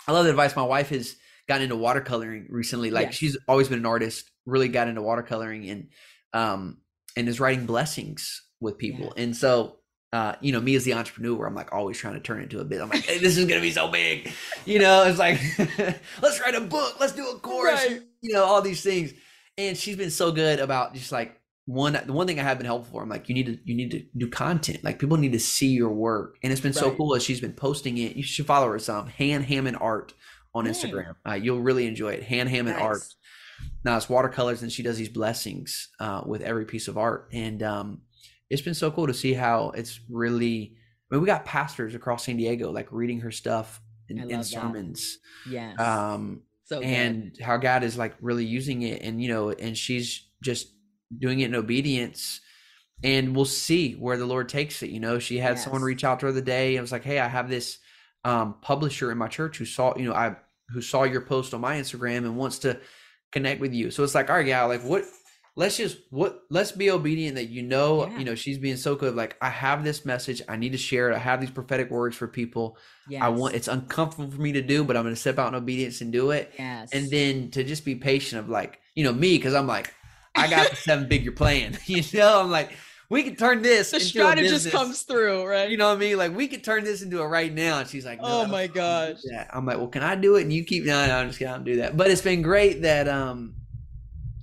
i 0.09 0.13
love 0.13 0.25
the 0.25 0.31
advice 0.31 0.55
my 0.57 0.63
wife 0.77 0.91
has 0.91 1.17
gotten 1.49 1.63
into 1.65 1.77
watercoloring 1.77 2.47
recently 2.51 2.91
like 2.91 3.07
Yes. 3.09 3.15
she's 3.15 3.37
always 3.49 3.69
been 3.69 3.79
an 3.79 3.87
artist 3.87 4.31
really 4.45 4.69
got 4.69 4.89
into 4.89 5.01
watercoloring 5.03 5.71
and 5.73 5.89
um 6.33 6.79
and 7.17 7.29
is 7.29 7.39
writing 7.41 7.65
blessings 7.67 8.43
with 8.61 8.77
people 8.77 9.15
and 9.17 9.37
so 9.37 9.77
uh, 10.15 10.37
you 10.41 10.53
know, 10.53 10.61
me 10.61 10.77
as 10.77 10.85
the 10.85 10.95
entrepreneur, 10.95 11.45
I'm 11.47 11.55
like 11.57 11.73
always 11.73 11.99
trying 11.99 12.15
to 12.15 12.21
turn 12.21 12.39
it 12.41 12.45
into 12.45 12.61
a 12.61 12.65
bit. 12.65 12.81
I'm 12.81 12.89
like, 12.89 13.05
hey, 13.05 13.19
this 13.19 13.37
is 13.37 13.47
gonna 13.47 13.61
be 13.61 13.73
so 13.73 13.89
big, 13.89 14.31
you 14.65 14.79
know. 14.79 15.03
It's 15.05 15.19
like, 15.19 15.41
let's 16.23 16.41
write 16.41 16.55
a 16.55 16.61
book, 16.61 17.01
let's 17.01 17.13
do 17.13 17.29
a 17.29 17.39
course, 17.41 17.85
Right. 17.87 18.01
you 18.21 18.33
know, 18.33 18.45
all 18.45 18.63
these 18.63 18.83
things. 18.83 19.13
And 19.59 19.77
she's 19.77 19.97
been 19.97 20.11
so 20.13 20.31
good 20.31 20.61
about 20.61 20.95
just 20.95 21.11
like 21.11 21.41
one 21.67 21.99
the 22.07 22.13
one 22.13 22.27
thing 22.29 22.39
I 22.39 22.45
have 22.45 22.59
been 22.59 22.67
helpful 22.67 22.93
for. 22.93 23.03
I'm 23.03 23.09
like, 23.09 23.29
you 23.29 23.35
need 23.35 23.47
to 23.47 23.59
you 23.65 23.75
need 23.75 23.91
to 23.91 24.05
do 24.17 24.29
content. 24.29 24.85
Like 24.85 24.99
people 25.01 25.17
need 25.17 25.33
to 25.33 25.41
see 25.41 25.69
your 25.69 25.91
work, 25.93 26.37
and 26.43 26.53
it's 26.53 26.61
been 26.61 26.73
so 26.75 26.95
cool 26.95 27.17
as 27.17 27.25
she's 27.25 27.41
been 27.41 27.53
posting 27.53 27.99
it. 27.99 28.15
You 28.17 28.23
should 28.23 28.47
follow 28.47 28.69
her 28.71 28.79
some 28.79 29.09
Han 29.19 29.43
Hammond 29.43 29.79
Art 29.81 30.15
on. 30.55 30.67
Instagram. 30.67 31.17
Uh, 31.29 31.33
you'll 31.35 31.61
really 31.63 31.87
enjoy 31.87 32.13
it. 32.13 32.23
Han 32.25 32.47
Hammond 32.47 32.77
Art. 32.79 32.99
Nice. 32.99 33.17
Now 33.85 33.97
it's 33.97 34.09
watercolors, 34.09 34.63
and 34.63 34.71
she 34.71 34.83
does 34.83 34.97
these 34.97 35.09
blessings 35.09 35.89
uh, 35.99 36.23
with 36.27 36.43
every 36.43 36.67
piece 36.67 36.87
of 36.89 36.99
art, 36.99 37.31
and 37.33 37.63
um, 37.63 38.03
it's 38.55 38.63
been 38.63 38.75
so 38.75 38.91
cool 38.91 39.07
to 39.09 39.15
see 39.15 39.35
how 39.35 39.71
it's 39.71 40.01
really. 40.09 40.77
I 41.11 41.15
mean, 41.17 41.21
we 41.21 41.27
got 41.27 41.45
pastors 41.45 41.95
across 41.95 42.25
San 42.25 42.37
Diego 42.39 42.71
like 42.71 42.89
reading 42.91 43.21
her 43.21 43.31
stuff 43.31 43.81
in, 44.09 44.31
in 44.31 44.43
sermons, 44.45 45.19
Yeah. 45.49 45.75
um, 45.75 46.43
so 46.65 46.81
good. 46.81 46.87
and 46.87 47.39
how 47.43 47.57
God 47.59 47.83
is 47.85 47.99
like 47.99 48.15
really 48.21 48.45
using 48.47 48.83
it, 48.83 49.03
and 49.03 49.21
you 49.23 49.29
know, 49.29 49.51
and 49.51 49.77
she's 49.77 50.27
just 50.43 50.69
doing 51.19 51.41
it 51.41 51.47
in 51.47 51.55
obedience. 51.55 52.41
And 53.03 53.37
we'll 53.37 53.45
see 53.45 53.93
where 53.95 54.17
the 54.17 54.25
Lord 54.25 54.49
takes 54.49 54.83
it. 54.83 54.89
You 54.91 55.01
know, 55.01 55.19
she 55.19 55.37
had 55.39 55.59
someone 55.59 55.83
reach 55.83 56.05
out 56.05 56.21
to 56.21 56.27
her 56.27 56.33
the 56.33 56.41
day 56.41 56.77
and 56.77 56.83
was 56.83 56.93
like, 56.93 57.05
"Hey, 57.05 57.19
I 57.19 57.29
have 57.29 57.51
this 57.51 57.79
um, 58.25 58.55
publisher 58.63 59.13
in 59.13 59.19
my 59.19 59.29
church 59.29 59.59
who 59.59 59.67
saw, 59.67 59.95
you 59.99 60.05
know, 60.07 60.15
I 60.15 60.37
who 60.71 60.81
saw 60.81 61.03
your 61.03 61.21
post 61.21 61.53
on 61.53 61.61
my 61.61 61.77
Instagram 61.77 62.19
and 62.19 62.37
wants 62.39 62.61
to 62.61 62.81
connect 63.33 63.61
with 63.61 63.75
you. 63.75 63.91
So 63.91 64.03
it's 64.05 64.15
like, 64.15 64.31
all 64.31 64.37
right, 64.37 64.47
yeah, 64.47 64.65
like 64.65 64.81
what 64.83 65.05
let's 65.57 65.77
just 65.77 65.99
what 66.11 66.43
let's 66.51 66.73
be 66.73 66.91
obedient 66.91 67.37
that 67.37 67.49
you 67.49 67.63
know, 67.63 68.07
Yeah. 68.07 68.19
you 68.19 68.25
know, 68.25 68.35
she's 68.35 68.59
being 68.59 68.77
so 68.77 68.95
good. 68.97 69.15
Like, 69.15 69.37
I 69.41 69.51
have 69.51 69.85
this 69.85 70.05
message, 70.05 70.43
I 70.49 70.57
need 70.57 70.73
to 70.73 70.79
share 70.79 71.11
it. 71.11 71.15
I 71.15 71.19
have 71.19 71.41
these 71.41 71.51
prophetic 71.51 71.91
words 71.91 72.17
for 72.17 72.27
people. 72.27 72.77
yes. 73.09 73.23
I 73.23 73.29
want 73.29 73.55
it's 73.55 73.69
uncomfortable 73.69 74.31
for 74.31 74.41
me 74.41 74.53
to 74.53 74.63
do, 74.63 74.83
but 74.85 74.97
I'm 74.97 75.05
gonna 75.05 75.17
step 75.17 75.39
out 75.39 75.49
in 75.49 75.55
obedience 75.55 76.01
and 76.01 76.13
do 76.13 76.31
it. 76.33 76.53
Yes. 76.59 76.91
And 76.93 77.11
then 77.11 77.51
to 77.53 77.63
just 77.65 77.85
be 77.85 77.95
patient 77.95 78.41
of 78.41 78.49
like, 78.49 78.81
you 78.95 79.05
know, 79.05 79.13
me, 79.13 79.37
because 79.37 79.55
I'm 79.55 79.67
like, 79.67 79.95
I 80.35 80.49
got 80.51 80.71
the 80.71 80.77
seven 80.77 81.09
figure 81.09 81.33
plan. 81.33 81.79
You 81.87 82.03
know, 82.15 82.41
I'm 82.41 82.51
like, 82.51 82.73
we 83.11 83.23
could 83.23 83.39
turn 83.39 83.63
this. 83.63 83.93
The 83.93 84.01
strategist 84.01 84.71
comes 84.73 85.03
through, 85.03 85.47
right? 85.47 85.71
You 85.71 85.77
know 85.77 85.89
what 85.91 85.99
I 85.99 86.01
mean? 86.01 86.17
Like 86.17 86.35
we 86.35 86.49
could 86.49 86.65
turn 86.65 86.83
this 86.83 87.03
into 87.03 87.21
a 87.21 87.29
right 87.29 87.53
now. 87.53 87.79
And 87.79 87.89
she's 87.89 88.05
like, 88.05 88.19
no, 88.21 88.27
oh 88.43 88.47
my 88.47 88.67
gosh. 88.67 89.19
Yeah. 89.23 89.47
I'm 89.53 89.65
like, 89.67 89.77
well, 89.77 89.87
can 89.87 90.03
I 90.03 90.17
do 90.17 90.35
it? 90.35 90.43
And 90.43 90.53
you 90.53 90.65
keep, 90.65 90.85
no, 90.85 91.07
no, 91.07 91.17
I'm 91.19 91.29
just 91.29 91.39
gonna 91.39 91.63
do 91.63 91.77
that. 91.77 91.97
But 91.97 92.11
it's 92.11 92.23
been 92.23 92.43
great 92.43 92.83
that, 92.83 93.07
um, 93.07 93.55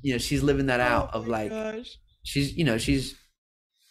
you 0.01 0.13
know, 0.13 0.17
she's 0.17 0.43
living 0.43 0.67
that 0.67 0.79
oh 0.79 0.83
out 0.83 1.09
oh 1.13 1.19
of 1.19 1.27
like, 1.27 1.49
gosh. 1.49 1.97
she's, 2.23 2.55
you 2.55 2.63
know, 2.63 2.77
she's, 2.77 3.15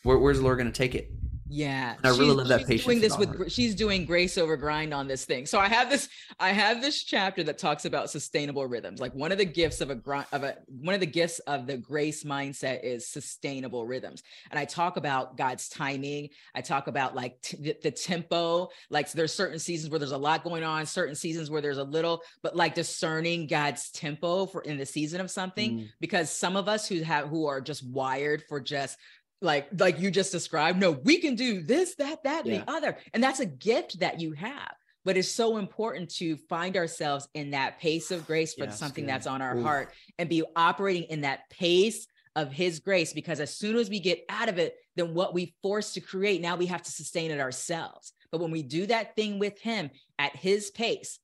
where, 0.02 0.18
where's 0.18 0.38
the 0.38 0.44
Lord 0.44 0.58
going 0.58 0.70
to 0.70 0.76
take 0.76 0.94
it? 0.94 1.10
Yeah, 1.52 1.96
and 1.96 2.06
I 2.06 2.10
really 2.10 2.32
love 2.32 2.48
that 2.48 2.66
patience. 2.66 2.84
Doing 2.84 3.00
this 3.00 3.18
with 3.18 3.50
she's 3.50 3.74
doing 3.74 4.06
grace 4.06 4.38
over 4.38 4.56
grind 4.56 4.94
on 4.94 5.08
this 5.08 5.24
thing. 5.24 5.46
So 5.46 5.58
I 5.58 5.66
have 5.66 5.90
this 5.90 6.08
I 6.38 6.50
have 6.50 6.80
this 6.80 7.02
chapter 7.02 7.42
that 7.42 7.58
talks 7.58 7.86
about 7.86 8.08
sustainable 8.08 8.66
rhythms. 8.66 9.00
Like 9.00 9.12
one 9.14 9.32
of 9.32 9.38
the 9.38 9.44
gifts 9.44 9.80
of 9.80 9.90
a 9.90 9.96
grind 9.96 10.26
of 10.30 10.44
a 10.44 10.58
one 10.68 10.94
of 10.94 11.00
the 11.00 11.06
gifts 11.06 11.40
of 11.40 11.66
the 11.66 11.76
grace 11.76 12.22
mindset 12.22 12.84
is 12.84 13.08
sustainable 13.08 13.84
rhythms. 13.84 14.22
And 14.52 14.60
I 14.60 14.64
talk 14.64 14.96
about 14.96 15.36
God's 15.36 15.68
timing. 15.68 16.30
I 16.54 16.60
talk 16.60 16.86
about 16.86 17.16
like 17.16 17.40
t- 17.42 17.56
the, 17.60 17.76
the 17.82 17.90
tempo. 17.90 18.68
Like 18.88 19.08
so 19.08 19.18
there's 19.18 19.34
certain 19.34 19.58
seasons 19.58 19.90
where 19.90 19.98
there's 19.98 20.12
a 20.12 20.18
lot 20.18 20.44
going 20.44 20.62
on, 20.62 20.86
certain 20.86 21.16
seasons 21.16 21.50
where 21.50 21.60
there's 21.60 21.78
a 21.78 21.84
little, 21.84 22.22
but 22.44 22.54
like 22.54 22.76
discerning 22.76 23.48
God's 23.48 23.90
tempo 23.90 24.46
for 24.46 24.62
in 24.62 24.78
the 24.78 24.86
season 24.86 25.20
of 25.20 25.32
something. 25.32 25.78
Mm. 25.78 25.88
Because 25.98 26.30
some 26.30 26.54
of 26.54 26.68
us 26.68 26.86
who 26.86 27.02
have 27.02 27.26
who 27.26 27.46
are 27.46 27.60
just 27.60 27.84
wired 27.84 28.44
for 28.48 28.60
just 28.60 28.98
like 29.40 29.68
like 29.78 29.98
you 29.98 30.10
just 30.10 30.32
described 30.32 30.78
no 30.78 30.92
we 30.92 31.18
can 31.18 31.34
do 31.34 31.62
this 31.62 31.94
that 31.96 32.22
that 32.24 32.46
yeah. 32.46 32.58
the 32.58 32.70
other. 32.70 32.98
And 33.12 33.22
that's 33.22 33.40
a 33.40 33.46
gift 33.46 34.00
that 34.00 34.20
you 34.20 34.32
have 34.32 34.74
but 35.04 35.16
it's 35.16 35.30
so 35.30 35.56
important 35.56 36.10
to 36.10 36.36
find 36.36 36.76
ourselves 36.76 37.28
in 37.34 37.52
that 37.52 37.78
pace 37.80 38.10
of 38.10 38.26
grace 38.26 38.54
for 38.54 38.70
something 38.70 39.06
that's 39.06 39.26
on 39.26 39.40
our 39.40 39.56
Ooh. 39.56 39.62
heart 39.62 39.92
and 40.18 40.28
be 40.28 40.44
operating 40.56 41.04
in 41.04 41.22
that 41.22 41.48
pace 41.50 42.06
of 42.36 42.52
his 42.52 42.80
grace 42.80 43.12
because 43.12 43.40
as 43.40 43.56
soon 43.56 43.76
as 43.76 43.90
we 43.90 43.98
get 43.98 44.24
out 44.28 44.48
of 44.48 44.58
it 44.58 44.76
then 44.96 45.14
what 45.14 45.34
we 45.34 45.54
force 45.62 45.94
to 45.94 46.00
create 46.00 46.40
now 46.40 46.56
we 46.56 46.66
have 46.66 46.82
to 46.82 46.90
sustain 46.90 47.30
it 47.30 47.40
ourselves. 47.40 48.12
But 48.30 48.40
when 48.40 48.52
we 48.52 48.62
do 48.62 48.86
that 48.86 49.16
thing 49.16 49.38
with 49.38 49.58
him 49.60 49.90
at 50.18 50.36
his 50.36 50.70
pace 50.70 51.18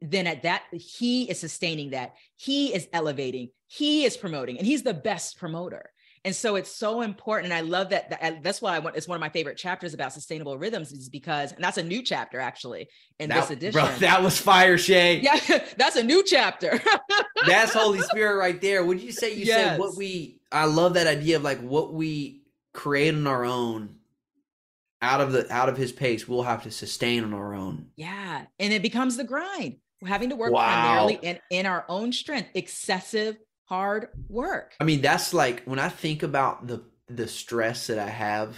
then 0.00 0.26
at 0.26 0.42
that 0.44 0.62
he 0.72 1.30
is 1.30 1.38
sustaining 1.38 1.90
that. 1.90 2.14
He 2.36 2.74
is 2.74 2.88
elevating. 2.92 3.50
He 3.66 4.04
is 4.04 4.16
promoting. 4.16 4.56
And 4.58 4.66
he's 4.66 4.82
the 4.82 4.94
best 4.94 5.38
promoter 5.38 5.90
and 6.24 6.34
so 6.34 6.56
it's 6.56 6.70
so 6.70 7.00
important. 7.00 7.52
And 7.52 7.54
I 7.54 7.62
love 7.62 7.90
that, 7.90 8.10
that 8.10 8.42
that's 8.42 8.60
why 8.60 8.76
I 8.76 8.78
want 8.78 8.96
it's 8.96 9.08
one 9.08 9.16
of 9.16 9.20
my 9.20 9.30
favorite 9.30 9.56
chapters 9.56 9.94
about 9.94 10.12
sustainable 10.12 10.58
rhythms, 10.58 10.92
is 10.92 11.08
because 11.08 11.52
and 11.52 11.64
that's 11.64 11.78
a 11.78 11.82
new 11.82 12.02
chapter 12.02 12.40
actually 12.40 12.88
in 13.18 13.30
that, 13.30 13.40
this 13.40 13.50
edition. 13.50 13.80
Bro, 13.80 13.96
that 13.98 14.22
was 14.22 14.38
fire 14.38 14.76
Shae. 14.76 15.22
Yeah, 15.22 15.38
that's 15.76 15.96
a 15.96 16.02
new 16.02 16.22
chapter. 16.24 16.80
that's 17.46 17.72
Holy 17.72 18.00
Spirit 18.00 18.36
right 18.36 18.60
there. 18.60 18.84
Would 18.84 19.00
you 19.00 19.12
say 19.12 19.34
you 19.34 19.44
yes. 19.44 19.70
said 19.70 19.78
what 19.78 19.96
we 19.96 20.40
I 20.52 20.66
love 20.66 20.94
that 20.94 21.06
idea 21.06 21.36
of 21.36 21.42
like 21.42 21.60
what 21.60 21.94
we 21.94 22.42
create 22.72 23.14
on 23.14 23.26
our 23.26 23.44
own 23.44 23.96
out 25.02 25.20
of 25.20 25.32
the 25.32 25.50
out 25.52 25.68
of 25.68 25.76
his 25.76 25.92
pace, 25.92 26.28
we'll 26.28 26.42
have 26.42 26.62
to 26.64 26.70
sustain 26.70 27.24
on 27.24 27.32
our 27.32 27.54
own. 27.54 27.86
Yeah. 27.96 28.44
And 28.58 28.72
it 28.72 28.82
becomes 28.82 29.16
the 29.16 29.24
grind. 29.24 29.76
We're 30.02 30.08
having 30.08 30.30
to 30.30 30.36
work 30.36 30.52
wow. 30.52 30.64
primarily 30.64 31.14
in, 31.22 31.38
in 31.50 31.66
our 31.66 31.84
own 31.88 32.12
strength, 32.12 32.50
excessive 32.54 33.36
hard 33.70 34.08
work. 34.28 34.74
I 34.80 34.84
mean, 34.84 35.00
that's 35.00 35.32
like 35.32 35.62
when 35.64 35.78
I 35.78 35.88
think 35.88 36.22
about 36.22 36.66
the 36.66 36.82
the 37.08 37.28
stress 37.28 37.86
that 37.86 37.98
I 37.98 38.08
have 38.08 38.56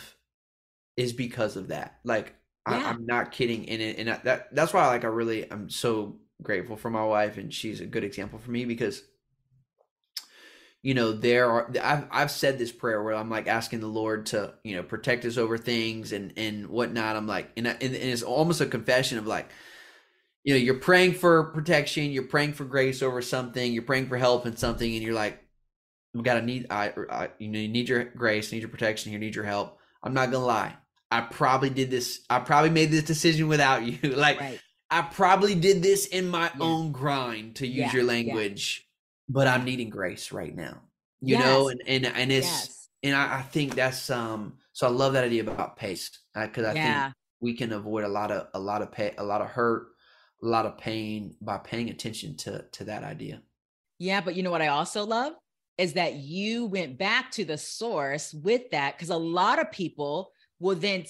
is 0.97 1.13
because 1.13 1.57
of 1.57 1.69
that. 1.69 1.99
Like 2.03 2.35
yeah. 2.69 2.87
I, 2.87 2.91
am 2.91 3.07
not 3.07 3.31
kidding, 3.31 3.69
and 3.69 3.81
it, 3.83 3.99
and 3.99 4.11
I, 4.11 4.21
that 4.25 4.55
that's 4.55 4.73
why 4.73 4.87
like 4.89 5.05
I 5.05 5.09
really 5.09 5.51
I'm 5.53 5.69
so 5.69 6.17
grateful 6.43 6.77
for 6.77 6.91
my 6.91 7.05
wife, 7.05 7.37
and 7.37 7.53
she's 7.53 7.81
a 7.81 7.87
good 7.87 8.05
example 8.05 8.39
for 8.39 8.51
me 8.51 8.65
because 8.65 9.03
you 10.83 10.95
know 10.95 11.13
there 11.13 11.51
are 11.51 11.71
I've 11.83 12.07
I've 12.11 12.31
said 12.31 12.59
this 12.59 12.73
prayer 12.73 13.03
where 13.03 13.15
I'm 13.15 13.31
like 13.31 13.47
asking 13.47 13.81
the 13.81 13.89
Lord 13.89 14.27
to 14.27 14.55
you 14.65 14.77
know 14.77 14.83
protect 14.83 15.27
us 15.27 15.37
over 15.37 15.59
things 15.59 16.13
and 16.13 16.33
and 16.39 16.69
whatnot. 16.69 17.17
I'm 17.17 17.27
like 17.27 17.51
and, 17.57 17.67
and 17.67 17.83
it's 17.83 18.23
almost 18.23 18.63
a 18.63 18.67
confession 18.67 19.19
of 19.19 19.27
like 19.27 19.51
you 20.45 20.55
know 20.55 20.59
you're 20.59 20.75
praying 20.75 21.15
for 21.15 21.45
protection 21.45 22.11
you're 22.11 22.25
praying 22.25 22.53
for 22.53 22.65
grace 22.65 23.03
over 23.03 23.23
something 23.23 23.73
you're 23.73 23.83
praying 23.83 24.09
for 24.09 24.17
help 24.17 24.47
in 24.47 24.57
something 24.57 24.95
and 24.95 25.03
you're 25.03 25.15
like 25.15 25.43
we 26.15 26.23
gotta 26.23 26.43
need 26.43 26.67
I, 26.71 26.93
I 27.11 27.31
you 27.39 27.49
know 27.49 27.59
you 27.59 27.69
need 27.69 27.89
your 27.89 28.05
grace 28.05 28.53
need 28.53 28.63
your 28.63 28.71
protection 28.71 29.13
you 29.13 29.19
need 29.19 29.35
your 29.35 29.45
help 29.45 29.79
i'm 30.03 30.15
not 30.15 30.31
gonna 30.31 30.45
lie 30.45 30.75
i 31.11 31.21
probably 31.21 31.71
did 31.71 31.91
this 31.91 32.21
i 32.29 32.39
probably 32.39 32.71
made 32.71 32.91
this 32.91 33.05
decision 33.05 33.49
without 33.49 33.85
you 33.85 33.99
like 34.17 34.41
right. 34.41 34.61
i 34.91 35.03
probably 35.03 35.55
did 35.55 35.83
this 35.83 36.07
in 36.07 36.29
my 36.29 36.51
yeah. 36.55 36.61
own 36.61 36.93
grind 36.93 37.57
to 37.57 37.67
use 37.67 37.79
yeah. 37.79 37.93
your 37.93 38.05
language 38.05 38.87
yeah. 39.29 39.35
but 39.35 39.47
i'm 39.47 39.65
needing 39.65 39.91
grace 39.91 40.33
right 40.33 40.55
now 40.55 40.81
you 41.21 41.37
yes. 41.37 41.45
know 41.45 41.69
and 41.69 41.83
and 41.87 42.07
and 42.07 42.33
it's 42.33 42.47
yes. 42.47 42.89
and 43.05 43.17
I, 43.17 43.39
I, 43.39 43.43
think 43.43 43.75
that's 43.75 44.11
um 44.11 44.55
so 44.73 44.87
i 44.87 44.91
love 44.91 45.13
that 45.13 45.25
idea 45.25 45.43
about 45.43 45.77
pace 45.77 46.11
because 46.35 46.65
uh, 46.65 46.71
i 46.71 46.73
think 46.75 47.15
we 47.41 47.55
can 47.55 47.73
avoid 47.73 48.05
a 48.05 48.09
lot 48.09 48.31
of 48.31 48.49
a 48.55 48.59
lot 48.59 48.83
of 48.83 48.91
pay 48.91 49.15
a 49.19 49.25
lot 49.25 49.41
of 49.41 49.49
hurt 49.49 49.92
a 50.43 50.47
lot 50.47 50.67
of 50.67 50.79
pain 50.79 51.37
by 51.41 51.59
paying 51.59 51.91
attention 51.91 52.37
to 52.39 52.65
to 52.73 52.85
that 52.85 53.05
idea. 53.05 53.43
Yeah, 53.99 54.21
but 54.21 54.35
you 54.35 54.43
know 54.43 54.51
what 54.51 54.63
I 54.63 54.69
also 54.69 55.05
love 55.05 55.35
is 55.79 55.95
that 55.95 56.15
you 56.15 56.67
went 56.67 56.99
back 56.99 57.31
to 57.33 57.45
the 57.45 57.57
source 57.57 58.35
with 58.35 58.71
that 58.71 58.97
because 58.97 59.11
a 59.11 59.17
lot 59.17 59.61
of 59.61 59.71
people 59.73 60.33
will 60.63 60.77
then 60.77 61.05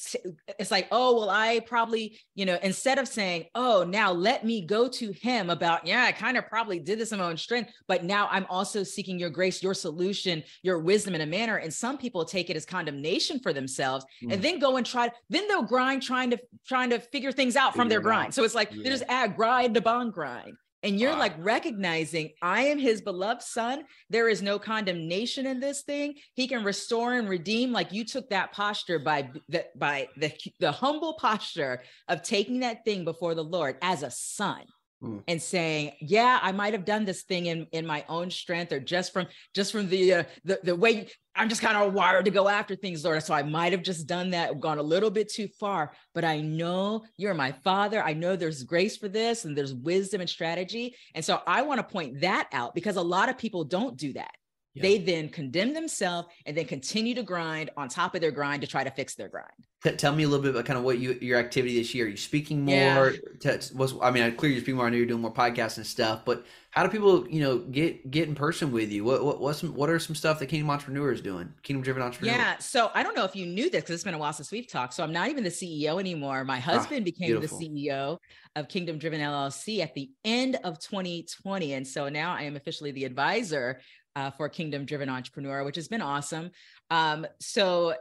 it's 0.58 0.70
like 0.70 0.88
oh 0.90 1.14
well 1.16 1.30
i 1.30 1.60
probably 1.60 2.18
you 2.34 2.44
know 2.44 2.58
instead 2.62 2.98
of 2.98 3.06
saying 3.06 3.44
oh 3.54 3.84
now 3.86 4.10
let 4.10 4.44
me 4.44 4.64
go 4.64 4.88
to 4.88 5.12
him 5.12 5.50
about 5.50 5.86
yeah 5.86 6.04
i 6.04 6.12
kind 6.12 6.36
of 6.36 6.46
probably 6.48 6.78
did 6.78 6.98
this 6.98 7.12
in 7.12 7.18
my 7.18 7.24
own 7.24 7.36
strength 7.36 7.70
but 7.86 8.02
now 8.02 8.26
i'm 8.30 8.46
also 8.48 8.82
seeking 8.82 9.18
your 9.18 9.30
grace 9.30 9.62
your 9.62 9.74
solution 9.74 10.42
your 10.62 10.78
wisdom 10.78 11.14
in 11.14 11.20
a 11.20 11.26
manner 11.26 11.58
and 11.58 11.72
some 11.72 11.98
people 11.98 12.24
take 12.24 12.50
it 12.50 12.56
as 12.56 12.64
condemnation 12.64 13.38
for 13.38 13.52
themselves 13.52 14.04
mm. 14.24 14.32
and 14.32 14.42
then 14.42 14.58
go 14.58 14.76
and 14.76 14.86
try 14.86 15.10
then 15.28 15.46
they'll 15.46 15.62
grind 15.62 16.02
trying 16.02 16.30
to 16.30 16.38
trying 16.66 16.90
to 16.90 16.98
figure 16.98 17.30
things 17.30 17.54
out 17.54 17.74
from 17.74 17.88
their 17.88 18.00
grind 18.00 18.32
so 18.32 18.42
it's 18.42 18.54
like 18.54 18.72
yeah. 18.72 18.82
they 18.82 18.88
just 18.88 19.04
add 19.08 19.36
grind 19.36 19.74
to 19.74 19.80
bond 19.80 20.12
grind 20.12 20.56
and 20.82 20.98
you're 20.98 21.12
wow. 21.12 21.18
like 21.18 21.34
recognizing 21.38 22.30
I 22.42 22.62
am 22.62 22.78
his 22.78 23.00
beloved 23.00 23.42
son. 23.42 23.84
There 24.10 24.28
is 24.28 24.42
no 24.42 24.58
condemnation 24.58 25.46
in 25.46 25.60
this 25.60 25.82
thing. 25.82 26.14
He 26.34 26.48
can 26.48 26.64
restore 26.64 27.14
and 27.14 27.28
redeem. 27.28 27.72
Like 27.72 27.92
you 27.92 28.04
took 28.04 28.30
that 28.30 28.52
posture 28.52 28.98
by 28.98 29.30
the 29.48 29.66
by 29.76 30.08
the, 30.16 30.32
the 30.58 30.72
humble 30.72 31.14
posture 31.14 31.82
of 32.08 32.22
taking 32.22 32.60
that 32.60 32.84
thing 32.84 33.04
before 33.04 33.34
the 33.34 33.44
Lord 33.44 33.76
as 33.82 34.02
a 34.02 34.10
son. 34.10 34.64
Mm. 35.02 35.24
and 35.26 35.42
saying 35.42 35.92
yeah 36.00 36.38
i 36.42 36.52
might 36.52 36.74
have 36.74 36.84
done 36.84 37.04
this 37.04 37.22
thing 37.22 37.46
in 37.46 37.66
in 37.72 37.84
my 37.84 38.04
own 38.08 38.30
strength 38.30 38.70
or 38.70 38.78
just 38.78 39.12
from 39.12 39.26
just 39.52 39.72
from 39.72 39.88
the 39.88 40.14
uh, 40.14 40.22
the, 40.44 40.60
the 40.62 40.76
way 40.76 41.08
i'm 41.34 41.48
just 41.48 41.60
kind 41.60 41.76
of 41.76 41.92
wired 41.92 42.24
to 42.26 42.30
go 42.30 42.46
after 42.46 42.76
things 42.76 43.04
lord 43.04 43.20
so 43.20 43.34
i 43.34 43.42
might 43.42 43.72
have 43.72 43.82
just 43.82 44.06
done 44.06 44.30
that 44.30 44.60
gone 44.60 44.78
a 44.78 44.82
little 44.82 45.10
bit 45.10 45.28
too 45.28 45.48
far 45.58 45.90
but 46.14 46.24
i 46.24 46.40
know 46.40 47.02
you're 47.16 47.34
my 47.34 47.50
father 47.50 48.00
i 48.00 48.12
know 48.12 48.36
there's 48.36 48.62
grace 48.62 48.96
for 48.96 49.08
this 49.08 49.44
and 49.44 49.58
there's 49.58 49.74
wisdom 49.74 50.20
and 50.20 50.30
strategy 50.30 50.94
and 51.16 51.24
so 51.24 51.42
i 51.48 51.62
want 51.62 51.78
to 51.78 51.92
point 51.92 52.20
that 52.20 52.48
out 52.52 52.72
because 52.72 52.94
a 52.94 53.02
lot 53.02 53.28
of 53.28 53.36
people 53.36 53.64
don't 53.64 53.96
do 53.96 54.12
that 54.12 54.30
yeah. 54.74 54.82
They 54.82 54.98
then 54.98 55.28
condemn 55.28 55.74
themselves 55.74 56.28
and 56.46 56.56
then 56.56 56.64
continue 56.64 57.14
to 57.14 57.22
grind 57.22 57.70
on 57.76 57.88
top 57.88 58.14
of 58.14 58.20
their 58.20 58.30
grind 58.30 58.62
to 58.62 58.66
try 58.66 58.84
to 58.84 58.90
fix 58.90 59.14
their 59.14 59.28
grind. 59.28 59.50
Tell 59.98 60.14
me 60.14 60.22
a 60.22 60.28
little 60.28 60.42
bit 60.42 60.52
about 60.52 60.64
kind 60.64 60.78
of 60.78 60.84
what 60.84 60.98
you 60.98 61.18
your 61.20 61.38
activity 61.38 61.76
this 61.76 61.92
year. 61.92 62.06
Are 62.06 62.08
you 62.08 62.16
speaking 62.16 62.64
more? 62.64 63.14
Yeah. 63.44 63.56
Was 63.74 63.94
I 64.00 64.12
mean, 64.12 64.22
I 64.22 64.30
clearly 64.30 64.54
you're 64.54 64.62
speaking 64.62 64.76
more. 64.76 64.86
I 64.86 64.90
know 64.90 64.96
you're 64.96 65.06
doing 65.06 65.22
more 65.22 65.34
podcasts 65.34 65.76
and 65.76 65.86
stuff, 65.86 66.24
but 66.24 66.44
how 66.70 66.82
do 66.82 66.88
people, 66.88 67.28
you 67.28 67.40
know, 67.40 67.58
get 67.58 68.10
get 68.10 68.28
in 68.28 68.36
person 68.36 68.70
with 68.70 68.92
you? 68.92 69.04
What 69.04 69.24
what 69.24 69.40
what's 69.40 69.58
some, 69.58 69.74
what 69.74 69.90
are 69.90 69.98
some 69.98 70.14
stuff 70.14 70.38
that 70.38 70.46
Kingdom 70.46 70.70
Entrepreneur 70.70 71.12
is 71.12 71.20
doing? 71.20 71.52
Kingdom 71.62 71.82
Driven 71.82 72.00
Entrepreneur. 72.00 72.34
Yeah. 72.34 72.58
So 72.58 72.92
I 72.94 73.02
don't 73.02 73.16
know 73.16 73.24
if 73.24 73.34
you 73.34 73.44
knew 73.44 73.68
this 73.68 73.82
because 73.82 73.96
it's 73.96 74.04
been 74.04 74.14
a 74.14 74.18
while 74.18 74.32
since 74.32 74.52
we've 74.52 74.68
talked. 74.68 74.94
So 74.94 75.02
I'm 75.02 75.12
not 75.12 75.28
even 75.28 75.42
the 75.42 75.50
CEO 75.50 75.98
anymore. 75.98 76.44
My 76.44 76.58
ah, 76.58 76.60
husband 76.60 77.02
ah, 77.02 77.04
became 77.04 77.26
beautiful. 77.28 77.58
the 77.58 77.68
CEO 77.68 78.18
of 78.54 78.68
Kingdom 78.68 78.98
Driven 78.98 79.20
LLC 79.20 79.80
at 79.80 79.94
the 79.94 80.10
end 80.24 80.56
of 80.62 80.78
2020, 80.78 81.74
and 81.74 81.86
so 81.86 82.08
now 82.08 82.34
I 82.34 82.42
am 82.42 82.54
officially 82.54 82.92
the 82.92 83.04
advisor 83.04 83.80
uh, 84.16 84.30
for 84.30 84.48
Kingdom 84.48 84.84
Driven 84.84 85.08
Entrepreneur, 85.08 85.64
which 85.64 85.76
has 85.76 85.88
been 85.88 86.02
awesome. 86.02 86.50
Um, 86.90 87.26
so 87.40 87.94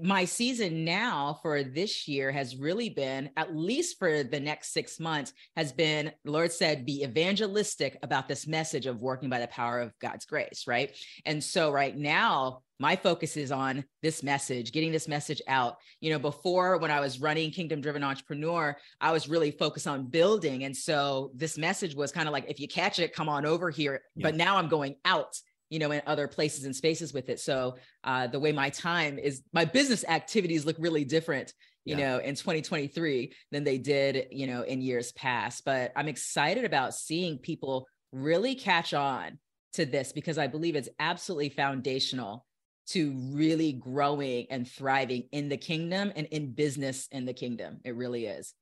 my 0.00 0.24
season 0.24 0.84
now 0.84 1.38
for 1.42 1.62
this 1.62 2.08
year 2.08 2.30
has 2.32 2.56
really 2.56 2.88
been 2.88 3.30
at 3.36 3.54
least 3.54 3.98
for 3.98 4.22
the 4.22 4.40
next 4.40 4.72
six 4.72 4.98
months 4.98 5.32
has 5.56 5.72
been 5.72 6.12
the 6.24 6.30
lord 6.30 6.52
said 6.52 6.86
be 6.86 7.02
evangelistic 7.02 7.98
about 8.02 8.28
this 8.28 8.46
message 8.46 8.86
of 8.86 9.00
working 9.00 9.28
by 9.28 9.38
the 9.38 9.46
power 9.48 9.80
of 9.80 9.92
god's 9.98 10.24
grace 10.24 10.64
right 10.66 10.96
and 11.26 11.42
so 11.42 11.70
right 11.70 11.96
now 11.96 12.62
my 12.78 12.96
focus 12.96 13.36
is 13.36 13.52
on 13.52 13.84
this 14.02 14.22
message 14.22 14.72
getting 14.72 14.92
this 14.92 15.08
message 15.08 15.42
out 15.46 15.76
you 16.00 16.10
know 16.10 16.18
before 16.18 16.78
when 16.78 16.90
i 16.90 17.00
was 17.00 17.20
running 17.20 17.50
kingdom 17.50 17.80
driven 17.80 18.02
entrepreneur 18.02 18.76
i 19.00 19.12
was 19.12 19.28
really 19.28 19.50
focused 19.50 19.86
on 19.86 20.06
building 20.06 20.64
and 20.64 20.76
so 20.76 21.30
this 21.34 21.58
message 21.58 21.94
was 21.94 22.12
kind 22.12 22.28
of 22.28 22.32
like 22.32 22.48
if 22.48 22.60
you 22.60 22.68
catch 22.68 22.98
it 22.98 23.12
come 23.12 23.28
on 23.28 23.44
over 23.44 23.70
here 23.70 24.00
yeah. 24.16 24.22
but 24.22 24.36
now 24.36 24.56
i'm 24.56 24.68
going 24.68 24.96
out 25.04 25.36
you 25.72 25.78
know, 25.78 25.90
in 25.90 26.02
other 26.06 26.28
places 26.28 26.66
and 26.66 26.76
spaces 26.76 27.14
with 27.14 27.30
it. 27.30 27.40
So 27.40 27.76
uh, 28.04 28.26
the 28.26 28.38
way 28.38 28.52
my 28.52 28.68
time 28.68 29.18
is, 29.18 29.42
my 29.54 29.64
business 29.64 30.04
activities 30.06 30.66
look 30.66 30.76
really 30.78 31.02
different, 31.02 31.54
you 31.86 31.96
yeah. 31.96 32.10
know, 32.10 32.18
in 32.18 32.34
2023 32.34 33.32
than 33.50 33.64
they 33.64 33.78
did, 33.78 34.26
you 34.30 34.46
know, 34.46 34.64
in 34.64 34.82
years 34.82 35.12
past. 35.12 35.64
But 35.64 35.90
I'm 35.96 36.08
excited 36.08 36.66
about 36.66 36.94
seeing 36.94 37.38
people 37.38 37.88
really 38.12 38.54
catch 38.54 38.92
on 38.92 39.38
to 39.72 39.86
this 39.86 40.12
because 40.12 40.36
I 40.36 40.46
believe 40.46 40.76
it's 40.76 40.90
absolutely 41.00 41.48
foundational 41.48 42.44
to 42.88 43.14
really 43.32 43.72
growing 43.72 44.48
and 44.50 44.68
thriving 44.68 45.24
in 45.32 45.48
the 45.48 45.56
kingdom 45.56 46.12
and 46.14 46.26
in 46.26 46.52
business 46.52 47.08
in 47.10 47.24
the 47.24 47.32
kingdom. 47.32 47.80
It 47.82 47.96
really 47.96 48.26
is. 48.26 48.52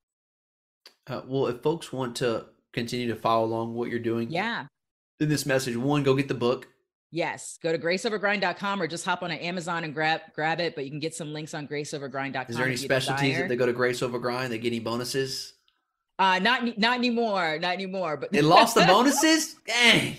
Uh, 1.09 1.23
well, 1.27 1.49
if 1.49 1.61
folks 1.61 1.93
want 1.93 2.15
to 2.19 2.47
continue 2.73 3.09
to 3.09 3.17
follow 3.17 3.47
along 3.47 3.75
what 3.75 3.91
you're 3.91 3.99
doing, 3.99 4.31
yeah, 4.31 4.67
in 5.19 5.29
this 5.29 5.45
message, 5.45 5.77
one, 5.77 6.05
go 6.05 6.15
get 6.15 6.29
the 6.29 6.35
book. 6.35 6.69
Yes, 7.13 7.59
go 7.61 7.73
to 7.73 7.79
graceovergrind.com 7.79 8.81
or 8.81 8.87
just 8.87 9.05
hop 9.05 9.23
on 9.23 9.33
Amazon 9.33 9.83
and 9.83 9.93
grab 9.93 10.21
grab 10.35 10.61
it. 10.61 10.77
But 10.77 10.85
you 10.85 10.91
can 10.91 11.01
get 11.01 11.15
some 11.15 11.33
links 11.33 11.55
on 11.55 11.67
graceovergrind.com. 11.67 12.47
Is 12.49 12.57
there 12.57 12.67
any 12.67 12.77
specialties 12.77 13.37
that 13.39 13.49
they 13.49 13.57
go 13.57 13.67
to 13.67 13.73
Grace 13.73 14.03
Over 14.03 14.19
Grind? 14.19 14.53
They 14.53 14.59
get 14.59 14.69
any 14.69 14.79
bonuses? 14.79 15.55
Uh, 16.19 16.39
not 16.39 16.79
not 16.79 16.99
anymore, 16.99 17.59
not 17.59 17.73
anymore. 17.73 18.17
But 18.17 18.31
they 18.31 18.43
lost 18.43 18.77
the 18.77 18.85
bonuses. 18.87 19.57
Dang. 19.67 20.17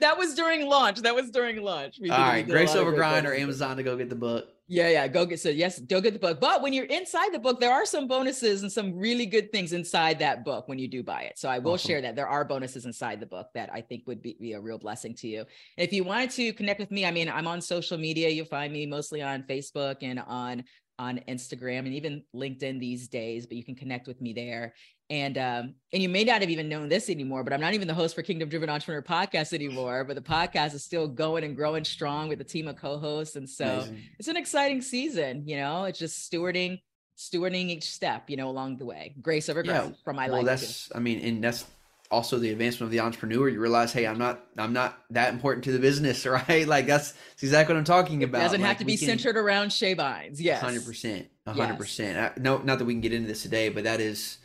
That 0.00 0.18
was 0.18 0.34
during 0.34 0.68
launch. 0.68 1.00
That 1.00 1.14
was 1.14 1.30
during 1.30 1.62
launch. 1.62 1.98
We 2.00 2.10
All 2.10 2.18
right, 2.18 2.46
Grace 2.46 2.74
Over 2.74 2.92
Grind 2.92 3.26
or 3.26 3.34
Amazon 3.34 3.78
to 3.78 3.82
go 3.82 3.96
get 3.96 4.10
the 4.10 4.16
book. 4.16 4.48
Yeah, 4.68 4.88
yeah. 4.88 5.06
Go 5.06 5.24
get 5.26 5.38
so 5.38 5.48
yes, 5.48 5.78
go 5.78 6.00
get 6.00 6.12
the 6.12 6.18
book. 6.18 6.40
But 6.40 6.60
when 6.60 6.72
you're 6.72 6.86
inside 6.86 7.32
the 7.32 7.38
book, 7.38 7.60
there 7.60 7.72
are 7.72 7.86
some 7.86 8.08
bonuses 8.08 8.62
and 8.62 8.72
some 8.72 8.96
really 8.96 9.24
good 9.24 9.52
things 9.52 9.72
inside 9.72 10.18
that 10.18 10.44
book 10.44 10.66
when 10.66 10.78
you 10.78 10.88
do 10.88 11.04
buy 11.04 11.22
it. 11.22 11.38
So 11.38 11.48
I 11.48 11.60
will 11.60 11.74
awesome. 11.74 11.88
share 11.88 12.02
that 12.02 12.16
there 12.16 12.26
are 12.26 12.44
bonuses 12.44 12.84
inside 12.84 13.20
the 13.20 13.26
book 13.26 13.46
that 13.54 13.70
I 13.72 13.80
think 13.80 14.08
would 14.08 14.22
be, 14.22 14.36
be 14.40 14.54
a 14.54 14.60
real 14.60 14.78
blessing 14.78 15.14
to 15.16 15.28
you. 15.28 15.40
And 15.40 15.86
if 15.86 15.92
you 15.92 16.02
wanted 16.02 16.30
to 16.30 16.52
connect 16.52 16.80
with 16.80 16.90
me, 16.90 17.06
I 17.06 17.12
mean, 17.12 17.28
I'm 17.28 17.46
on 17.46 17.60
social 17.60 17.96
media. 17.96 18.28
You'll 18.28 18.46
find 18.46 18.72
me 18.72 18.86
mostly 18.86 19.22
on 19.22 19.44
Facebook 19.44 19.98
and 20.02 20.18
on 20.18 20.64
on 20.98 21.20
Instagram 21.28 21.80
and 21.80 21.94
even 21.94 22.22
LinkedIn 22.34 22.80
these 22.80 23.08
days, 23.08 23.46
but 23.46 23.56
you 23.56 23.64
can 23.64 23.74
connect 23.74 24.06
with 24.06 24.20
me 24.20 24.32
there. 24.32 24.74
And 25.08 25.38
um, 25.38 25.74
and 25.92 26.02
you 26.02 26.08
may 26.08 26.24
not 26.24 26.40
have 26.40 26.50
even 26.50 26.68
known 26.68 26.88
this 26.88 27.08
anymore, 27.08 27.44
but 27.44 27.52
I'm 27.52 27.60
not 27.60 27.74
even 27.74 27.86
the 27.86 27.94
host 27.94 28.16
for 28.16 28.22
Kingdom 28.22 28.48
Driven 28.48 28.68
Entrepreneur 28.68 29.02
podcast 29.02 29.52
anymore. 29.52 30.02
But 30.02 30.16
the 30.16 30.22
podcast 30.22 30.74
is 30.74 30.82
still 30.82 31.06
going 31.06 31.44
and 31.44 31.54
growing 31.54 31.84
strong 31.84 32.28
with 32.28 32.40
a 32.40 32.44
team 32.44 32.66
of 32.66 32.76
co-hosts, 32.76 33.36
and 33.36 33.48
so 33.48 33.64
Amazing. 33.66 34.02
it's 34.18 34.28
an 34.28 34.36
exciting 34.36 34.82
season. 34.82 35.46
You 35.46 35.58
know, 35.58 35.84
it's 35.84 36.00
just 36.00 36.30
stewarding 36.30 36.80
stewarding 37.16 37.68
each 37.68 37.90
step, 37.90 38.28
you 38.28 38.36
know, 38.36 38.48
along 38.48 38.78
the 38.78 38.84
way. 38.84 39.14
Grace 39.22 39.48
over 39.48 39.64
yeah. 39.64 39.90
from 40.04 40.16
my 40.16 40.24
life. 40.24 40.32
well, 40.32 40.42
life. 40.42 40.60
that's 40.60 40.88
too. 40.88 40.94
I 40.96 40.98
mean, 40.98 41.20
and 41.20 41.42
that's 41.42 41.64
also 42.10 42.38
the 42.38 42.50
advancement 42.50 42.88
of 42.88 42.90
the 42.90 43.00
entrepreneur. 43.00 43.48
You 43.48 43.60
realize, 43.60 43.92
hey, 43.92 44.06
I'm 44.06 44.18
not 44.18 44.44
I'm 44.58 44.72
not 44.72 44.98
that 45.10 45.32
important 45.32 45.64
to 45.64 45.72
the 45.72 45.78
business, 45.78 46.26
right? 46.48 46.66
Like 46.66 46.86
that's, 46.86 47.12
that's 47.12 47.42
exactly 47.42 47.74
what 47.74 47.78
I'm 47.78 47.84
talking 47.84 48.22
about. 48.22 48.40
It 48.40 48.44
doesn't 48.44 48.60
like, 48.60 48.68
have 48.68 48.78
to 48.78 48.84
be 48.84 48.96
can, 48.96 49.06
centered 49.06 49.36
around 49.36 49.68
Bynes. 49.68 50.36
Yes, 50.38 50.60
hundred 50.60 50.84
percent, 50.84 51.28
hundred 51.46 51.78
percent. 51.78 52.38
No, 52.38 52.58
not 52.58 52.78
that 52.78 52.84
we 52.84 52.94
can 52.94 53.00
get 53.00 53.12
into 53.12 53.28
this 53.28 53.42
today, 53.42 53.68
but 53.68 53.84
that 53.84 54.00
is 54.00 54.38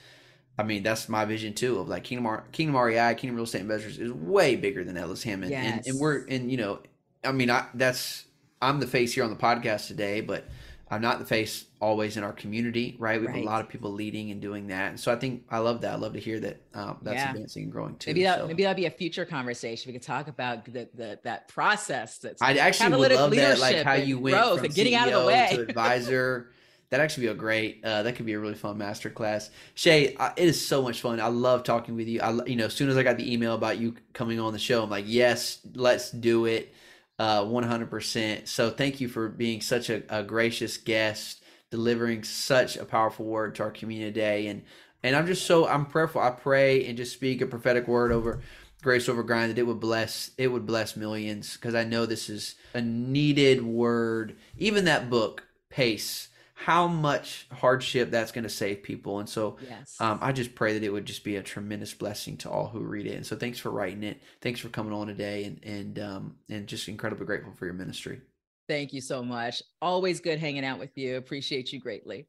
I 0.58 0.64
mean, 0.64 0.84
that's 0.84 1.10
my 1.10 1.26
vision 1.26 1.54
too 1.54 1.80
of 1.80 1.89
like 1.89 2.04
Kingdom 2.04 2.28
R- 2.28 2.43
Kingdom 2.52 2.78
REI, 2.78 3.16
Kingdom 3.16 3.36
Real 3.36 3.45
Estate 3.45 3.62
Investors 3.62 3.97
is 3.97 4.12
way 4.12 4.56
bigger 4.56 4.84
than 4.84 4.97
Ellis 4.97 5.24
Hammond. 5.24 5.52
Yes. 5.52 5.78
And, 5.78 5.88
and 5.88 5.99
we're 5.99 6.26
and 6.28 6.52
you 6.52 6.58
know, 6.58 6.80
I 7.24 7.32
mean, 7.32 7.49
I 7.49 7.66
that's 7.74 8.26
I'm 8.62 8.80
the 8.80 8.88
face 8.88 9.14
here 9.14 9.24
on 9.24 9.30
the 9.30 9.36
podcast 9.36 9.88
today, 9.88 10.22
but 10.22 10.45
I'm 10.91 11.02
not 11.02 11.20
the 11.20 11.26
face 11.26 11.66
always 11.80 12.18
in 12.18 12.24
our 12.24 12.34
community, 12.34 12.97
right? 12.99 13.20
We 13.20 13.26
have 13.26 13.36
right. 13.36 13.43
a 13.43 13.47
lot 13.47 13.62
of 13.62 13.70
people 13.70 13.91
leading 13.91 14.30
and 14.30 14.41
doing 14.41 14.68
that, 14.68 14.89
and 14.89 14.99
so 14.99 15.12
I 15.12 15.16
think 15.16 15.45
I 15.49 15.60
love 15.60 15.82
that. 15.82 15.93
I 15.93 15.95
love 15.95 16.14
to 16.14 16.20
hear 16.20 16.39
that 16.41 16.62
um, 16.74 16.97
that's 17.02 17.16
yeah. 17.16 17.32
advancing 17.32 17.64
and 17.64 17.72
growing 17.72 17.95
too. 17.95 18.10
Maybe 18.10 18.24
that 18.24 18.39
so. 18.39 18.47
maybe 18.47 18.64
that'll 18.64 18.76
be 18.76 18.88
a 18.88 18.91
future 18.91 19.26
conversation. 19.26 19.89
We 19.89 19.93
could 19.93 20.06
talk 20.06 20.28
about 20.28 20.66
the, 20.66 20.89
the 20.93 21.18
that 21.24 21.47
process. 21.47 22.18
That's 22.18 22.41
I 22.41 22.56
actually 22.56 22.97
would 22.97 23.14
love 23.14 23.32
that, 23.32 23.60
like 23.60 23.84
how 23.84 23.93
you 23.93 24.20
went 24.20 24.60
from 24.60 24.68
getting 24.68 24.93
CEO 24.93 24.97
out 24.97 25.08
of 25.08 25.22
the 25.22 25.28
way 25.28 25.49
to 25.54 25.62
advisor. 25.70 26.52
That 26.92 27.00
actually 27.00 27.28
be 27.28 27.32
a 27.32 27.36
great 27.36 27.86
uh, 27.86 28.04
that 28.04 28.18
could 28.18 28.26
be 28.26 28.34
a 28.34 28.39
really 28.39 28.54
fun 28.54 28.78
master 28.78 29.10
class 29.10 29.50
Shae 29.78 30.14
I, 30.20 30.34
it 30.36 30.44
is 30.50 30.66
so 30.66 30.82
much 30.82 31.00
fun. 31.00 31.22
I 31.22 31.28
love 31.28 31.64
talking 31.64 31.96
with 31.96 32.10
you. 32.10 32.20
I 32.20 32.46
you 32.46 32.58
know 32.58 32.66
as 32.66 32.74
soon 32.74 32.89
as 32.89 32.98
i 32.98 33.04
got 33.04 33.18
the 33.18 33.32
email 33.34 33.56
about 33.56 33.78
you 33.78 33.96
coming 34.12 34.42
on 34.42 34.52
the 34.52 34.60
show 34.60 34.84
i'm 34.84 34.89
like 34.89 35.06
yes 35.08 35.60
let's 35.74 36.12
do 36.12 36.46
it. 36.46 36.74
Uh, 37.18 37.44
100% 37.44 38.48
so 38.48 38.72
thank 38.72 39.00
you 39.00 39.08
for 39.08 39.30
being 39.30 39.62
such 39.62 39.92
a, 39.92 40.02
a, 40.10 40.24
gracious 40.24 40.78
guest 40.78 41.44
delivering 41.70 42.24
such 42.24 42.78
a 42.78 42.84
powerful 42.84 43.26
word 43.26 43.54
to 43.54 43.62
our 43.64 43.70
community 43.70 44.12
today. 44.12 44.48
And 44.48 44.64
and 45.02 45.16
i'm 45.16 45.28
just 45.28 45.46
so 45.46 45.68
i'm 45.68 45.86
prayerful. 45.86 46.20
I 46.20 46.32
pray 46.32 46.86
and 46.86 46.98
just 46.98 47.14
speak 47.14 47.39
a 47.39 47.46
prophetic 47.46 47.88
word 47.88 48.12
over 48.12 48.42
grace 48.84 49.08
over 49.08 49.24
grind 49.24 49.50
that 49.50 49.58
it 49.58 49.68
would 49.68 49.80
bless 49.80 50.32
it 50.38 50.50
would 50.50 50.66
bless 50.66 50.98
millions 50.98 51.56
because 51.56 51.76
i 51.76 51.84
know 51.84 52.06
this 52.06 52.30
is 52.30 52.56
a 52.74 52.82
needed 52.82 53.64
word. 53.64 54.36
Even 54.58 54.84
that 54.86 55.10
book 55.10 55.48
pace 55.70 56.28
how 56.64 56.88
much 56.88 57.47
hardship 57.51 58.12
that's 58.12 58.32
going 58.32 58.43
to 58.43 58.49
save 58.49 58.84
people. 58.84 59.18
And 59.18 59.28
so 59.28 59.57
yes. 59.68 59.97
um, 59.99 60.20
I 60.22 60.32
just 60.32 60.53
pray 60.53 60.74
that 60.74 60.84
it 60.84 60.93
would 60.93 61.05
just 61.05 61.24
be 61.24 61.38
a 61.38 61.41
tremendous 61.41 61.91
blessing 61.91 62.38
to 62.38 62.51
all 62.51 62.68
who 62.68 62.82
read 62.82 63.07
it. 63.07 63.16
And 63.16 63.26
so 63.26 63.36
thanks 63.36 63.57
for 63.57 63.72
writing 63.72 64.03
it. 64.03 64.22
Thanks 64.41 64.59
for 64.59 64.70
coming 64.70 64.93
on 64.93 65.07
today 65.07 65.45
and, 65.45 65.59
and, 65.64 65.99
um, 65.99 66.36
and 66.49 66.68
just 66.68 66.88
incredibly 66.88 67.26
grateful 67.26 67.51
for 67.53 67.66
your 67.66 67.74
ministry. 67.74 68.22
Thank 68.68 68.93
you 68.93 69.01
so 69.01 69.24
much. 69.24 69.64
Always 69.82 70.20
good 70.20 70.38
hanging 70.38 70.64
out 70.64 70.78
with 70.78 70.95
you. 70.95 71.18
Appreciate 71.18 71.74
you 71.74 71.80
greatly. 71.80 72.28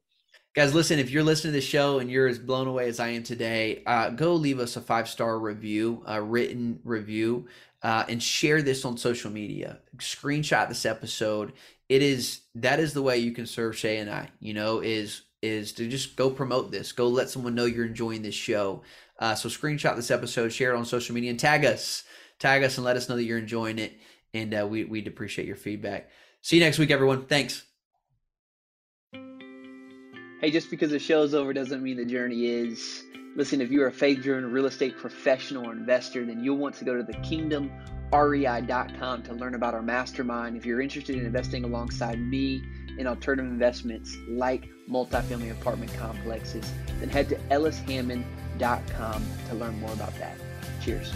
Guys, 0.55 0.73
listen, 0.73 0.97
if 0.97 1.11
you're 1.11 1.23
listening 1.23 1.53
to 1.53 1.59
the 1.59 1.65
show 1.65 1.99
and 1.99 2.09
you're 2.09 2.27
as 2.27 2.39
blown 2.39 2.65
away 2.65 2.87
as 2.87 2.99
I 2.99 3.09
am 3.09 3.21
today, 3.21 3.83
uh, 3.85 4.09
go 4.09 4.33
leave 4.33 4.59
us 4.59 4.75
a 4.77 4.81
five 4.81 5.07
star 5.07 5.37
review, 5.37 6.01
a 6.07 6.19
written 6.19 6.79
review, 6.83 7.47
uh, 7.83 8.05
and 8.09 8.21
share 8.21 8.63
this 8.63 8.83
on 8.83 8.97
social 8.97 9.29
media. 9.29 9.77
Screenshot 9.97 10.69
this 10.69 10.87
episode 10.87 11.53
it 11.93 12.01
is 12.01 12.41
that 12.55 12.79
is 12.79 12.93
the 12.93 13.03
way 13.03 13.19
you 13.19 13.31
can 13.33 13.45
serve 13.45 13.75
Shae 13.75 14.01
and 14.01 14.09
I. 14.09 14.29
You 14.39 14.55
know, 14.55 14.79
is 14.79 15.21
is 15.43 15.73
to 15.73 15.87
just 15.87 16.15
go 16.15 16.31
promote 16.31 16.71
this, 16.71 16.91
go 16.91 17.07
let 17.07 17.29
someone 17.29 17.53
know 17.53 17.65
you're 17.65 17.85
enjoying 17.85 18.23
this 18.23 18.33
show. 18.33 18.81
Uh, 19.19 19.35
so 19.35 19.47
screenshot 19.47 19.95
this 19.95 20.09
episode, 20.09 20.51
share 20.51 20.73
it 20.73 20.77
on 20.77 20.85
social 20.85 21.13
media, 21.13 21.29
and 21.29 21.39
tag 21.39 21.63
us, 21.63 22.03
tag 22.39 22.63
us, 22.63 22.77
and 22.77 22.85
let 22.85 22.97
us 22.97 23.09
know 23.09 23.15
that 23.15 23.25
you're 23.25 23.37
enjoying 23.37 23.77
it. 23.77 23.93
And 24.33 24.55
uh, 24.55 24.65
we 24.67 24.85
we'd 24.85 25.05
appreciate 25.05 25.45
your 25.45 25.55
feedback. 25.55 26.09
See 26.41 26.57
you 26.57 26.63
next 26.63 26.79
week, 26.79 26.89
everyone. 26.89 27.27
Thanks. 27.27 27.63
Hey, 30.41 30.49
just 30.49 30.71
because 30.71 30.89
the 30.89 30.99
show's 30.99 31.35
over 31.35 31.53
doesn't 31.53 31.83
mean 31.83 31.97
the 31.97 32.05
journey 32.05 32.47
is. 32.47 33.03
Listen, 33.35 33.61
if 33.61 33.71
you're 33.71 33.87
a 33.87 33.91
faith 33.91 34.21
driven 34.21 34.51
real 34.51 34.67
estate 34.67 34.97
professional 34.97 35.67
or 35.67 35.71
investor, 35.71 36.23
then 36.25 36.43
you'll 36.43 36.57
want 36.57 36.75
to 36.75 36.85
go 36.85 36.95
to 36.95 37.03
the 37.03 37.13
Kingdom 37.19 37.71
rei.com 38.11 39.23
to 39.23 39.33
learn 39.33 39.55
about 39.55 39.73
our 39.73 39.81
mastermind. 39.81 40.55
If 40.55 40.65
you're 40.65 40.81
interested 40.81 41.15
in 41.15 41.25
investing 41.25 41.63
alongside 41.63 42.19
me 42.19 42.63
in 42.99 43.07
alternative 43.07 43.51
investments 43.51 44.15
like 44.27 44.69
multifamily 44.87 45.51
apartment 45.51 45.91
complexes, 45.95 46.71
then 46.99 47.09
head 47.09 47.29
to 47.29 47.35
ellishammond.com 47.49 49.25
to 49.49 49.55
learn 49.55 49.79
more 49.79 49.93
about 49.93 50.15
that. 50.19 50.37
Cheers. 50.81 51.11